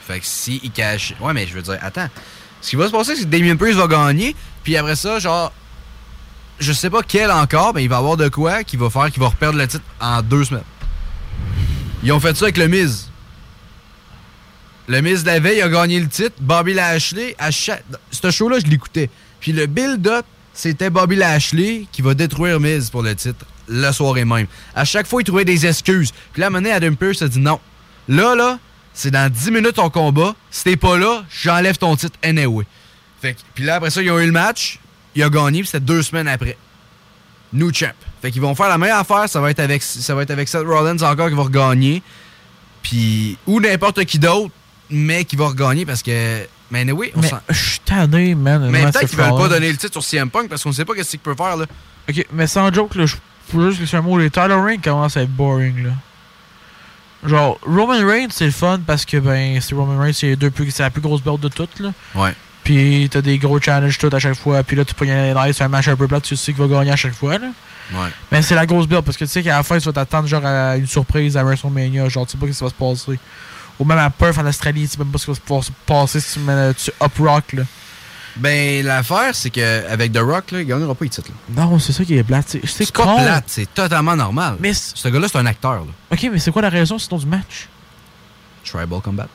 [0.06, 1.14] Fait que si il cache.
[1.20, 2.08] Ouais, mais je veux dire, attends.
[2.62, 5.52] Ce qui va se passer, c'est que Damien Priest va gagner, puis après ça, genre.
[6.58, 9.20] Je sais pas quel encore, mais il va avoir de quoi qui va faire qu'il
[9.20, 10.62] va reperdre le titre en deux semaines.
[12.02, 13.10] Ils ont fait ça avec le Miz.
[14.86, 16.36] Le Miz de la veille a gagné le titre.
[16.40, 17.84] Bobby Lashley, à chaque.
[18.10, 19.10] Ce show-là, je l'écoutais.
[19.44, 24.24] Puis le build-up, c'était Bobby Lashley qui va détruire Miz pour le titre la soirée
[24.24, 24.46] même.
[24.74, 26.12] À chaque fois, il trouvait des excuses.
[26.32, 27.60] Puis là, à Adam Pearce a dit non.
[28.08, 28.58] Là, là,
[28.94, 30.34] c'est dans 10 minutes ton combat.
[30.50, 32.64] Si t'es pas là, j'enlève ton titre anyway.
[33.20, 34.78] Fait que, puis là, après ça, ils ont eu le match.
[35.14, 36.56] Il a gagné, puis c'était deux semaines après.
[37.52, 37.92] New champ.
[38.22, 39.28] Fait qu'ils vont faire la meilleure affaire.
[39.28, 42.02] Ça va être avec, ça va Seth Rollins encore qui va regagner.
[42.82, 44.54] Puis, ou n'importe qui d'autre,
[44.88, 46.46] mais qui va regagner parce que.
[46.82, 48.68] Mais oui, on Mais s'en- je suis tanné, man.
[48.70, 50.94] Mais peut-être qu'ils veulent pas donner le titre sur CM Punk parce qu'on sait pas
[50.94, 51.66] qu'est-ce qu'il peut faire, là.
[52.10, 53.16] Ok, mais sans joke, là, je
[53.50, 54.18] faut juste que c'est un mot.
[54.18, 55.90] Les Tyler Reigns commencent à être boring, là.
[57.26, 60.50] Genre, Roman Reigns, c'est le fun parce que, ben, c'est Roman Reigns, c'est les deux
[60.50, 61.92] plus- c'est la plus grosse belt de toutes, là.
[62.14, 62.34] Ouais.
[62.64, 64.62] Puis t'as des gros challenges tout à chaque fois.
[64.62, 66.62] Puis là, tu peux gagner les c'est un match un peu plat, tu sais qu'il
[66.62, 67.48] va gagner à chaque fois, là.
[67.92, 68.08] Ouais.
[68.32, 70.26] Mais c'est la grosse build parce que tu sais qu'à la fin, tu vas t'attendre
[70.26, 72.08] genre à une surprise à WrestleMania.
[72.08, 73.18] Genre, tu sais pas ce qui va se passer.
[73.78, 75.64] Ou même à Perth en Australie, tu sais même pas ce qui va se pouvoir
[75.64, 77.62] se passer si tu mets tu up rock là.
[78.36, 81.28] Ben, l'affaire, c'est qu'avec The Rock, là, il gagnera pas le titre.
[81.56, 81.64] là.
[81.66, 82.56] Non, c'est ça qui est plate.
[82.64, 83.14] C'est pas con.
[83.16, 84.56] plate, c'est totalement normal.
[84.58, 85.92] Mais ce gars-là, c'est un acteur, là.
[86.10, 87.68] Ok, mais c'est quoi la raison sinon du match?
[88.64, 89.28] Tribal Combat.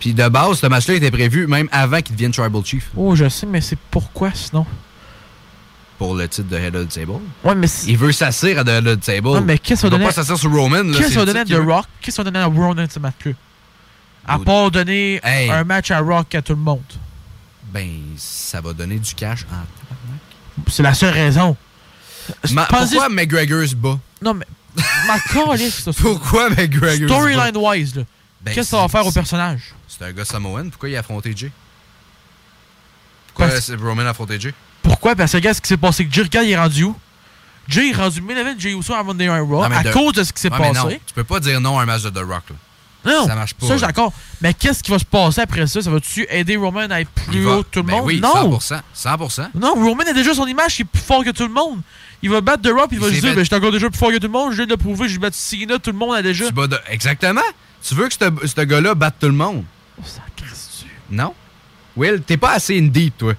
[0.00, 3.28] Puis de base, ce match-là était prévu même avant qu'il devienne Tribal Chief Oh, je
[3.28, 4.64] sais, mais c'est pourquoi sinon?
[5.98, 7.20] Pour le titre de Head of the Table.
[7.44, 9.28] Ouais, mais Il veut s'asseoir à The Head of the Table.
[9.28, 10.84] Ouais, mais qu'est-ce qu'on donnait pas s'asseoir sur Roman.
[10.96, 11.54] Qu'est-ce qu'on donnait à The.
[11.66, 11.86] Rock?
[12.00, 13.32] Qu'est-ce qu'on donnait à Roman ce match-là
[14.26, 15.50] À part donner Hey.
[15.50, 16.82] un match à Rock à tout le monde.
[17.72, 21.56] Ben, ça va donner du cash en C'est la seule raison.
[22.52, 23.98] Ma- pourquoi McGregor se bat?
[24.22, 24.46] Non, mais.
[25.06, 25.18] Ma
[25.70, 25.92] ça.
[25.92, 27.08] Pourquoi McGregor?
[27.08, 28.02] Storyline-wise, là.
[28.40, 29.74] Ben, Qu'est-ce que ça va faire au personnage?
[29.88, 30.70] C'est un gars Samoan.
[30.70, 31.50] Pourquoi il a affronté Jay?
[33.28, 34.54] Pourquoi Parce- Roman a affronté Jay?
[34.88, 35.14] Pourquoi?
[35.16, 36.06] Parce que regarde ce qui s'est passé.
[36.06, 36.96] Que Jay, regarde, il est rendu où?
[37.68, 40.40] Jay est rendu main event Jay Uso avant Raw à de- cause de ce qui
[40.40, 40.72] s'est Ouais, passé.
[40.74, 42.44] non, tu peux pas dire non à un match de The Rock.
[43.04, 43.12] Là.
[43.12, 44.12] Non, Ça marche pas, Ça, je d'accord.
[44.40, 45.80] Mais qu'est-ce qui va se passer après ça?
[45.82, 48.06] Ça va-tu aider Roman à être plus haut que tout le ben monde?
[48.06, 48.80] oui, Non 100%.
[48.94, 49.50] 100%.
[49.54, 51.80] Non, Roman a déjà son image, il est plus fort que tout le monde.
[52.22, 53.88] Il va battre The Rock, il va se dire fait- ben, Je suis encore déjà
[53.88, 55.92] plus fort que tout le monde, je viens de le prouver, j'ai battu Cena, tout
[55.92, 56.46] le monde a déjà.
[56.46, 57.40] Tu bats de- Exactement.
[57.86, 59.64] Tu veux que ce gars-là batte tout le monde?
[60.00, 60.04] Oh,
[61.10, 61.34] Non.
[61.96, 63.34] Will, t'es pas assez in deep, toi.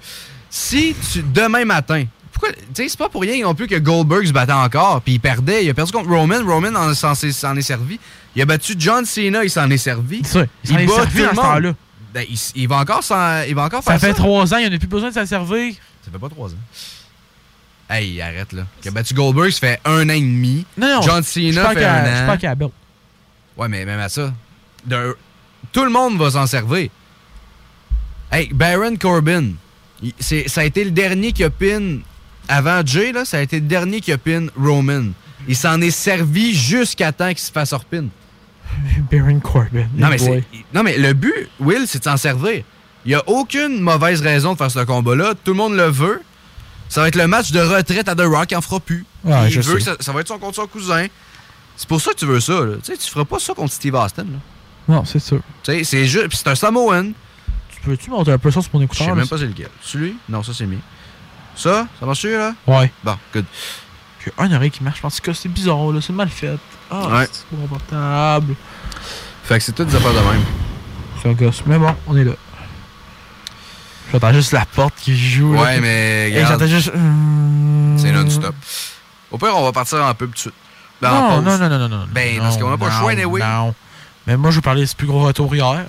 [0.50, 4.26] Si tu, demain matin, pourquoi, tu sais, c'est pas pour rien non plus que Goldberg
[4.26, 5.64] se battait encore, puis il perdait.
[5.64, 6.44] Il a perdu contre Roman.
[6.44, 7.98] Roman en, s'en s'en est servi.
[8.34, 10.24] Il a battu John Cena, il s'en est servi.
[10.24, 11.72] Ça, il s'en est servi à ce temps-là.
[12.12, 14.22] Ben, il, va encore s'en- il va encore Ça faire fait ça.
[14.22, 15.74] trois ans, il n'y en a plus besoin de s'en servir.
[16.04, 16.58] Ça fait pas trois ans.
[17.88, 18.62] Hey, arrête là.
[18.84, 20.64] Il a battu Goldberg, ça fait un an et demi.
[20.76, 21.02] Non, non.
[21.02, 22.26] John je Cena fait un Je an.
[22.26, 22.72] pas qu'à la belt.
[23.56, 24.32] Ouais, mais même à ça,
[24.86, 25.16] de-
[25.72, 26.88] tout le monde va s'en servir.
[28.32, 29.52] Hey, Baron Corbin,
[30.18, 31.98] c'est- ça a été le dernier qui a pin
[32.48, 35.04] avant Jay, là, ça a été le dernier qui a pin Roman.
[35.48, 38.06] Il s'en est servi jusqu'à temps qu'il se fasse repin.
[39.10, 39.86] Baron Corbin.
[39.96, 40.44] Non mais, c'est-
[40.74, 42.62] non, mais le but, Will, c'est de s'en servir.
[43.04, 45.34] Il n'y a aucune mauvaise raison de faire ce combat-là.
[45.42, 46.20] Tout le monde le veut.
[46.88, 49.04] Ça va être le match de retraite à The Rock, il en fera plus.
[49.24, 51.06] Ouais, il je veut que ça, ça va être son contre son cousin.
[51.76, 52.52] C'est pour ça que tu veux ça.
[52.60, 52.74] Là.
[52.84, 54.24] Tu tu feras pas ça contre Steve Austin.
[54.24, 54.38] Là.
[54.96, 55.40] Non, c'est sûr.
[55.62, 56.28] C'est juste.
[56.32, 57.12] c'est un Samoan.
[57.82, 59.46] Tu peux-tu monter un peu ça sur mon Je écouteur sais là, même pas c'est
[59.46, 59.68] lequel.
[59.82, 60.16] Celui?
[60.28, 60.76] Non, ça c'est mien.
[61.56, 62.52] Ça, ça marche là?
[62.66, 62.92] Ouais.
[63.02, 63.44] Bon, good.
[64.24, 64.96] J'ai un oreille qui marche.
[64.98, 66.00] Je pense que c'est bizarre, là.
[66.02, 66.58] C'est mal fait.
[66.90, 67.28] Ah, Ouais.
[67.32, 68.54] c'est pas confortable.
[69.44, 70.44] Fait que c'est toutes des affaires de même.
[71.22, 71.62] C'est un gosse.
[71.66, 72.32] Mais bon, on est là.
[74.12, 75.54] J'entends juste la porte qui joue.
[75.54, 76.30] là, Ouais, puis- mais.
[76.34, 76.90] Regarde, j'entends juste.
[76.94, 78.54] hum, C'est non-stop.
[79.30, 80.54] Au pire, on va partir en pub tout de suite.
[81.00, 82.06] Ben, Non, non, non, non, non, non.
[82.10, 83.40] Ben, non, parce qu'on a pas le choix, anyway.
[83.40, 83.74] Non.
[84.26, 85.86] Mais moi, je vais parler de ce plus gros retour hier.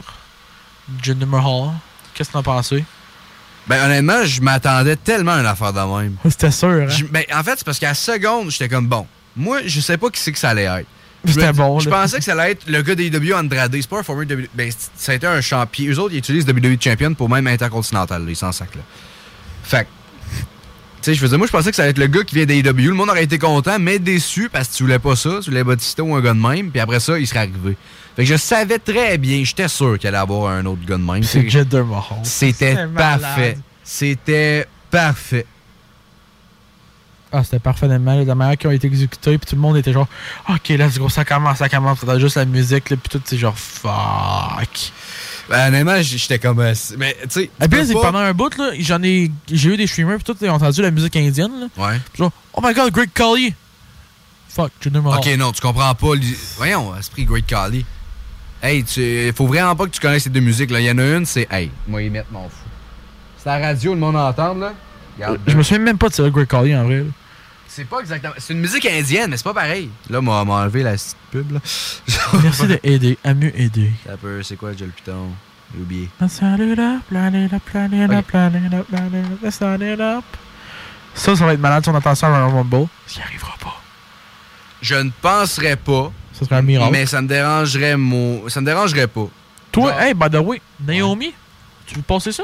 [1.02, 1.72] Jinder Mahal.
[2.14, 2.84] Qu'est-ce que t'en as pensé?
[3.68, 6.16] Ben, honnêtement, je m'attendais tellement à une affaire de même.
[6.30, 6.88] C'était sûr, hein?
[6.88, 9.06] Je- ben, en fait, c'est parce qu'à la seconde, j'étais comme bon.
[9.36, 10.88] Moi, je sais pas qui c'est que ça allait être.
[11.24, 12.02] Je C'était me- bon, Je là.
[12.02, 13.72] pensais que ça allait être le gars des WWE Andrade.
[13.80, 14.48] C'est pas un former WWE.
[14.56, 15.86] Ben, c- ça a été un champion.
[15.92, 18.26] Eux autres, ils utilisent WWE Champion pour même Intercontinental.
[18.28, 18.82] Ils s'en sacent, là.
[19.64, 19.90] Fait que,
[21.06, 22.60] sais, je faisais, moi, je pensais que ça allait être le gars qui vient des
[22.60, 22.90] AEW.
[22.90, 25.40] Le monde aurait été content, mais déçu parce que tu voulais pas ça.
[25.42, 26.72] Tu voulais Batista ou un gars de même.
[26.72, 27.78] Puis après ça, il serait arrivé.
[28.16, 31.04] Fait que je savais très bien, j'étais sûr qu'il allait avoir un autre gars de
[31.04, 31.24] même.
[31.24, 32.20] C'est Jinder Mahal.
[32.24, 33.58] C'était parfait.
[33.84, 35.46] C'était parfait.
[37.34, 39.78] Ah, c'était parfaitement là, de la manière qui ont été exécutés, puis tout le monde
[39.78, 40.08] était genre,
[40.50, 43.38] ok, let's go, ça commence, ça commence, t'entends juste la musique, là, puis tout, c'est
[43.38, 44.92] genre, fuck.
[45.52, 46.60] Ben, honnêtement, j'étais comme.
[46.60, 47.44] euh, mais, tu sais.
[47.44, 50.16] Et tu puis, c'est pas- pendant un bout, là, j'en ai, j'ai eu des streamers,
[50.18, 51.68] puis tout, ils ont entendu la musique indienne, là.
[51.86, 52.00] Ouais.
[52.14, 53.54] Puis genre, oh my god, Greg Collier.
[54.50, 55.20] Fuck, Jinder Mahal.
[55.20, 56.08] Ok, non, tu comprends pas.
[56.58, 57.86] Voyons, esprit Great Collie.
[58.64, 60.70] Hey, tu, faut vraiment pas que tu connaisses ces deux musiques.
[60.72, 60.80] là.
[60.80, 61.48] Il y en a une, c'est.
[61.52, 62.56] Hey, moi, y mettre mon fou.
[63.38, 64.74] C'est la radio, le monde entend, là.
[65.18, 65.40] Regarde.
[65.48, 66.98] Je me souviens même pas de ça, Greg Collier, en vrai.
[67.00, 67.04] là.
[67.74, 68.34] C'est pas exactement.
[68.38, 69.90] C'est une musique indienne, mais c'est pas pareil.
[70.10, 71.60] Là, m'a m'a enlevé la petite pub, là.
[72.44, 73.92] Merci de aider, à mieux aider.
[74.06, 75.30] Ça peut, c'est quoi, Joe le Piton?
[75.74, 76.10] J'ai oublié.
[81.14, 82.88] Ça, ça va être malade si on entend ça à Royal Rumble.
[83.08, 83.82] Ce qui arrivera pas.
[84.82, 86.12] Je ne penserais pas.
[86.34, 86.92] Ça serait un miracle.
[86.92, 88.50] Mais ça me dérangerait, mon...
[88.50, 89.30] ça me dérangerait pas.
[89.72, 91.34] Toi, hey, by the way, Naomi,
[91.86, 92.44] tu veux passer ça?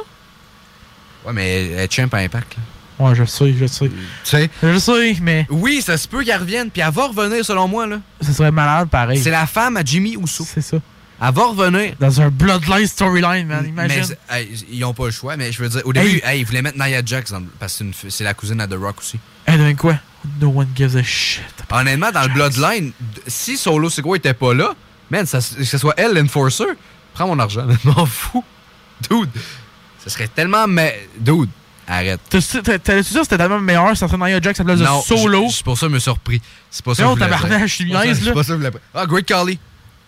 [1.25, 2.63] Ouais, mais elle est champ à impact, là.
[2.99, 3.89] Ouais, je sais, je sais.
[3.89, 4.49] Tu sais?
[4.63, 5.45] Je sais, mais.
[5.49, 7.99] Oui, ça se peut qu'elle revienne, puis elle va revenir selon moi, là.
[8.21, 9.19] Ça serait malade pareil.
[9.21, 10.45] C'est la femme à Jimmy Uso.
[10.51, 10.77] C'est ça.
[11.19, 11.93] Elle va revenir.
[11.99, 14.03] Dans un Bloodline storyline, man, imagine.
[14.29, 16.45] Mais hey, ils ont pas le choix, mais je veux dire, au début, hey, ils
[16.45, 19.19] voulaient mettre Nia Jax dans- parce que c'est la cousine à The Rock aussi.
[19.47, 19.95] Hey, devine quoi?
[20.39, 21.41] No one gives a shit.
[21.71, 22.91] Honnêtement, dans le Bloodline,
[23.25, 24.73] si Solo Sikoa était pas là,
[25.09, 26.65] man, ça, que ce soit elle l'enforcer,
[27.13, 28.43] prends mon argent, m'en fous.
[29.09, 29.29] Dude,
[30.03, 30.67] ce serait tellement.
[30.67, 31.49] Mais, dude,
[31.87, 32.19] arrête.
[32.29, 34.79] T'as- t'as- T'as-tu dit que c'était tellement meilleur, ça serait Nia Jax à la place
[34.79, 35.45] de Non, Solo?
[35.49, 36.41] C'est pour ça que je me suis surpris.
[36.69, 37.27] C'est pas ça que je voulais
[37.57, 37.59] dire.
[37.67, 38.33] je suis C'est ça- niaise, C'est là.
[38.33, 38.79] pas ça que je voulais.
[38.93, 39.59] Ah, Great Carly.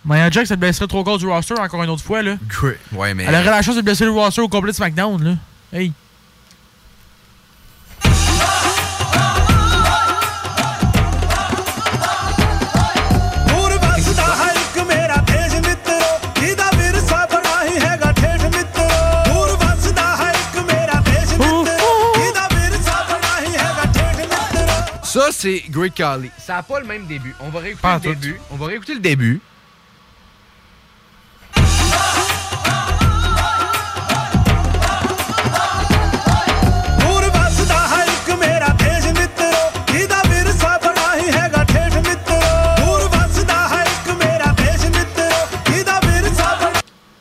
[0.05, 2.35] Nia Jax, elle blesserait trop corps du roster encore une autre fois, là.
[2.47, 2.77] Great.
[2.93, 3.25] Ouais, mais.
[3.27, 5.35] Elle aurait la chance de blesser le roster au complet de SmackDown, là.
[5.77, 5.91] Hey.
[25.09, 26.29] Ça, c'est Great Collie.
[26.37, 27.33] Ça n'a pas le même début.
[27.39, 28.39] On va réécouter le début.
[28.51, 29.41] On va réécouter le début.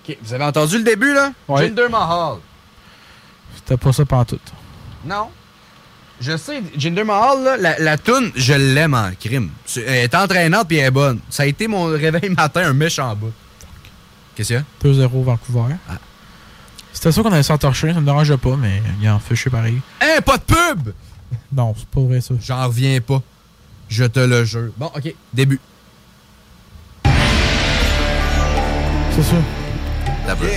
[0.04, 1.32] Okay, vous avez entendu le début, là?
[1.48, 1.62] Oui.
[1.62, 2.36] Jinder Mahal.
[3.56, 4.52] C'était pas ça pantoute.
[5.06, 5.30] Non.
[6.20, 9.50] Je sais, Jinder Mahal, là, la, la toune, je l'aime en crime.
[9.76, 11.20] Elle est entraînante puis elle est bonne.
[11.30, 13.32] Ça a été mon réveil matin, un méchant bout.
[14.34, 15.06] Qu'est-ce qu'il y a?
[15.06, 15.74] 2-0 Vancouver.
[16.92, 19.50] C'était ça qu'on allait s'en torcher, ça me dérange pas, mais il en fait chier
[19.50, 19.80] pareil.
[20.00, 20.92] Hein, pas de pub!
[21.52, 22.34] Non, c'est pas vrai ça.
[22.40, 23.22] J'en reviens pas.
[23.88, 24.70] Je te le jure.
[24.76, 25.60] Bon, ok, début.
[29.14, 29.36] C'est ça.
[30.26, 30.48] D'abord.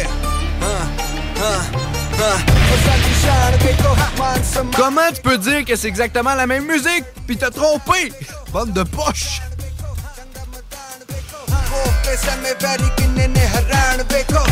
[4.76, 8.12] Comment tu peux dire que c'est exactement la même musique puis t'as trompé?
[8.52, 9.42] Bande de poche!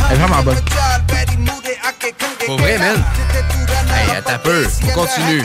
[0.10, 0.58] Elle est vraiment bonne.
[2.46, 3.04] Pour vrai, man.
[3.94, 4.66] Hey, attends un peu.
[4.84, 5.44] On continue.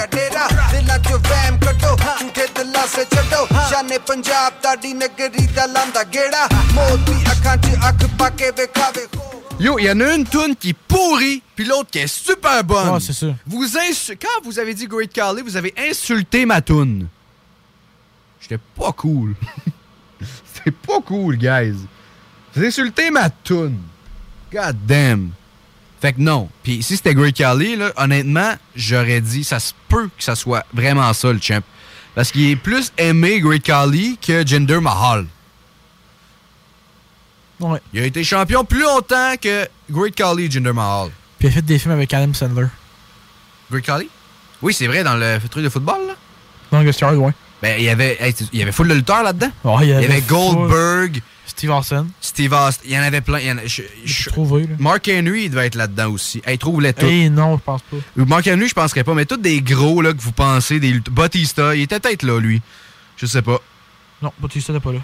[9.60, 12.62] Yo, il y en a une toune qui est pourrie, puis l'autre qui est super
[12.64, 12.88] bonne.
[12.94, 13.34] Ah, c'est.
[13.46, 17.06] Vous insu- Quand vous avez dit Great Carly, vous avez insulté ma toune.
[18.40, 19.34] J'étais pas cool.
[20.54, 21.74] C'était pas cool, guys.
[22.54, 23.78] Vous insultez ma toune.
[24.52, 25.30] God damn.
[26.00, 26.50] Fait que non.
[26.62, 30.64] Puis si c'était Great Carly, là, honnêtement, j'aurais dit, ça se peut que ça soit
[30.74, 31.62] vraiment ça, le champ.
[32.14, 35.26] Parce qu'il est plus aimé, Great Carly, que Jinder Mahal.
[37.60, 37.80] Ouais.
[37.92, 41.10] Il a été champion plus longtemps que Great Khali Jinder Mahal.
[41.38, 42.66] Puis il a fait des films avec Adam Sandler.
[43.70, 44.08] Great Khali?
[44.62, 46.14] Oui, c'est vrai, dans le truc de football, là.
[46.72, 47.32] Dans Ghost Yard, ouais.
[47.62, 49.50] Ben, il y avait, hey, il y avait full de lutteurs là-dedans.
[49.80, 50.26] Il y avait full.
[50.36, 51.22] Goldberg.
[51.46, 52.06] Steve Austin.
[52.20, 52.82] Steve Austin.
[52.86, 53.38] Il y en avait plein.
[53.38, 54.74] Il y en a- je- je- trouvé, là.
[54.78, 56.42] Mark Henry, il devait être là-dedans aussi.
[56.44, 57.06] Hey, trouve-les tous.
[57.06, 57.96] Eh non, je pense pas.
[58.16, 61.14] Mark Henry, je penserais pas, mais tous des gros, là, que vous pensez, des lutteurs.
[61.14, 62.60] Batista, il était peut-être là, lui.
[63.16, 63.58] Je sais pas.
[64.22, 64.98] Non, Batista n'était pas là.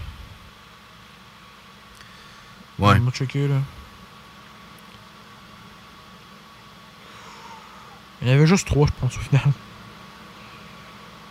[2.81, 2.97] Ouais.
[2.99, 3.57] On va checker, là.
[8.23, 9.43] Il y en avait juste trois, je pense, au final.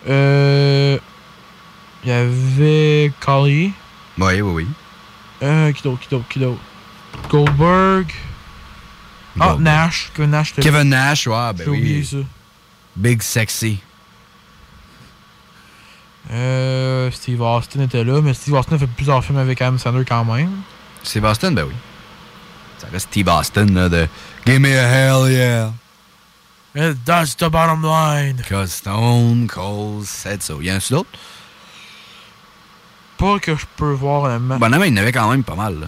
[0.07, 0.97] Euh.
[2.03, 3.73] Il y avait Kali.
[4.17, 4.67] Oui, oui, oui.
[5.43, 6.61] Euh, qui d'autre, qui d'autre, qui d'autre?
[7.30, 8.11] Goldberg.
[9.39, 9.61] Ah, Goldberg.
[9.61, 10.11] Nash.
[10.13, 10.53] Kevin Nash.
[10.55, 11.77] Kevin Nash, ouais, ben oui.
[11.77, 12.17] oublié ça.
[12.95, 13.80] Big Sexy.
[16.31, 20.05] Euh, Steve Austin était là, mais Steve Austin a fait plusieurs films avec Adam Sandler
[20.05, 20.51] quand même.
[21.03, 21.73] Steve Austin, ben oui.
[22.77, 24.07] Ça reste Austin, là, de
[24.45, 25.71] Give me a hell yeah.
[26.77, 28.41] And that's the bottom line.
[28.47, 30.61] Cause Stone Cold said so.
[30.61, 31.09] Y en a-tu d'autres?
[33.17, 34.57] Pas que je peux voir honnêtement.
[34.59, 35.88] Bon, non, mais il y en avait quand même pas mal, là.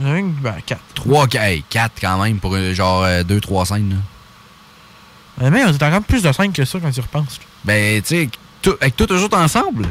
[0.00, 0.80] Il y en a une, ben, 4.
[0.94, 3.90] 3, 4 quand même, pour euh, genre 2-3 scènes,
[5.38, 5.50] là.
[5.50, 7.38] Mais on est encore plus de 5 que ça quand tu y repenses.
[7.64, 8.30] Ben, tu sais,
[8.62, 9.88] tout- avec tous eux autres ensemble?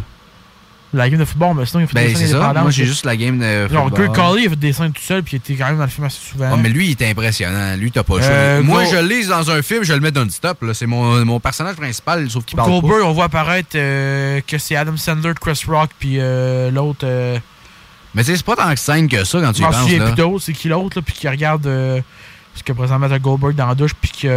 [0.94, 2.24] La game de football, mais sinon il fait des Ben, ça.
[2.24, 2.62] indépendantes.
[2.64, 3.68] Moi, j'ai juste la game de.
[3.68, 4.07] Genre, football.
[4.07, 5.84] Greg Colley, il a fait des scènes tout seul, puis il était quand même dans
[5.84, 6.49] le film assez souvent.
[6.53, 7.76] Ah, mais lui, il était impressionnant.
[7.76, 8.16] Lui, t'as pas.
[8.22, 10.62] Euh, Moi, Go- je le lis dans un film, je le mets non-stop.
[10.62, 10.74] là.
[10.74, 13.07] C'est mon, mon personnage principal, sauf qu'il parle Goldberg, pas.
[13.07, 16.99] on voit apparaître euh, que c'est Adam Sandler, Chris Rock, puis euh, l'autre.
[17.03, 17.38] Euh,
[18.14, 19.82] Mais tu sais, c'est pas tant que scène que ça quand tu je y penses.
[19.82, 20.12] souviens là.
[20.14, 21.99] plus c'est qui l'autre, là, puis qui regarde euh,
[22.56, 24.28] ce que présentement t'as Goldberg dans la douche, puis qui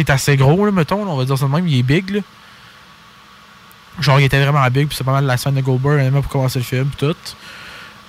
[0.00, 2.10] est assez gros, là, mettons, là, on va dire ça de même, il est big,
[2.10, 2.20] là.
[4.00, 6.30] Genre, il était vraiment big, puis c'est pas mal la scène de Goldberg, honnêtement, pour
[6.32, 7.16] commencer le film, puis tout.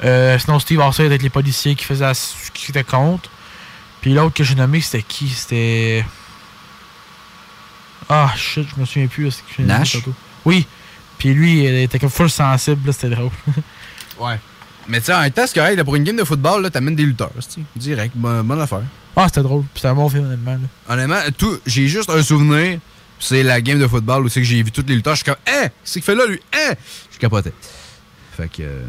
[0.03, 2.13] Euh, sinon, Steve Austin avec les policiers qui faisaient la-
[2.53, 3.29] qui étaient contre.
[4.01, 5.29] Puis l'autre que j'ai nommé, c'était qui?
[5.29, 6.03] C'était.
[8.09, 9.27] Ah, shit, je me souviens plus.
[9.27, 9.97] est-ce que je- Nash?
[10.45, 10.67] Oui.
[11.17, 13.31] Puis lui, il était comme full sensible, là, c'était drôle.
[14.19, 14.39] Ouais.
[14.87, 16.69] Mais tu sais, en même temps, c'est correct, là, pour une game de football, là,
[16.69, 18.83] t'amènes des lutteurs, c'est direct, bonne, bonne affaire.
[19.15, 19.61] ah, c'était drôle.
[19.63, 20.51] Puis c'était un bon film, honnêtement.
[20.51, 20.93] Là.
[20.93, 22.79] Honnêtement, tout, j'ai juste un souvenir,
[23.23, 25.25] c'est la game de football où c'est que j'ai vu tous les lutteurs, je suis
[25.25, 26.73] comme, hein, qu'est-ce qu'il fait là, lui, hein?
[27.11, 27.53] Je capotais.
[28.37, 28.63] Fait que.
[28.63, 28.81] euh,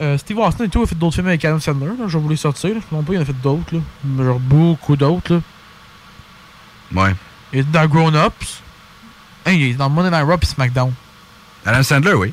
[0.00, 1.86] Euh, Steve Austin et tout a fait d'autres films avec Adam Sandler.
[1.98, 2.06] Là.
[2.08, 2.70] J'ai voulu sortir.
[2.74, 2.80] Là.
[2.90, 3.72] Je ne pas, il en a fait d'autres.
[4.18, 5.34] Genre beaucoup d'autres.
[5.34, 7.02] là.
[7.04, 7.14] Ouais.
[7.52, 8.62] Il est dans Grown Ups.
[9.46, 10.92] Hein, il est dans Monday Night Raw et SmackDown.
[11.64, 12.32] Adam Sandler, oui.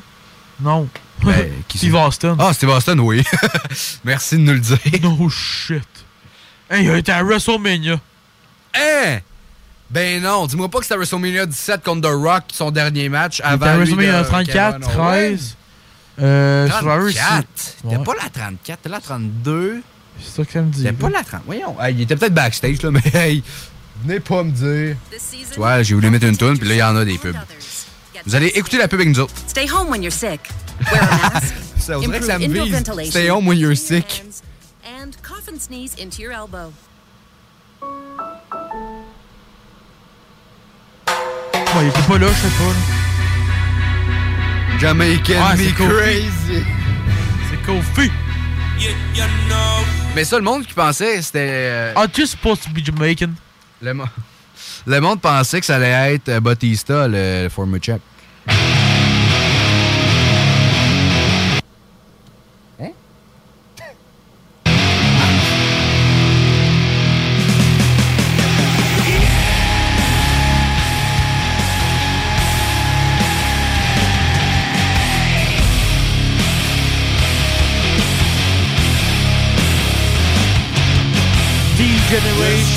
[0.60, 0.88] Non.
[1.22, 1.98] Ben, qui Steve c'est?
[2.06, 2.36] Austin.
[2.40, 3.22] Ah, Steve Austin, oui.
[4.04, 4.78] Merci de nous le dire.
[5.02, 5.84] No shit.
[6.68, 8.00] Hey, il a été à WrestleMania.
[8.74, 9.18] Hein?
[9.90, 13.40] Ben non, dis-moi pas que c'était WrestleMania 17 contre The Rock, son dernier match Il
[13.40, 15.36] était avant WrestleMania de 34, Kevin Owens.
[15.36, 15.56] 13.
[16.22, 17.12] Euh, Survivor 34.
[17.12, 17.46] Series.
[17.82, 18.04] C'était Ouais.
[18.04, 19.82] pas la 34, c'était la 32.
[20.22, 20.78] C'est ça que ça me dit.
[20.82, 21.40] C'était pas la 30.
[21.46, 21.80] Voyons.
[21.80, 23.42] Hey, il était peut-être backstage, là, mais hey,
[24.04, 24.96] venez pas me dire.
[25.52, 27.34] Tu vois, j'ai voulu mettre une tune, puis là, il y en a des pubs.
[28.26, 29.32] Vous allez écouter la pub avec nous autres.
[29.48, 30.40] Stay home when you're sick.
[30.92, 31.54] Wear a mask.
[31.78, 32.74] Ça, on dirait que ça me Improve vise.
[32.74, 33.10] indoor ventilation.
[33.10, 34.22] Stay home when you're sick.
[34.84, 36.72] And cough and sneeze into your elbow.
[41.82, 42.74] Il était pas là, je sais pas.
[44.80, 45.88] Jamaican Ah, me c'est Kofi.
[45.90, 46.64] crazy.
[47.50, 48.10] C'est Kofi.
[50.14, 51.48] Mais ça, le monde qui pensait c'était.
[51.50, 53.30] euh, Are you supposed to be Jamaican?
[53.82, 54.04] le, mo-
[54.86, 58.00] le monde pensait que ça allait être euh, Batista, le, le former check.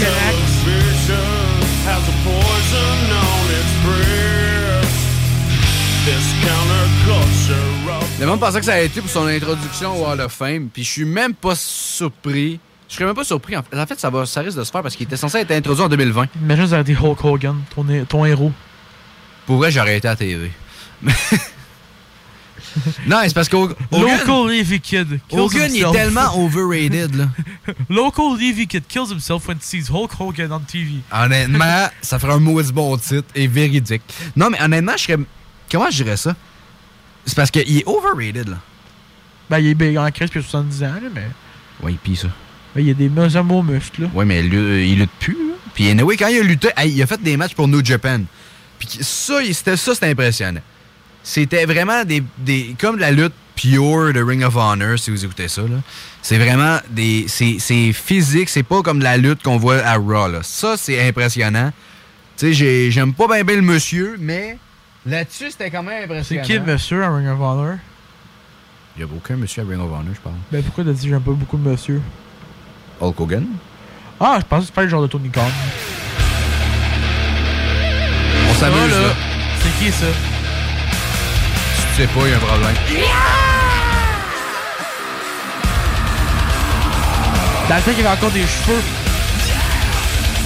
[0.01, 1.09] X.
[1.85, 4.93] has a poison on its breath.
[6.05, 10.21] This counterculture of Le monde pensait que ça allait été pour son introduction au Hall
[10.21, 12.59] of Fame, puis je suis même pas surpris.
[12.89, 13.55] Je serais même pas surpris.
[13.55, 15.37] En fait, en fait, ça, va, ça risque de se faire parce qu'il était censé
[15.39, 16.27] être introduit en 2020.
[16.41, 18.51] Imagine ça a été Hulk Hogan, ton, ton héros.
[19.45, 20.51] Pour vrai, j'aurais été à la TV.
[23.07, 25.19] non, c'est parce qu'Hogan, Local Levy Kid.
[25.27, 25.91] kills Hogan, il est himself.
[25.93, 27.25] tellement overrated, là.
[27.89, 30.95] Local Levy Kid kills himself when he sees Hulk Hogan on TV.
[31.11, 34.01] Honnêtement, ça ferait un maudit bon titre et véridique.
[34.35, 35.17] Non, mais honnêtement, je serais.
[35.71, 36.35] Comment je dirais ça?
[37.25, 38.57] C'est parce qu'il est overrated, là.
[39.49, 41.27] Ben, il est big en crise, puis il a 70 ans, là, mais.
[41.81, 42.27] Oui, pis ça.
[42.75, 44.07] Ben, il y a des muscles beaux muscles, là.
[44.13, 45.53] Ouais, mais il, il lutte plus, là.
[45.73, 48.21] Puis anyway, quand il a lutté, hey, il a fait des matchs pour New Japan.
[48.79, 50.59] Puis ça, c'était ça, c'était impressionnant.
[51.23, 52.75] C'était vraiment des, des.
[52.79, 55.77] Comme la lutte pure de Ring of Honor, si vous écoutez ça, là.
[56.21, 57.25] C'est vraiment des.
[57.27, 60.39] C'est c'est physique, c'est pas comme la lutte qu'on voit à Raw, là.
[60.43, 61.71] Ça, c'est impressionnant.
[62.37, 64.57] Tu sais, j'ai- j'aime pas bien bien le monsieur, mais
[65.05, 66.43] là-dessus, c'était quand même C'est impressionnant.
[66.43, 67.75] qui le monsieur à Ring of Honor?
[68.97, 70.35] Il y a aucun monsieur à Ring of Honor, je parle.
[70.51, 72.01] Ben, pourquoi t'as dit j'aime pas beaucoup le monsieur?
[72.99, 73.45] Hulk Hogan?
[74.19, 75.41] Ah, je pensais que c'était pas le genre de Tony Khan.
[78.49, 79.13] On s'amuse, là.
[79.61, 80.05] C'est qui ça?
[81.95, 82.75] Tu sais pas, il y a un problème.
[87.69, 88.81] Dans le temps qu'il y avait encore des cheveux.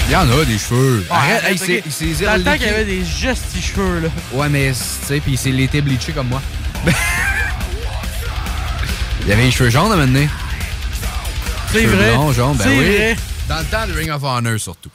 [0.07, 1.05] Il y en a des cheveux.
[1.09, 4.09] Arrête, hey, c'est- il s'est Dans le temps qu'il y avait des gestes cheveux, là.
[4.33, 6.41] Ouais, mais tu sais, puis il s'est l'été bleaché comme moi.
[9.21, 10.29] il y avait les cheveux jaunes à un moment donné.
[11.71, 12.11] C'est Cheveux vrai.
[12.13, 12.85] blonds, jaunes, ben C'est oui.
[12.95, 13.15] vrai.
[13.49, 14.89] Dans le temps de Ring of Honor, surtout.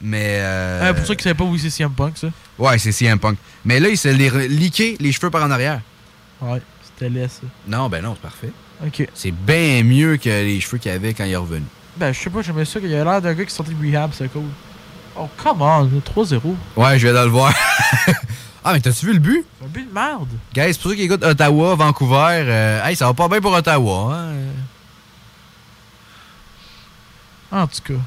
[0.00, 0.38] Mais.
[0.40, 0.90] Euh...
[0.90, 2.28] Euh, pour ceux qui savaient pas où c'est CM Punk, ça.
[2.58, 3.38] Ouais, c'est CM Punk.
[3.64, 5.80] Mais là, il s'est liqué les cheveux par en arrière.
[6.40, 7.46] Ouais, c'était laid, ça.
[7.66, 8.52] Non, ben non, c'est parfait.
[8.84, 9.08] Ok.
[9.14, 11.64] C'est bien mieux que les cheveux qu'il avait quand il est revenu.
[11.96, 13.80] Ben, je sais pas, j'aimais ça qu'il y avait l'air d'un gars qui sortait de
[13.80, 14.42] rehab, c'est cool.
[15.16, 16.40] Oh, come on, 3-0.
[16.76, 17.54] Ouais, je vais aller le voir.
[18.64, 19.46] ah, mais t'as-tu vu le but?
[19.62, 20.28] Un but de merde.
[20.52, 24.12] Guys, pour ceux qui écoutent Ottawa, Vancouver, euh, hey, ça va pas bien pour Ottawa.
[24.12, 24.32] Hein?
[27.52, 28.00] En tout cas.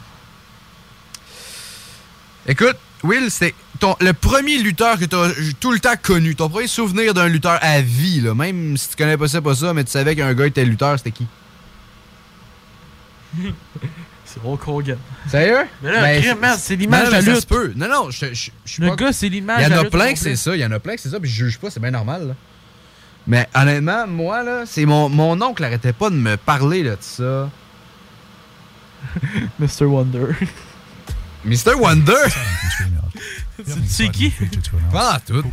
[2.48, 5.30] Écoute, Will, c'est ton, le premier lutteur que tu as
[5.60, 6.36] tout le temps connu.
[6.36, 9.54] Ton premier souvenir d'un lutteur à vie, là, même si tu connais pas ça, pas
[9.56, 11.28] ça, mais tu savais qu'un gars était lutteur, c'était qui?
[14.26, 14.98] c'est Hulk Hogan.
[15.30, 15.68] Sérieux?
[15.84, 17.46] Mais là, crime, man, c'est l'image de la lutte.
[17.48, 17.74] peut.
[17.76, 19.82] Non, non, je, je, je suis Le pas- gars, c'est l'image Il y de en
[19.82, 21.30] la a plein que c'est ça, il y en a plein que c'est ça, puis
[21.30, 22.30] je juge pas, c'est bien normal.
[22.30, 22.34] là.
[23.28, 27.02] Mais honnêtement, moi, là, c'est mon, mon oncle arrêtait pas de me parler là, de
[27.02, 27.50] ça.
[29.60, 29.84] Mr.
[29.86, 30.28] Wonder.
[31.48, 31.76] Mr.
[31.80, 32.14] Wonder?
[33.88, 34.34] c'est qui?
[34.92, 35.44] Pas tout.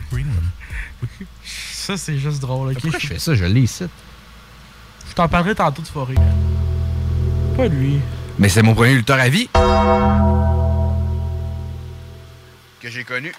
[1.45, 2.81] Ça, c'est juste drôle, ok?
[2.81, 3.35] Pourquoi je fais ça?
[3.37, 3.85] Je l'ai ici.
[5.09, 6.17] Je t'en parlerai tantôt de forêt.
[7.57, 8.01] Pas lui.
[8.41, 9.49] Mais c'est mon premier lutteur à vie.
[12.81, 13.33] que j'ai connu.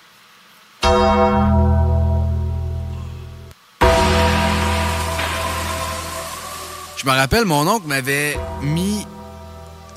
[6.98, 9.06] Je me rappelle, mon oncle m'avait mis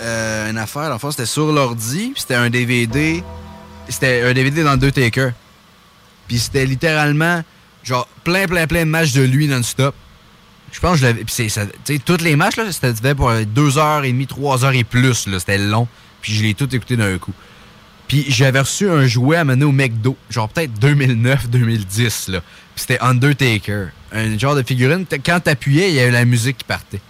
[0.00, 0.88] euh, une affaire.
[0.90, 3.22] L'enfant, c'était sur l'ordi, c'était un DVD.
[3.88, 5.32] C'était un DVD dans deux takers.
[6.26, 7.42] Puis c'était littéralement,
[7.82, 9.94] genre, plein, plein, plein de matchs de lui non-stop.
[10.70, 11.24] Je pense que je l'avais.
[11.24, 15.38] Puis c'est tous les matchs, là, c'était fait pour 2h30, 3h et plus, là.
[15.38, 15.88] C'était long.
[16.20, 17.32] Puis je l'ai tout écouté d'un coup.
[18.06, 22.40] Puis j'avais reçu un jouet à mener au McDo, genre peut-être 2009-2010, là.
[22.74, 23.88] Puis c'était Undertaker.
[24.12, 25.04] Un genre de figurine.
[25.24, 27.00] Quand t'appuyais, il y avait la musique qui partait.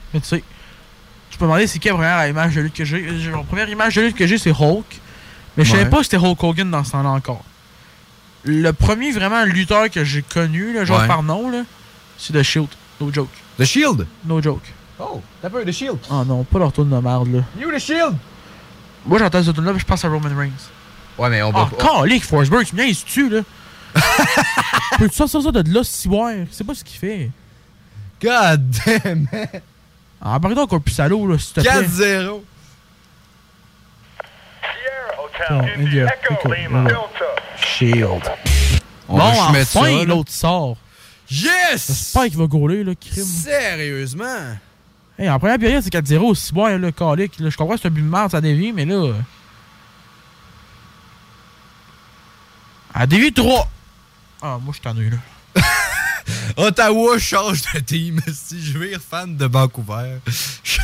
[1.39, 2.97] Tu peux demander c'est qui la première image de lutte que j'ai?
[3.09, 5.01] Euh, La première image de lutte que j'ai, c'est Hulk.
[5.57, 5.89] Mais je savais Ouais.
[5.91, 7.45] pas que c'était Hulk Hogan dans ce temps-là encore.
[8.45, 11.07] Le premier vraiment lutteur que j'ai connu, là, genre Ouais.
[11.07, 11.63] par nom, là,
[12.17, 12.69] c'est The Shield.
[13.01, 13.29] No joke.
[13.59, 14.07] The Shield?
[14.25, 14.63] No joke.
[14.99, 15.99] Oh, t'as peur, The Shield?
[16.11, 17.41] Oh non, pas leur tour de merde, là.
[17.61, 18.17] You The Shield!
[19.07, 20.51] Moi, j'entends ce puis je pense à Roman Reigns.
[21.17, 22.01] Ouais, mais on Ah, va pas.
[22.01, 23.41] calique, Forsberg, tu me viens dessus, là?
[24.99, 26.09] Peux-tu sortir ça de là, si?
[26.51, 27.31] C'est pas ce qu'il fait.
[28.21, 29.49] God damn, man.
[30.21, 31.71] Ah, pardon, encore plus salaud, là, s'il te plaît.
[31.71, 32.43] 4-0.
[35.51, 36.91] Oh, India, Echo, voilà.
[37.57, 38.23] Shield.
[39.09, 40.77] On bon, enfin, ça, l'autre sort.
[41.31, 41.87] Yes!
[41.87, 43.25] J'espère qu'il va gauler, là, crime.
[43.25, 44.57] Sérieusement?
[45.19, 46.35] Hey, en première période, c'est 4-0.
[46.35, 47.35] Si bon, là, calique.
[47.39, 49.13] Je comprends que c'est un but de merde, ça dévie, mais là.
[52.93, 53.69] À dévie 3.
[54.43, 55.17] Ah, moi, je suis tanné, là.
[56.57, 58.21] Ottawa change de team.
[58.33, 60.19] Si je vais être fan de Vancouver.
[60.27, 60.81] C'est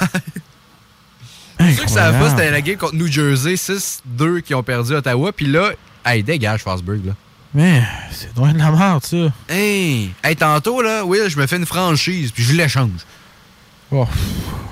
[1.75, 4.95] sûr que ça va pas, c'était la game contre New Jersey, 6-2 qui ont perdu
[4.95, 5.33] Ottawa.
[5.33, 5.71] Puis là,
[6.05, 7.13] hey, dégage Forsberg, là.
[7.55, 9.33] Mais, c'est loin de la merde, ça.
[9.49, 12.91] Hey, hey, tantôt, là, oui, je me fais une franchise, puis je l'échange.
[13.91, 14.07] Oh,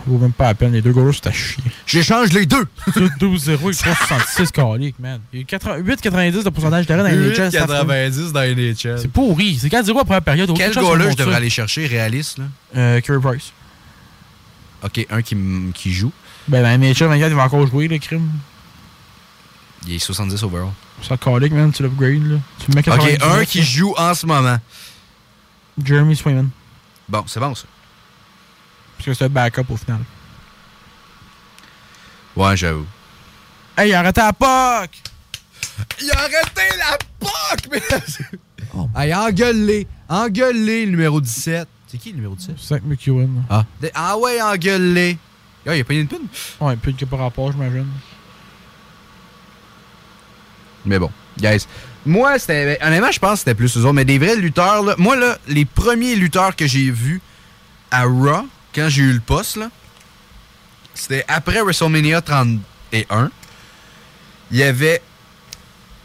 [0.07, 0.73] vaut même pas la peine.
[0.73, 1.63] Les deux goalers, c'est à chier.
[1.87, 2.67] J'échange les deux.
[2.89, 5.21] 12-0 et 3,66 calique, man.
[5.33, 7.51] Il y a 80 8,90 de pourcentage d'arrêt dans les NHL.
[7.51, 7.59] c'est.
[7.59, 8.99] 90 dans les NHL.
[8.99, 9.59] C'est pourri.
[9.61, 10.51] C'est 4-0 à première période.
[10.57, 12.45] Quel Aucune chance goaler je devrais aller chercher, réaliste, là?
[12.77, 13.53] Euh, Curry Price.
[14.83, 16.13] OK, un qui, joue.
[16.49, 18.29] Ben, ben, NHL 24, il va encore jouer, le crime.
[19.87, 20.71] Il est 70 overall.
[21.03, 21.73] Ça calique, man.
[21.73, 22.39] Tu l'upgrades, là.
[22.59, 24.59] Tu mets OK, 99, un qui joue en ce moment.
[25.83, 26.51] Jeremy Swayman.
[27.09, 27.65] Bon, c'est bon, ça.
[29.05, 29.99] Parce que c'est un backup au final.
[32.37, 32.87] Ouais, j'avoue.
[33.77, 34.91] Hey, il a arrêté la POC!
[36.01, 37.69] Il a arrêté la POC!
[37.73, 37.83] Mais...
[38.97, 39.87] Hey, engueule-les.
[40.09, 41.69] Engueule-les, le numéro 17.
[41.89, 42.59] C'est qui le numéro 17?
[42.59, 43.43] 5 McEwen.
[43.51, 43.65] Ah.
[43.83, 45.19] De- Ah ouais, engueule-les.
[45.67, 46.21] Ah, il a payé une pune?
[46.61, 47.87] Ouais, plus que par rapport, j'imagine.
[50.87, 51.67] Mais bon, guys.
[52.07, 52.79] Moi, c'était.
[52.83, 53.93] Honnêtement, je pense que c'était plus eux autres.
[53.93, 54.95] Mais des vrais lutteurs, là.
[54.97, 57.21] Moi, là, les premiers lutteurs que j'ai vus
[57.91, 59.71] à Raw, quand j'ai eu le poste, là,
[60.95, 63.31] c'était après WrestleMania 31.
[64.51, 65.01] Il y avait.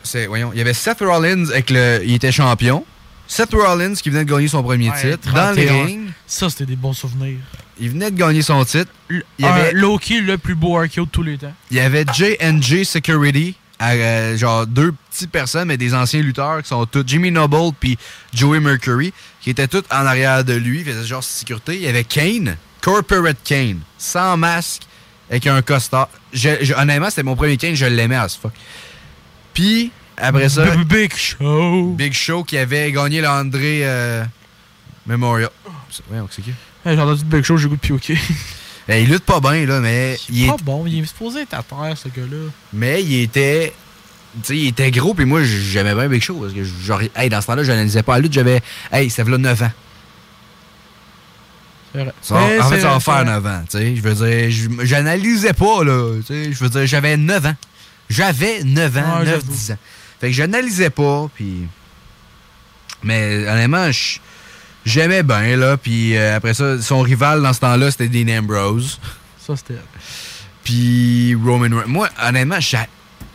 [0.03, 2.01] C'est, voyons, il y avait Seth Rollins avec le.
[2.05, 2.85] Il était champion.
[3.27, 5.83] Seth Rollins qui venait de gagner son premier Ouais, titre dans le 31.
[5.85, 6.09] ring.
[6.25, 7.39] Ça, c'était des bons souvenirs.
[7.77, 8.89] Il venait de gagner son titre.
[9.09, 11.53] Il y avait, Loki, le plus beau RKO de tous les temps.
[11.69, 16.61] il y avait J&J Security, à, euh, genre deux petites personnes, mais des anciens lutteurs
[16.63, 17.97] qui sont tous Jimmy Noble puis
[18.33, 21.75] Joey Mercury, qui étaient tous en arrière de lui, faisaient genre sécurité.
[21.75, 24.83] Il y avait Kane, Corporate Kane, sans masque,
[25.29, 26.09] avec un costard.
[26.33, 28.53] Je- je- honnêtement, c'était mon premier Kane, je l'aimais à ce fuck.
[29.53, 30.65] Puis, après ça...
[30.85, 31.93] Big Show.
[31.97, 34.23] Big Show qui avait gagné l'André euh,
[35.05, 35.49] Memorial.
[36.09, 36.51] Voyons, c'est qui?
[36.85, 38.17] J'ai entendu Big Show, j'ai goût de pioquer.
[38.87, 40.17] Ben, il lutte pas bien, là, mais...
[40.29, 42.49] Il est pas bon, il est supposé être à terre, ce gars-là.
[42.73, 43.73] Mais il était.
[44.43, 46.35] Tu sais, il était gros, puis moi, j'aimais bien Big Show.
[46.35, 48.61] Parce que, genre, hey, dans ce temps-là, je n'analysais pas la lutte, j'avais.
[48.91, 49.71] Hey, ça fait 9 ans.
[52.21, 53.63] Ça en fait, ça va faire c'est 9 ans.
[53.69, 56.15] Tu sais, je veux dire, j'analysais pas, là.
[56.19, 57.55] Tu sais, je veux dire, j'avais 9 ans.
[58.09, 59.51] J'avais 9 ans, Ouais, 9, j'avoue.
[59.51, 59.77] 10 ans.
[60.21, 61.63] Fait que j'analysais pas, puis.
[63.03, 64.19] Mais honnêtement, je-
[64.87, 65.77] j'aimais bien, là.
[65.77, 68.99] Puis euh, après ça, son rival dans ce temps-là, c'était Dean Ambrose.
[69.45, 69.79] Ça, c'était.
[70.63, 71.87] Puis Roman Reigns.
[71.87, 72.57] Moi, honnêtement,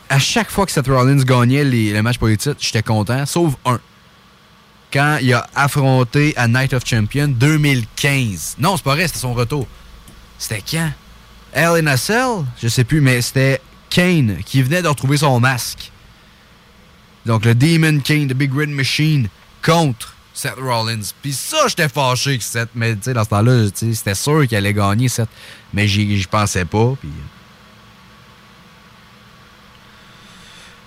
[0.09, 3.25] à chaque fois que Seth Rollins gagnait les, le match pour les titres, j'étais content,
[3.27, 3.79] sauf un.
[4.93, 8.57] Quand il a affronté à Night of Champions 2015.
[8.59, 9.67] Non, c'est pas vrai, c'était son retour.
[10.39, 10.93] C'était quand?
[11.55, 12.45] Hell in a Cell?
[12.61, 15.91] Je sais plus, mais c'était Kane qui venait de retrouver son masque.
[17.25, 19.29] Donc le Demon Kane, The Big Red Machine,
[19.65, 21.01] contre Seth Rollins.
[21.21, 24.15] Puis ça, j'étais fâché que Seth, mais tu sais, dans ce temps-là, tu sais, c'était
[24.15, 25.29] sûr qu'il allait gagner Seth.
[25.73, 26.95] Mais j'y pensais pas.
[27.01, 27.11] Puis...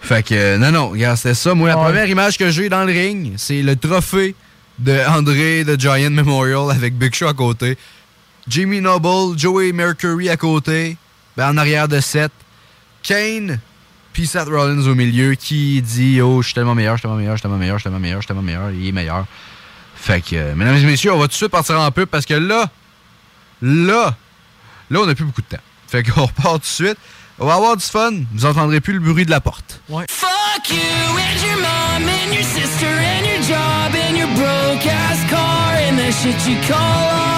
[0.02, 1.54] Fait que, euh, non, non, regarde, c'était ça.
[1.54, 4.36] Moi, la première image que j'ai dans le ring, c'est le trophée
[4.78, 7.78] de André de Giant Memorial avec Big Show à côté.
[8.48, 10.98] Jimmy Noble, Joey Mercury à côté,
[11.36, 12.32] ben, en arrière de Seth.
[13.02, 13.60] Kane,
[14.16, 17.18] puis Seth Rollins au milieu qui dit Oh, je suis tellement meilleur, je suis tellement
[17.18, 19.26] meilleur, je suis tellement meilleur, je suis tellement meilleur, je tellement meilleur, il est meilleur.
[19.94, 22.26] Fait que, euh, mesdames et messieurs, on va tout de suite partir en pub parce
[22.26, 22.70] que là,
[23.62, 24.16] là,
[24.90, 25.62] là, on n'a plus beaucoup de temps.
[25.90, 26.98] Fait qu'on repart tout de suite.
[27.40, 28.14] On va avoir du fun.
[28.34, 29.82] Vous entendrez plus le bruit de la porte.
[29.90, 34.82] Fuck you and your mom and your sister and your job and your broke
[35.30, 37.35] car and the shit you call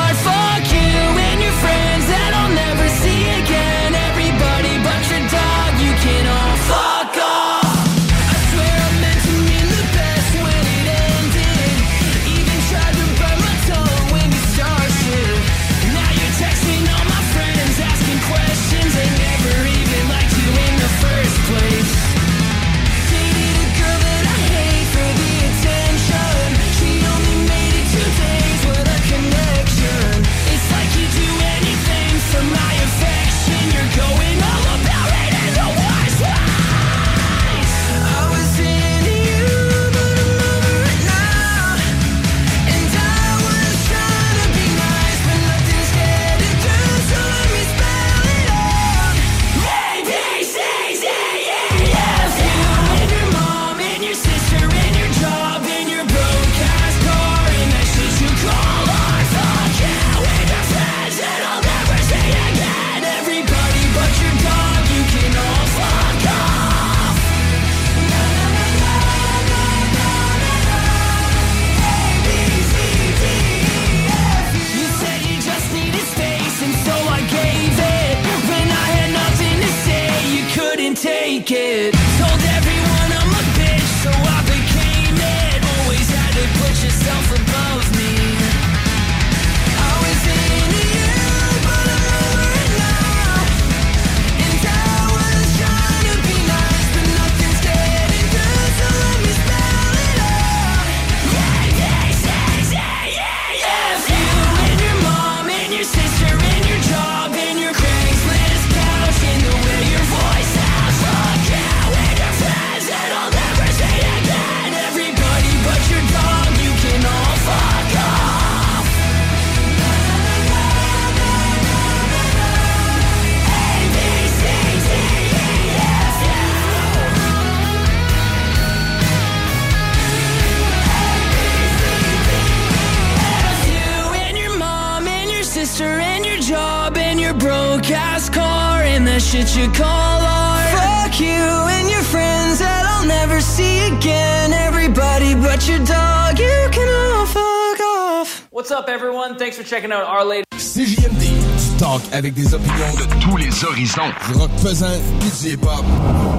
[149.67, 150.45] checking out our lady.
[150.55, 154.11] CJMD, du talk avec des opinions de tous les horizons.
[154.27, 155.83] Du rock pesant, du hip-hop.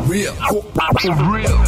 [0.08, 0.32] Real.
[1.30, 1.58] Real.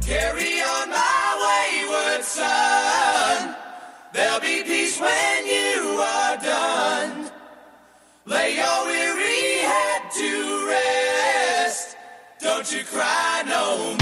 [0.00, 3.54] Carry on my wayward son.
[4.14, 7.30] There'll be peace when you are done.
[8.26, 11.96] Lay your weary head to rest.
[12.40, 14.01] Don't you cry no more.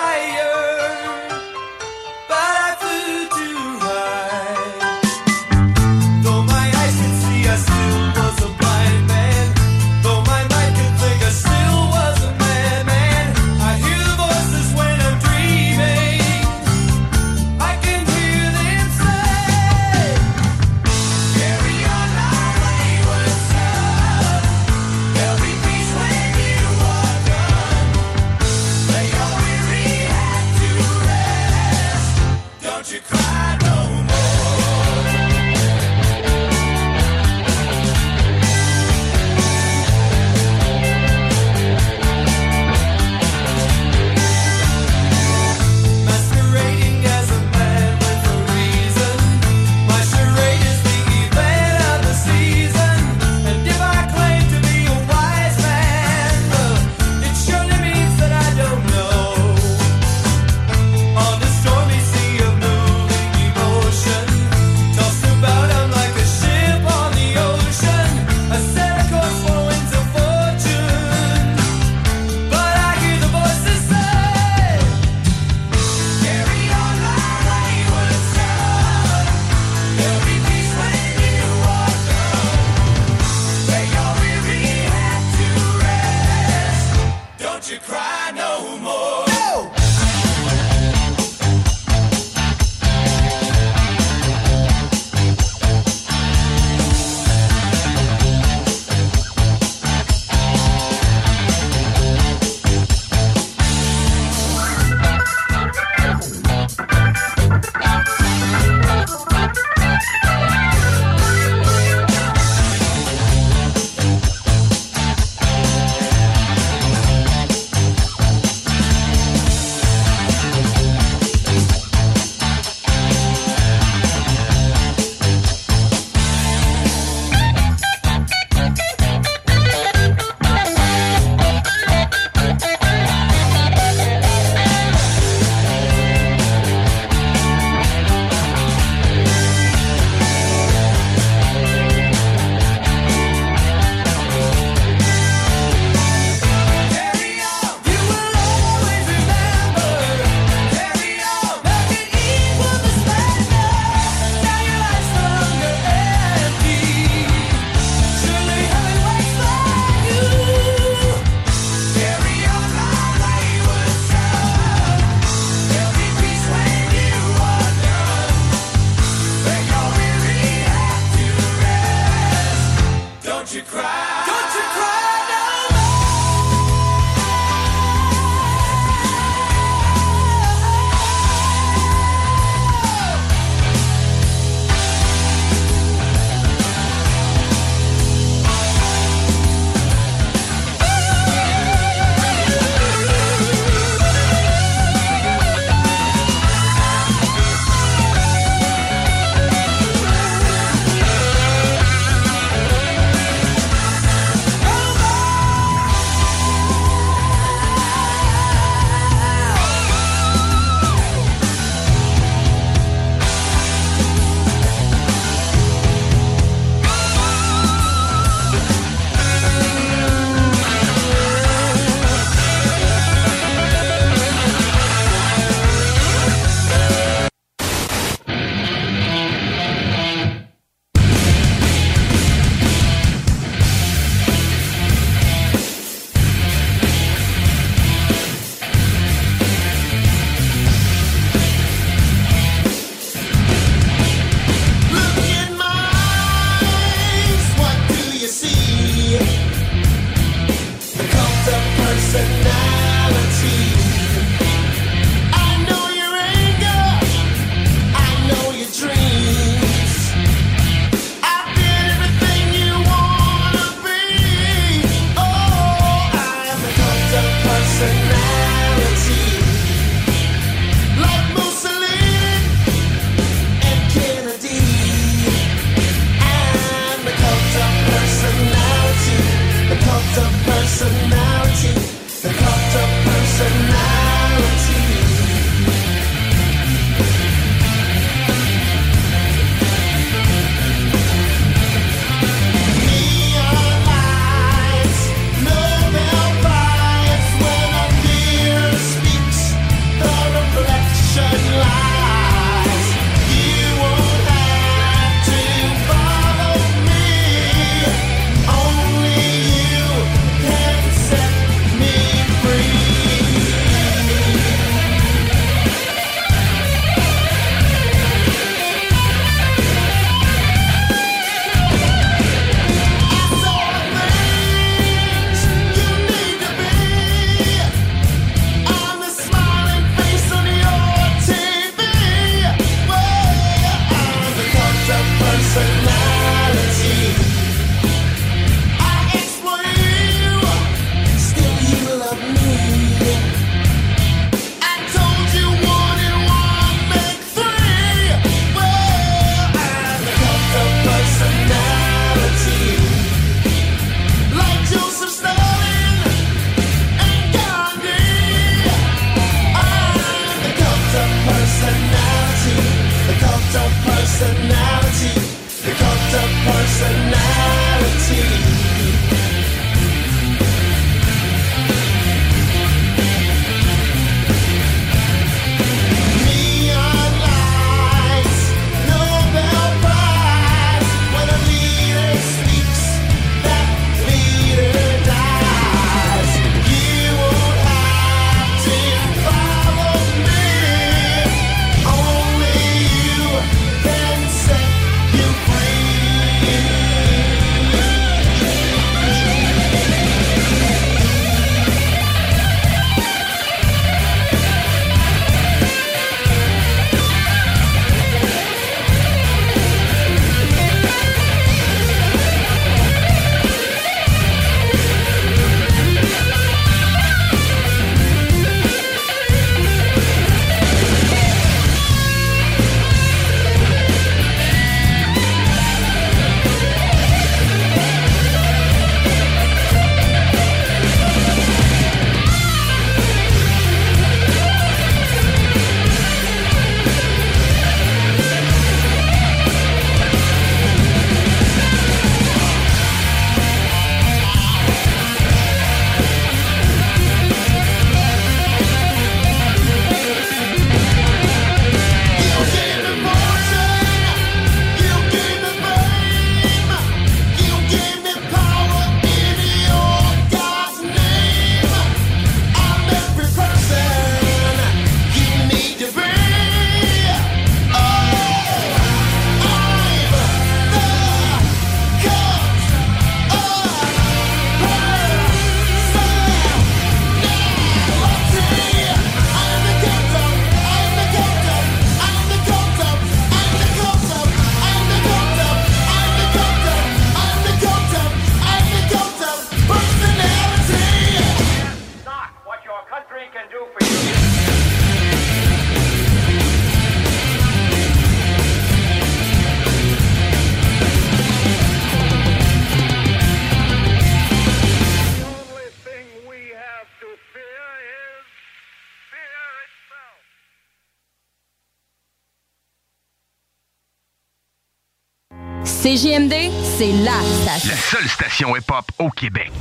[515.91, 516.33] CJMD,
[516.77, 517.69] c'est la station.
[517.69, 519.51] La seule station hip-hop au Québec.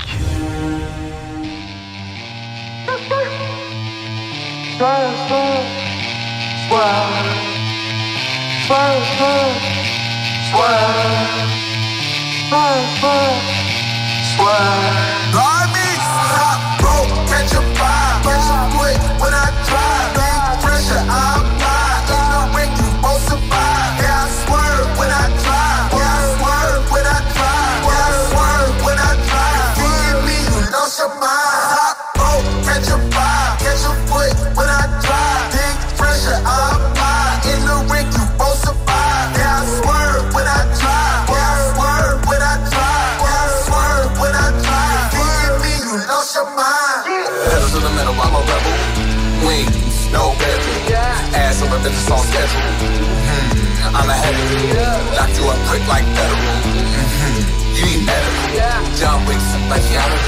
[55.93, 56.57] Like federal.
[56.99, 57.37] Mhm,
[57.79, 58.97] You need medical.
[59.01, 59.41] John Wick,
[59.71, 60.19] like Keanu.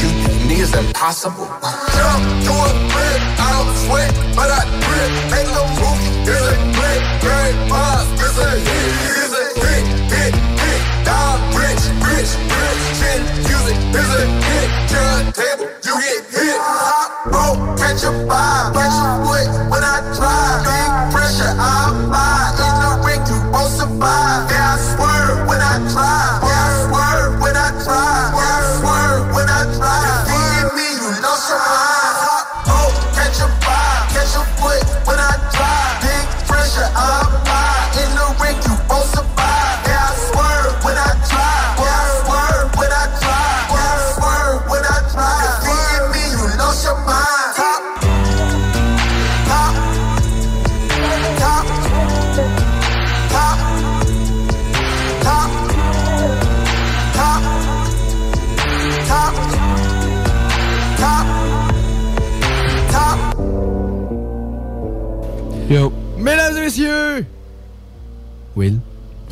[0.00, 1.48] You think me is impossible.
[1.96, 5.10] Jump to a grip, I don't sweat, but I grip.
[5.34, 10.34] Make a move, here's a grip, great boss, here's a hit, here's a hit, hit,
[10.62, 10.82] hit.
[11.08, 14.68] Dog, rich, rich, rich, chin, music, here's a hit.
[14.92, 16.58] Turn table, you get hit.
[16.60, 18.65] Hot rope, catch a vibe,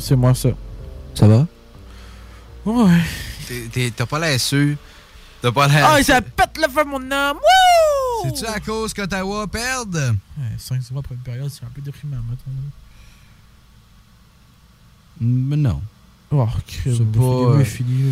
[0.05, 0.49] C'est moi ça.
[1.15, 1.47] Ça va?
[2.63, 3.01] Ouais.
[3.95, 4.75] T'as pas l'air sûr.
[5.41, 5.87] T'as pas l'air.
[5.89, 7.37] Ah, ça pète le feu, mon homme!
[7.37, 8.23] Wouh!
[8.31, 10.15] C'est-tu à cause qu'Ottawa perde?
[10.37, 12.51] Ouais, 5 0 après une période, c'est un peu déprimant, mettons.
[15.21, 15.81] Mais non.
[16.31, 18.11] Oh, crème, C'est pas, euh, est fini.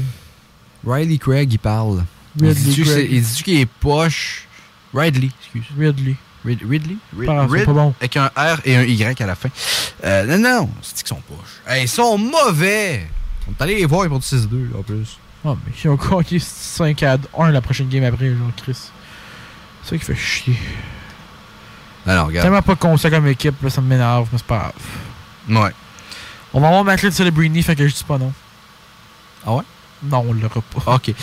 [0.85, 0.93] là.
[0.95, 2.05] Riley Craig, il parle.
[2.39, 3.07] Ridley il dit-tu que Craig.
[3.07, 4.47] c'est- il dit qu'il est poche?
[4.95, 5.65] Ridley, excuse.
[5.77, 6.15] Ridley.
[6.45, 6.97] Rid- Ridley?
[7.17, 7.93] Rid- Pas Rid- bon.
[7.99, 9.49] Avec un R et un Y à la fin.
[10.03, 11.61] Euh, non, non, c'est qu'ils sont poches.
[11.67, 13.07] Hey, ils sont mauvais!
[13.47, 15.17] On est allé les voir, ils vont 6-2, là, en plus.
[15.45, 18.77] Ah, mais ils ont gagné 5 à 1 la prochaine game après, genre, Chris.
[19.83, 20.57] C'est ça qui fait chier.
[22.05, 22.45] Alors, regarde.
[22.45, 24.71] Tellement pas conscient comme équipe, là, ça m'énerve, mais c'est pas
[25.49, 25.63] grave.
[25.63, 25.71] Ouais.
[26.53, 28.31] On va avoir Macklin Celebrini, fait que je dis pas non.
[29.45, 29.63] Ah ouais?
[30.03, 30.95] Non, on l'aura pas.
[30.95, 31.13] Ok.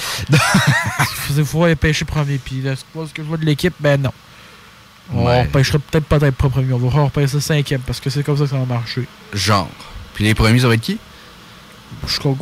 [1.36, 2.82] Il faut aller pêcher premier, puis là, ce
[3.12, 4.12] que je vois de l'équipe, ben non.
[5.12, 5.42] On Ouais.
[5.42, 8.50] repêchera peut-être peut-être pas premier, on va repêcher cinquième, parce que c'est comme ça que
[8.50, 9.06] ça va marcher.
[9.32, 9.68] Genre.
[10.14, 10.98] Puis les premiers, ça va être qui?
[12.06, 12.38] Chicago.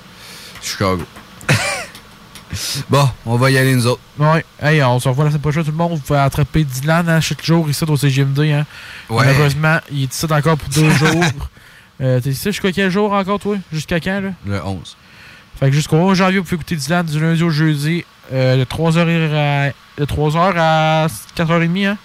[0.62, 1.02] Chicago.
[2.88, 4.00] bon, on va y aller, nous autres.
[4.18, 5.92] Ouais, hey, on se revoit la semaine prochaine, tout le monde.
[5.92, 8.40] Vous pouvez attraper Dylan hein, chaque jour ici au CGMD.
[8.40, 8.66] Hein.
[9.08, 9.26] Ouais.
[9.26, 11.24] Malheureusement, il est ici encore pour deux jours.
[12.00, 13.56] Euh, T'es ici jusqu'à quel jour encore, toi?
[13.72, 14.30] Jusqu'à quand, là?
[14.46, 14.96] Le 11.
[15.58, 18.64] Fait que jusqu'au 11 janvier, vous pouvez écouter Dylan du lundi au jeudi, euh, de
[18.64, 21.06] 3h à, de 3h à
[21.36, 21.98] 4h30, hein?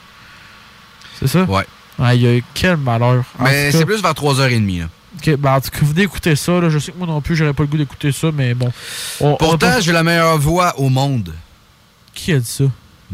[1.20, 1.44] C'est ça?
[1.44, 1.66] Ouais.
[2.00, 3.24] Aïe, quel malheur.
[3.38, 4.86] En Mais c'est plus vers 3h30, là.
[5.18, 6.54] Ok, ben, en tout cas, venez écouter ça.
[6.54, 6.70] Là.
[6.70, 8.72] Je sais que moi non plus, j'aurais pas le goût d'écouter ça, mais bon.
[9.20, 11.34] On- on va Pourtant, pas- j'ai la meilleure voix au monde.
[12.14, 12.64] Qui a dit ça?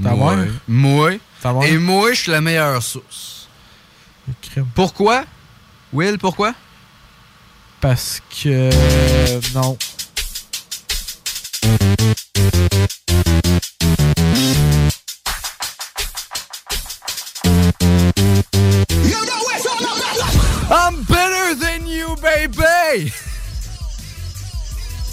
[0.01, 0.35] Ta Moi.
[0.35, 0.51] mère?
[0.67, 1.11] Moi.
[1.41, 1.63] Ta mère?
[1.63, 3.49] Et moi, je suis la meilleure source.
[4.75, 5.23] Pourquoi?
[5.91, 6.53] Will, pourquoi?
[7.81, 8.69] Parce que.
[9.55, 9.77] non.
[20.69, 23.11] I'm better than you, baby!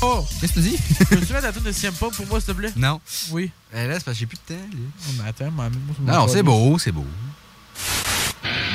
[0.02, 0.26] Oh!
[0.40, 0.76] Qu'est-ce que tu dis?
[1.08, 3.00] Peux-tu mettre la tune de CM Punk pour moi, s'il te plaît Non.
[3.30, 3.50] Oui.
[3.72, 4.78] Eh là, c'est parce que j'ai plus de temps, là.
[4.78, 7.06] Oh, mais attends, moi, moi, Non, non, c'est beau, c'est beau.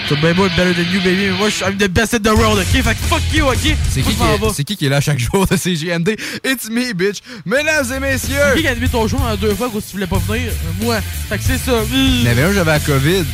[0.09, 2.15] T'as bien beau être better than you, baby, mais moi, je suis I'm the best
[2.15, 2.81] in the world, ok?
[2.81, 3.75] Fait que fuck you, ok?
[3.91, 6.15] C'est qui, qui qui qui est là chaque jour de CGMD?
[6.43, 7.19] It's me, bitch!
[7.45, 8.35] Mesdames et messieurs!
[8.49, 10.47] C'est qui qui a animé ton show en deux fois quand tu voulais pas venir?
[10.49, 10.99] Euh, Moi.
[11.29, 11.83] Fait que c'est ça.
[11.93, 13.25] Il y avait un, j'avais la COVID.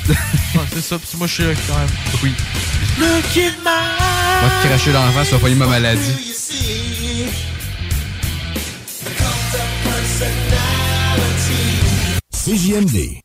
[0.55, 1.87] Ouais, c'est ça, pis moi, je suis là quand même.
[2.23, 2.33] Oui.
[2.99, 6.13] Look in my Va te cracher dans la face, ça va pas ma maladie.
[12.31, 13.24] CJMD.